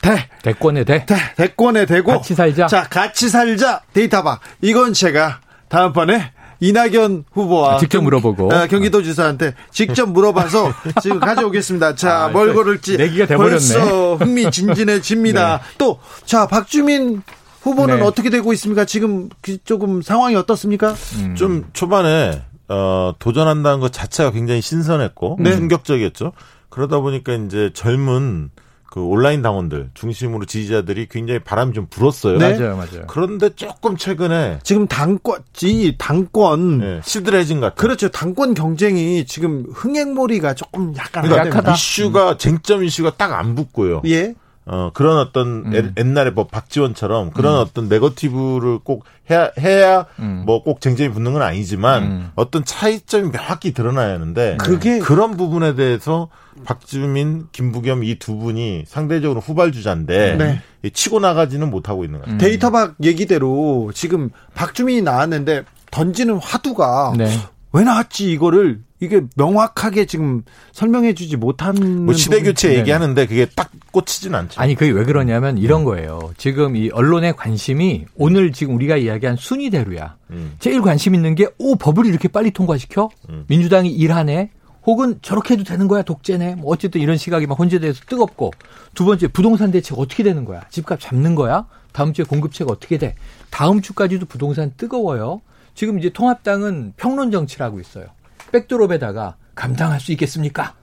대. 0.00 0.28
대권의 0.42 0.84
대. 0.84 1.04
대. 1.06 1.16
대권의 1.36 1.86
대고. 1.86 2.12
같이 2.12 2.34
살자. 2.34 2.66
자, 2.66 2.84
같이 2.88 3.28
살자. 3.28 3.82
데이터박. 3.92 4.40
이건 4.62 4.92
제가 4.92 5.40
다음번에 5.68 6.32
이낙연 6.60 7.24
후보와 7.32 7.74
아, 7.74 7.78
직접 7.78 8.02
물어보고 8.02 8.48
경, 8.48 8.58
아, 8.58 8.66
경기도 8.66 9.02
지사한테 9.02 9.54
직접 9.70 10.08
물어봐서 10.08 10.72
지금 11.02 11.20
가져오겠습니다. 11.20 11.96
자, 11.96 12.24
아, 12.24 12.28
뭘 12.28 12.54
고를지 12.54 12.96
내기가 12.96 13.26
돼버렸네. 13.26 13.50
벌써 13.50 14.14
흥미진진해집니다. 14.16 15.58
네. 15.58 15.62
또, 15.76 15.98
자, 16.24 16.46
박주민 16.46 17.22
후보는 17.66 17.98
네. 17.98 18.02
어떻게 18.04 18.30
되고 18.30 18.52
있습니까? 18.54 18.84
지금 18.84 19.28
그 19.42 19.58
조금 19.64 20.00
상황이 20.02 20.34
어떻습니까? 20.36 20.94
음. 21.18 21.34
좀 21.34 21.64
초반에 21.72 22.42
어, 22.68 23.12
도전한다는 23.18 23.80
것 23.80 23.92
자체가 23.92 24.30
굉장히 24.30 24.60
신선했고 24.60 25.38
네. 25.40 25.54
충격적이었죠. 25.54 26.32
그러다 26.68 27.00
보니까 27.00 27.34
이제 27.34 27.70
젊은 27.74 28.50
그 28.90 29.02
온라인 29.02 29.42
당원들 29.42 29.90
중심으로 29.94 30.46
지지자들이 30.46 31.08
굉장히 31.10 31.40
바람이 31.40 31.74
좀 31.74 31.86
불었어요. 31.90 32.38
네? 32.38 32.58
맞아요, 32.58 32.76
맞아요. 32.76 33.06
그런데 33.08 33.50
조금 33.50 33.96
최근에 33.96 34.60
지금 34.62 34.86
당권, 34.86 35.40
지 35.52 35.94
당권 35.98 36.78
네, 36.78 37.00
시들해진 37.04 37.60
것 37.60 37.66
같아요. 37.66 37.76
그렇죠. 37.82 38.08
당권 38.08 38.54
경쟁이 38.54 39.26
지금 39.26 39.66
흥행몰이가 39.74 40.54
조금 40.54 40.94
약간 40.96 41.24
그러니까 41.24 41.48
약하다. 41.48 41.72
이슈가 41.72 42.30
음. 42.32 42.38
쟁점 42.38 42.84
이슈가 42.84 43.14
딱 43.16 43.32
안 43.32 43.54
붙고요. 43.54 44.00
예. 44.06 44.34
어, 44.68 44.90
그런 44.92 45.18
어떤 45.18 45.72
음. 45.72 45.94
옛날에 45.96 46.30
뭐 46.30 46.48
박지원처럼 46.48 47.30
그런 47.30 47.54
음. 47.54 47.60
어떤 47.60 47.88
네거티브를 47.88 48.80
꼭 48.80 49.04
해야, 49.30 49.50
해야 49.60 50.06
음. 50.18 50.42
뭐꼭 50.44 50.80
쟁점이 50.80 51.10
붙는 51.10 51.32
건 51.32 51.42
아니지만 51.42 52.02
음. 52.02 52.30
어떤 52.34 52.64
차이점이 52.64 53.30
명확히 53.30 53.72
드러나야 53.72 54.14
하는데 54.14 54.56
그게 54.58 54.98
그런 54.98 55.36
부분에 55.36 55.76
대해서 55.76 56.28
박주민, 56.64 57.46
김부겸 57.52 58.02
이 58.02 58.16
두 58.18 58.36
분이 58.36 58.84
상대적으로 58.88 59.40
후발주자인데 59.40 60.36
네. 60.36 60.90
치고 60.92 61.20
나가지는 61.20 61.70
못하고 61.70 62.04
있는 62.04 62.20
거죠. 62.20 62.36
데이터박 62.38 62.94
얘기대로 63.02 63.92
지금 63.94 64.30
박주민이 64.54 65.02
나왔는데 65.02 65.64
던지는 65.92 66.38
화두가 66.38 67.14
네. 67.16 67.30
왜 67.76 67.84
나왔지 67.84 68.30
이거를 68.32 68.80
이게 69.00 69.20
명확하게 69.36 70.06
지금 70.06 70.42
설명해 70.72 71.12
주지 71.12 71.36
못한 71.36 72.06
뭐 72.06 72.14
시대 72.14 72.42
교체 72.42 72.74
얘기하는데 72.78 73.26
그게 73.26 73.44
딱 73.54 73.70
꽂히진 73.92 74.34
않죠. 74.34 74.58
아니 74.58 74.74
그게 74.74 74.90
왜 74.92 75.04
그러냐면 75.04 75.58
이런 75.58 75.84
거예요. 75.84 76.32
지금 76.38 76.74
이 76.74 76.88
언론의 76.90 77.36
관심이 77.36 78.06
오늘 78.14 78.52
지금 78.52 78.74
우리가 78.76 78.96
이야기한 78.96 79.36
순위대로야. 79.36 80.16
음. 80.30 80.54
제일 80.58 80.80
관심 80.80 81.14
있는 81.14 81.34
게 81.34 81.46
오 81.58 81.76
법을 81.76 82.06
이렇게 82.06 82.28
빨리 82.28 82.50
통과시켜? 82.50 83.10
음. 83.28 83.44
민주당이 83.48 83.90
일하네. 83.90 84.50
혹은 84.86 85.18
저렇게 85.20 85.54
해도 85.54 85.64
되는 85.64 85.86
거야 85.88 86.02
독재네. 86.02 86.54
뭐 86.54 86.72
어쨌든 86.72 87.00
이런 87.02 87.18
시각이 87.18 87.46
막 87.46 87.58
혼재돼서 87.58 88.02
뜨겁고 88.08 88.52
두 88.94 89.04
번째 89.04 89.28
부동산 89.28 89.70
대책 89.70 89.98
어떻게 89.98 90.22
되는 90.22 90.44
거야? 90.46 90.62
집값 90.70 91.00
잡는 91.00 91.34
거야? 91.34 91.66
다음 91.92 92.14
주에 92.14 92.24
공급체가 92.24 92.72
어떻게 92.72 92.96
돼? 92.96 93.14
다음 93.50 93.82
주까지도 93.82 94.24
부동산 94.26 94.72
뜨거워요. 94.78 95.42
지금 95.76 95.98
이제 96.00 96.08
통합당은 96.08 96.94
평론 96.96 97.30
정치라고 97.30 97.78
있어요. 97.78 98.06
백드롭에다가 98.50 99.36
감당할 99.54 100.00
수 100.00 100.10
있겠습니까? 100.12 100.74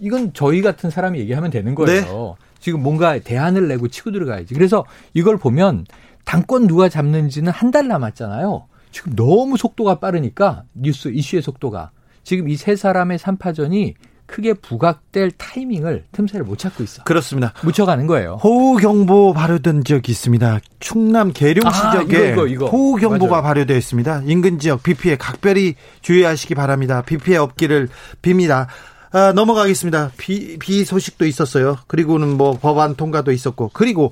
이건 0.00 0.32
저희 0.34 0.60
같은 0.62 0.90
사람이 0.90 1.18
얘기하면 1.20 1.50
되는 1.50 1.74
거예요. 1.74 2.02
네. 2.02 2.34
지금 2.58 2.82
뭔가 2.82 3.18
대안을 3.18 3.68
내고 3.68 3.88
치고 3.88 4.10
들어가야지. 4.10 4.52
그래서 4.54 4.84
이걸 5.14 5.36
보면 5.38 5.86
당권 6.24 6.66
누가 6.66 6.88
잡는지는 6.88 7.52
한 7.52 7.70
달 7.70 7.88
남았잖아요. 7.88 8.66
지금 8.90 9.14
너무 9.16 9.56
속도가 9.56 10.00
빠르니까 10.00 10.64
뉴스 10.74 11.08
이슈의 11.08 11.40
속도가 11.42 11.92
지금 12.24 12.48
이 12.48 12.56
세 12.56 12.76
사람의 12.76 13.18
삼파전이 13.18 13.94
크게 14.32 14.54
부각될 14.54 15.30
타이밍을 15.32 16.04
틈새를 16.12 16.44
못 16.46 16.58
찾고 16.58 16.82
있어. 16.84 17.04
그렇습니다. 17.04 17.52
묻혀가는 17.62 18.06
거예요. 18.06 18.38
호우 18.42 18.76
경보 18.78 19.34
발효된 19.34 19.84
지역이 19.84 20.10
있습니다. 20.10 20.58
충남 20.80 21.32
계룡 21.32 21.70
시 21.70 21.78
아, 21.80 21.90
지역에 21.92 22.32
이거, 22.32 22.46
이거, 22.46 22.46
이거. 22.46 22.66
호우 22.66 22.96
경보가 22.96 23.42
발효되어 23.42 23.76
있습니다. 23.76 24.22
인근 24.24 24.58
지역 24.58 24.82
비 24.82 24.94
피해 24.94 25.16
각별히 25.16 25.74
주의하시기 26.00 26.54
바랍니다. 26.54 27.02
비 27.02 27.18
피해 27.18 27.36
없기를 27.36 27.88
빕니다. 28.22 28.68
아, 29.14 29.32
넘어가겠습니다. 29.34 30.12
비, 30.16 30.56
비 30.58 30.86
소식도 30.86 31.26
있었어요. 31.26 31.76
그리고는 31.86 32.38
뭐 32.38 32.56
법안 32.58 32.94
통과도 32.94 33.30
있었고. 33.32 33.70
그리고 33.74 34.10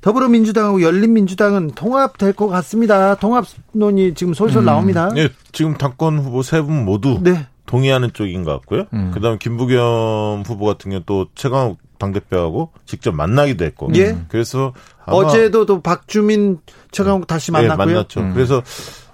더불어민주당하고 0.00 0.80
열린민주당은 0.80 1.72
통합될 1.72 2.32
것 2.32 2.48
같습니다. 2.48 3.14
통합론이 3.16 4.14
지금 4.14 4.32
솔솔 4.32 4.62
음. 4.62 4.64
나옵니다. 4.64 5.10
네, 5.14 5.28
지금 5.52 5.74
당권 5.76 6.18
후보 6.18 6.42
세 6.42 6.62
분 6.62 6.86
모두 6.86 7.18
네. 7.22 7.46
동의하는 7.68 8.12
쪽인 8.14 8.44
것 8.44 8.52
같고요. 8.52 8.86
음. 8.94 9.12
그다음 9.12 9.38
김부겸 9.38 10.42
후보 10.44 10.64
같은 10.64 10.90
경우 10.90 11.02
또 11.06 11.26
최강욱 11.34 11.78
당대표하고 11.98 12.72
직접 12.86 13.14
만나기도 13.14 13.64
했고. 13.64 13.90
예. 13.94 14.16
그래서 14.28 14.72
어제도 15.04 15.66
또 15.66 15.82
박주민 15.82 16.58
최강욱 16.90 17.26
다시 17.26 17.52
네, 17.52 17.60
만났고요. 17.60 17.86
네, 17.86 17.92
만났죠. 17.92 18.20
음. 18.20 18.34
그래서 18.34 18.62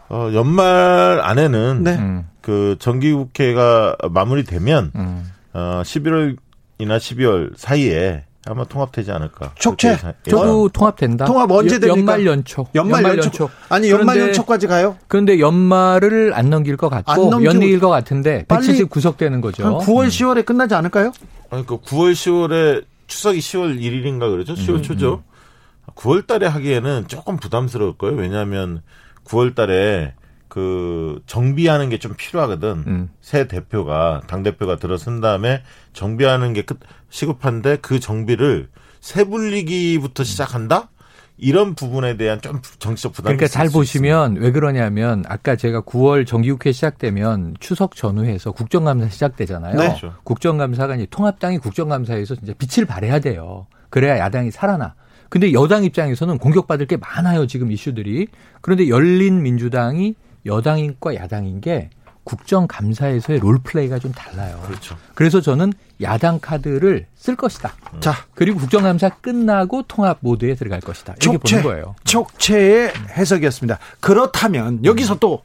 어, 0.09 0.31
연말 0.35 1.21
안에는 1.23 1.83
네. 1.83 1.97
음. 1.97 2.29
그 2.41 2.77
정기국회가 2.79 3.97
마무리되면 4.11 4.93
음. 4.95 5.33
어, 5.53 5.83
11월이나 5.85 6.37
12월 6.79 7.53
사이에 7.57 8.25
아마 8.47 8.65
통합되지 8.65 9.11
않을까. 9.11 9.53
촉채. 9.59 9.97
저도 10.29 10.69
통합된다. 10.69 11.25
통합 11.25 11.51
언제 11.51 11.79
됩니까? 11.79 11.99
연말 11.99 12.27
연초. 12.27 12.67
연말, 12.75 13.03
연말 13.03 13.19
연초. 13.19 13.27
연초. 13.27 13.51
아니 13.71 13.91
연말 13.91 14.19
연초까지 14.21 14.67
가요? 14.67 14.97
그런데 15.09 15.41
연말을 15.41 16.35
안 16.35 16.51
넘길 16.51 16.77
것 16.77 16.89
같고 16.91 17.43
연기일 17.45 17.81
것 17.81 17.89
같은데 17.89 18.45
170 18.49 18.91
구속되는 18.91 19.41
거죠. 19.41 19.79
9월 19.79 20.09
10월에 20.09 20.45
끝나지 20.45 20.75
않을까요? 20.75 21.13
아니 21.51 21.65
그 21.65 21.79
9월 21.81 22.13
10월에 22.13 22.85
추석이 23.07 23.39
10월 23.39 23.79
1일인가 23.81 24.31
그러죠? 24.31 24.55
10월 24.55 24.75
음, 24.77 24.83
초죠. 24.83 25.23
음. 25.27 25.93
9월 25.95 26.27
달에 26.27 26.47
하기에는 26.47 27.09
조금 27.09 27.37
부담스러울 27.39 27.97
거예요. 27.97 28.17
왜냐하면 28.17 28.83
9월 29.25 29.55
달에 29.55 30.13
그 30.55 31.21
정비하는 31.27 31.89
게 31.89 31.99
좀 31.99 32.15
필요하거든. 32.17 32.85
음. 32.87 33.09
새 33.21 33.49
대표가 33.49 34.23
당 34.29 34.45
대표가 34.45 34.77
들어선 34.77 35.21
다음에 35.21 35.63
정비하는 35.95 36.53
게 36.53 36.63
끝 36.63 36.79
시급한데 37.11 37.79
그 37.83 37.99
정비를 37.99 38.69
세불리기부터 39.01 40.23
시작한다? 40.23 40.91
이런 41.37 41.75
부분에 41.75 42.17
대한 42.17 42.41
좀 42.41 42.61
정치적 42.79 43.13
부담이 43.15 43.37
그러니까 43.37 43.53
잘 43.53 43.69
보시면 43.69 44.37
왜 44.37 44.53
그러냐면 44.53 45.25
아까 45.29 45.57
제가 45.57 45.81
9월 45.81 46.25
정기국회 46.25 46.71
시작되면 46.71 47.57
추석 47.59 47.97
전후해서 47.97 48.53
국정감사 48.53 49.09
시작되잖아요. 49.09 49.75
네. 49.77 49.87
그렇죠. 49.89 50.15
국정감사가 50.23 50.95
이제 50.95 51.07
통합당이 51.11 51.59
국정감사에서 51.59 52.37
진짜 52.37 52.53
빛을 52.57 52.87
발해야 52.87 53.19
돼요. 53.19 53.67
그래야 53.91 54.19
야당이 54.19 54.53
살아나. 54.53 54.95
근데 55.29 55.53
여당 55.53 55.83
입장에서는 55.83 56.39
공격받을 56.39 56.87
게 56.87 56.97
많아요, 56.97 57.49
지금 57.49 57.73
이슈들이. 57.73 58.29
그런데 58.61 58.89
열린 58.89 59.43
민주당이 59.43 60.15
여당인과 60.47 61.15
야당인 61.17 61.61
게 61.61 61.91
국정감사에서의 62.25 63.39
롤플레이가 63.39 63.99
좀 63.99 64.13
달라요. 64.13 64.61
그렇죠. 64.67 64.97
그래서 65.15 65.41
저는 65.41 65.73
야당 66.01 66.41
카드를 66.41 67.07
쓸 67.15 67.37
것이다. 67.37 67.73
음. 67.93 68.01
자, 68.01 68.15
그리고 68.35 68.59
국정감사 68.59 69.11
끝나고 69.21 69.83
통합 69.83 70.19
모드에 70.21 70.55
들어갈 70.55 70.81
것이다. 70.81 71.15
이렇게 71.21 71.39
촉채, 71.39 71.63
보는 71.63 71.63
거예요. 71.63 71.95
촉체의 72.05 72.93
해석이었습니다. 73.11 73.79
그렇다면 74.01 74.85
여기서 74.85 75.19
또 75.19 75.43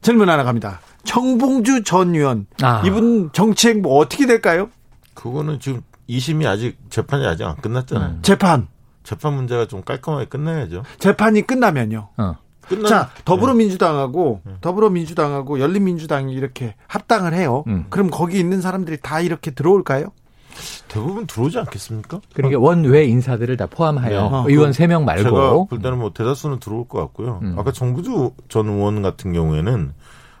질문 0.00 0.28
하나 0.28 0.42
갑니다. 0.42 0.80
청봉주 1.04 1.84
전 1.84 2.14
의원 2.14 2.46
아. 2.62 2.82
이분 2.84 3.30
정책 3.32 3.80
뭐 3.80 3.98
어떻게 3.98 4.26
될까요? 4.26 4.70
그거는 5.14 5.60
지금 5.60 5.82
2심이 6.08 6.46
아직 6.46 6.78
재판이 6.90 7.26
아직 7.26 7.44
안 7.44 7.56
끝났잖아요. 7.56 8.10
음. 8.10 8.18
재판 8.22 8.68
재판 9.04 9.34
문제가 9.34 9.66
좀 9.66 9.82
깔끔하게 9.82 10.26
끝나야죠. 10.26 10.84
재판이 10.98 11.42
끝나면요. 11.42 12.08
어. 12.16 12.36
끝난... 12.68 12.86
자, 12.86 13.10
더불어민주당하고 13.24 14.40
네. 14.44 14.52
더불어민주당하고 14.60 15.60
열린민주당이 15.60 16.32
이렇게 16.32 16.74
합당을 16.86 17.34
해요. 17.34 17.64
음. 17.66 17.86
그럼 17.90 18.10
거기 18.10 18.38
있는 18.38 18.60
사람들이 18.60 18.98
다 19.02 19.20
이렇게 19.20 19.50
들어올까요? 19.50 20.12
대부분 20.88 21.26
들어오지 21.26 21.58
않겠습니까? 21.58 22.20
그러니까 22.34 22.60
원외 22.60 23.04
인사들을 23.06 23.56
다 23.56 23.66
포함하여 23.66 24.10
네. 24.10 24.16
어, 24.18 24.44
의원 24.46 24.70
3명 24.70 25.04
말고 25.04 25.22
제가 25.22 25.64
볼 25.64 25.82
때는 25.82 25.98
뭐 25.98 26.12
대다수는 26.12 26.60
들어올 26.60 26.86
것 26.86 26.98
같고요. 26.98 27.40
음. 27.42 27.58
아까 27.58 27.72
정부주 27.72 28.32
전 28.48 28.68
의원 28.68 29.02
같은 29.02 29.32
경우에는 29.32 29.92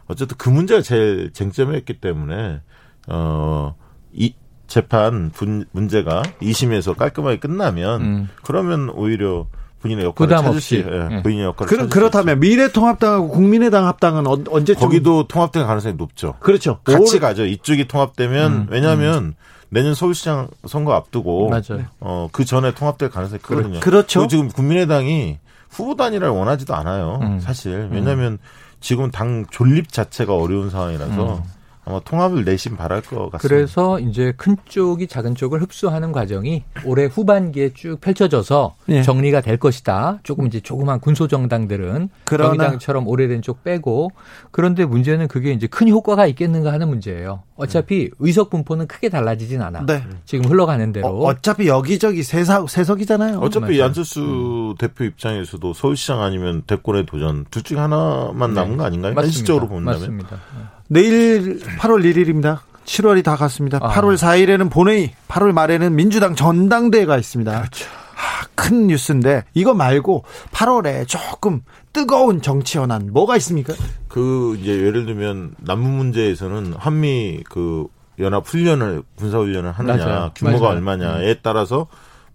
어쨌든 0.08 0.36
그 0.36 0.50
문제가 0.50 0.82
제일 0.82 1.32
쟁점이었기 1.32 2.00
때문에 2.00 2.60
어이 3.08 4.34
재판 4.66 5.30
분, 5.30 5.64
문제가 5.72 6.22
2심에서 6.40 6.96
깔끔하게 6.96 7.38
끝나면 7.38 8.02
음. 8.02 8.28
그러면 8.42 8.90
오히려 8.90 9.46
본인의 9.82 10.04
역할을 10.06 10.36
부담 10.36 10.60
수, 10.60 10.76
예, 10.76 10.78
예. 10.78 11.22
본인의 11.22 11.44
역할을 11.46 11.68
그, 11.68 11.88
그렇다면 11.88 12.40
미래통합당하고 12.40 13.28
국민의당 13.28 13.86
합당은 13.86 14.26
어, 14.26 14.38
언제 14.50 14.74
거기도 14.74 15.26
통합될 15.26 15.66
가능성이 15.66 15.96
높죠. 15.96 16.34
그렇죠. 16.40 16.78
같이 16.84 17.18
가죠. 17.18 17.44
이쪽이 17.44 17.88
통합되면 17.88 18.52
음, 18.52 18.66
왜냐하면 18.70 19.24
음. 19.24 19.34
내년 19.68 19.94
서울시장 19.94 20.48
선거 20.66 20.94
앞두고 20.94 21.50
맞아요. 21.50 21.86
어, 22.00 22.28
그 22.30 22.44
전에 22.44 22.72
통합될 22.72 23.10
가능성이 23.10 23.40
크거든요. 23.40 23.80
그렇죠. 23.80 24.26
지금 24.28 24.48
국민의당이 24.48 25.38
후보 25.68 25.96
단일화를 25.96 26.32
원하지도 26.34 26.74
않아요. 26.74 27.18
음. 27.22 27.40
사실 27.40 27.88
왜냐하면 27.90 28.38
지금 28.80 29.10
당 29.10 29.46
존립 29.50 29.92
자체가 29.92 30.34
어려운 30.34 30.70
상황이라서. 30.70 31.42
음. 31.84 31.90
아마 31.90 32.00
통합을 32.00 32.44
내심 32.44 32.76
바랄 32.76 33.00
것 33.00 33.30
같습니다. 33.30 33.38
그래서 33.38 33.98
이제 33.98 34.32
큰 34.36 34.56
쪽이 34.68 35.06
작은 35.08 35.34
쪽을 35.34 35.60
흡수하는 35.62 36.12
과정이 36.12 36.64
올해 36.84 37.06
후반기에 37.06 37.72
쭉 37.74 38.00
펼쳐져서 38.00 38.76
예. 38.88 39.02
정리가 39.02 39.40
될 39.40 39.56
것이다. 39.56 40.20
조금 40.22 40.46
이제 40.46 40.60
조그만 40.60 41.00
군소 41.00 41.26
정당들은 41.26 42.08
정의당처럼 42.26 43.08
오래된 43.08 43.42
쪽 43.42 43.64
빼고 43.64 44.12
그런데 44.50 44.84
문제는 44.84 45.28
그게 45.28 45.52
이제 45.52 45.66
큰 45.66 45.88
효과가 45.88 46.26
있겠는가 46.26 46.72
하는 46.72 46.88
문제예요. 46.88 47.42
어차피 47.56 48.04
음. 48.04 48.10
의석 48.18 48.50
분포는 48.50 48.86
크게 48.86 49.08
달라지진 49.08 49.60
않아. 49.62 49.86
네. 49.86 50.04
지금 50.24 50.44
흘러가는 50.44 50.92
대로. 50.92 51.24
어, 51.24 51.34
차피 51.40 51.68
여기저기 51.68 52.22
세석 52.22 52.70
세석이잖아요. 52.70 53.38
어차피 53.38 53.80
안철수 53.82 54.20
음. 54.20 54.74
대표 54.78 55.04
입장에서도 55.04 55.72
서울시장 55.72 56.22
아니면 56.22 56.62
대권의 56.66 57.06
도전 57.06 57.44
둘 57.50 57.62
중에 57.62 57.78
하나만 57.78 58.54
남은 58.54 58.72
네. 58.72 58.76
거 58.76 58.84
아닌가요? 58.84 59.14
현실적으로 59.14 59.68
본다면. 59.68 60.00
맞습니다. 60.00 60.40
내일 60.92 61.58
8월 61.78 62.04
1일입니다. 62.04 62.58
7월이 62.84 63.24
다 63.24 63.34
갔습니다. 63.36 63.78
아. 63.80 63.90
8월 63.92 64.16
4일에는 64.18 64.70
본회의, 64.70 65.14
8월 65.26 65.52
말에는 65.52 65.94
민주당 65.94 66.34
전당대회가 66.34 67.16
있습니다. 67.16 67.50
그렇죠. 67.50 67.86
아, 68.14 68.46
큰 68.54 68.88
뉴스인데 68.88 69.44
이거 69.54 69.72
말고 69.72 70.24
8월에 70.50 71.08
조금 71.08 71.62
뜨거운 71.94 72.42
정치 72.42 72.76
현안 72.76 73.10
뭐가 73.10 73.38
있습니까? 73.38 73.72
그 74.08 74.58
이제 74.60 74.70
예를 74.70 75.06
들면 75.06 75.54
남북 75.60 75.88
문제에서는 75.88 76.74
한미 76.76 77.42
그 77.48 77.86
연합 78.18 78.46
훈련을 78.46 79.02
군사 79.16 79.38
훈련을 79.38 79.72
하느냐 79.72 80.04
맞아요. 80.04 80.30
규모가 80.34 80.58
맞아요. 80.58 80.76
얼마냐에 80.76 81.36
따라서 81.42 81.86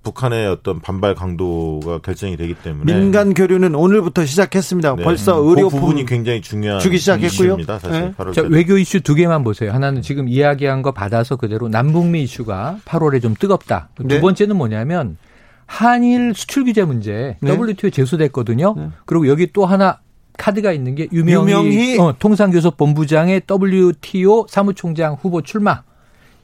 북한의 0.07 0.47
어떤 0.47 0.79
반발 0.79 1.15
강도가 1.15 1.99
결정이 1.99 2.37
되기 2.37 2.53
때문에 2.53 2.93
민간 2.93 3.33
교류는 3.33 3.75
오늘부터 3.75 4.25
시작했습니다. 4.25 4.95
네. 4.95 5.03
벌써 5.03 5.41
음, 5.41 5.49
의료 5.49 5.69
그 5.69 5.77
부분이 5.77 6.05
굉장히 6.05 6.41
중요한 6.41 6.79
주기 6.79 6.97
시작했고요. 6.97 7.57
사실 7.65 7.91
네. 7.91 8.31
자, 8.33 8.41
외교 8.43 8.77
이슈 8.77 9.01
두 9.01 9.15
개만 9.15 9.43
보세요. 9.43 9.73
하나는 9.73 10.01
지금 10.01 10.29
이야기한 10.29 10.81
거 10.81 10.91
받아서 10.93 11.35
그대로 11.35 11.67
남북미 11.67 12.23
이슈가 12.23 12.79
8월에 12.85 13.21
좀 13.21 13.33
뜨겁다. 13.37 13.89
두 13.95 14.03
네. 14.03 14.21
번째는 14.21 14.55
뭐냐면 14.55 15.17
한일 15.65 16.33
수출 16.33 16.63
규제 16.63 16.85
문제 16.85 17.37
네. 17.41 17.51
WTO 17.51 17.89
제소됐거든요. 17.89 18.75
네. 18.77 18.89
그리고 19.05 19.27
여기 19.27 19.51
또 19.51 19.65
하나 19.65 19.99
카드가 20.37 20.71
있는 20.71 20.95
게 20.95 21.09
유명희, 21.11 21.51
유명희? 21.51 21.99
어, 21.99 22.15
통상교섭본부장의 22.17 23.41
WTO 23.49 24.45
사무총장 24.47 25.17
후보 25.19 25.41
출마. 25.41 25.83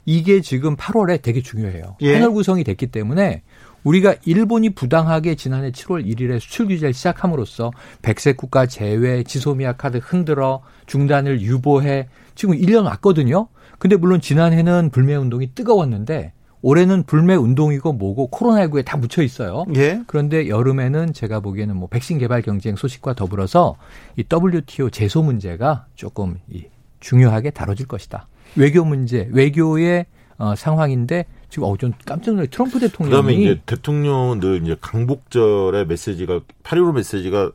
이게 0.05 0.41
지금 0.41 0.76
8월에 0.76 1.22
되게 1.22 1.41
중요해요. 1.41 1.95
예. 2.01 2.14
패널 2.14 2.32
구성이 2.32 2.64
됐기 2.64 2.88
때문에 2.88 3.43
우리가 3.84 4.15
일본이 4.25 4.69
부당하게 4.69 5.36
지난해 5.36 5.71
7월 5.71 6.05
1일에 6.05 6.39
수출 6.39 6.67
규제를 6.67 6.93
시작함으로써 6.93 7.71
백색 8.01 8.38
국가 8.38 8.65
제외, 8.65 9.23
지소미아 9.23 9.73
카드 9.73 9.97
흔들어 9.97 10.61
중단을 10.86 11.41
유보해 11.41 12.07
지금 12.36 12.55
1년 12.55 12.86
왔거든요. 12.86 13.47
근데 13.79 13.95
물론 13.95 14.21
지난해는 14.21 14.89
불매 14.91 15.15
운동이 15.15 15.53
뜨거웠는데 15.53 16.34
올해는 16.61 17.03
불매 17.03 17.36
운동이고 17.36 17.91
뭐고 17.91 18.29
코로나19에 18.31 18.86
다 18.86 18.95
묻혀 18.95 19.21
있어요. 19.21 19.65
예. 19.75 20.01
그런데 20.07 20.47
여름에는 20.47 21.11
제가 21.11 21.41
보기에는 21.41 21.75
뭐 21.75 21.89
백신 21.89 22.19
개발 22.19 22.41
경쟁 22.41 22.77
소식과 22.77 23.15
더불어서 23.15 23.75
이 24.15 24.23
WTO 24.31 24.89
제소 24.89 25.23
문제가 25.23 25.88
조금 25.95 26.39
이 26.49 26.63
중요하게 27.01 27.49
다뤄질 27.49 27.88
것이다. 27.88 28.29
외교 28.55 28.86
문제, 28.86 29.27
외교의 29.34 30.05
어, 30.38 30.55
상황인데 30.55 31.25
지금 31.54 31.68
어 31.68 31.78
좀 31.78 31.93
깜짝 32.04 32.34
놀래 32.34 32.47
트럼프 32.47 32.80
대통령이 32.80 33.12
그다음에 33.12 33.34
이제 33.36 33.62
대통령은 33.68 34.39
늘 34.39 34.64
이제 34.64 34.76
광복절의 34.82 35.86
메시지가 35.86 36.39
8.15 36.64 36.95
메시지가 36.95 37.51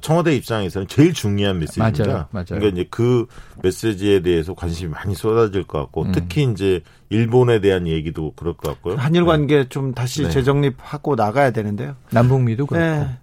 청와대 0.00 0.34
입장에서는 0.34 0.88
제일 0.88 1.12
중요한 1.12 1.58
메시지입니다. 1.58 2.06
맞아요, 2.06 2.26
맞아요. 2.30 2.44
그러니까 2.46 2.68
이제 2.68 2.88
그 2.90 3.26
메시지에 3.62 4.20
대해서 4.20 4.54
관심이 4.54 4.90
많이 4.90 5.14
쏟아질 5.14 5.64
것 5.64 5.78
같고 5.78 6.04
음. 6.04 6.12
특히 6.12 6.50
이제 6.50 6.80
일본에 7.10 7.60
대한 7.60 7.86
얘기도 7.86 8.32
그럴 8.34 8.54
것 8.54 8.70
같고요. 8.70 8.96
한일 8.96 9.26
관계 9.26 9.58
네. 9.58 9.68
좀 9.68 9.92
다시 9.92 10.22
네. 10.22 10.30
재정립하고 10.30 11.14
나가야 11.14 11.50
되는데요. 11.50 11.96
남북미도 12.12 12.64
그렇고. 12.64 13.04
네. 13.04 13.18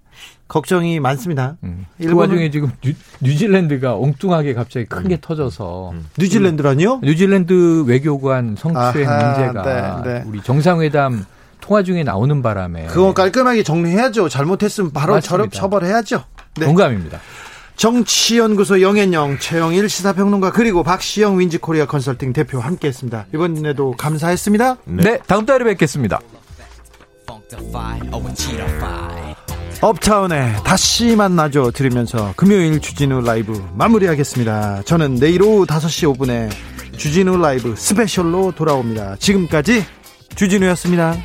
걱정이 0.52 1.00
많습니다. 1.00 1.56
음. 1.64 1.86
그 1.98 2.14
와중에 2.14 2.52
지금 2.52 2.74
뉴, 2.82 3.38
질랜드가 3.38 3.96
엉뚱하게 3.96 4.54
갑자기 4.54 4.86
크게 4.86 5.16
음. 5.16 5.18
터져서 5.22 5.92
음. 5.92 6.06
뉴질랜드라니요? 6.20 7.00
뉴질랜드 7.04 7.86
외교관 7.88 8.58
성추행 8.60 9.08
아하, 9.08 9.28
문제가 9.28 10.02
네, 10.04 10.12
네. 10.12 10.24
우리 10.28 10.44
정상회담 10.44 11.26
통화 11.62 11.84
중에 11.84 12.04
나오는 12.04 12.42
바람에 12.42 12.88
그거 12.88 13.14
깔끔하게 13.14 13.64
정리해야죠. 13.64 14.28
잘못했으면 14.28 14.92
바로 14.92 15.14
맞습니다. 15.14 15.58
처벌해야죠. 15.58 16.26
네. 16.58 16.66
동감입니다. 16.66 17.22
정치연구소 17.78 18.82
영앤영 18.82 19.40
최영일 19.40 19.88
시사평론가 19.88 20.52
그리고 20.52 20.84
박시영 20.84 21.40
윈지코리아 21.40 21.86
컨설팅 21.86 22.34
대표 22.34 22.60
함께했습니다. 22.60 23.28
이번에도 23.34 23.94
감사했습니다. 23.98 24.78
네, 24.84 25.04
네 25.04 25.20
다음 25.26 25.46
달에 25.46 25.64
뵙겠습니다. 25.64 26.20
업타운에 29.82 30.54
다시 30.64 31.16
만나죠 31.16 31.72
들으면서 31.72 32.34
금요일 32.38 32.80
주진우 32.80 33.22
라이브 33.22 33.68
마무리하겠습니다. 33.74 34.84
저는 34.84 35.16
내일 35.16 35.42
오후 35.42 35.66
5시 35.66 36.16
5분에 36.16 36.52
주진우 36.98 37.38
라이브 37.38 37.74
스페셜로 37.76 38.52
돌아옵니다. 38.52 39.16
지금까지 39.18 39.84
주진우였습니다. 40.36 41.16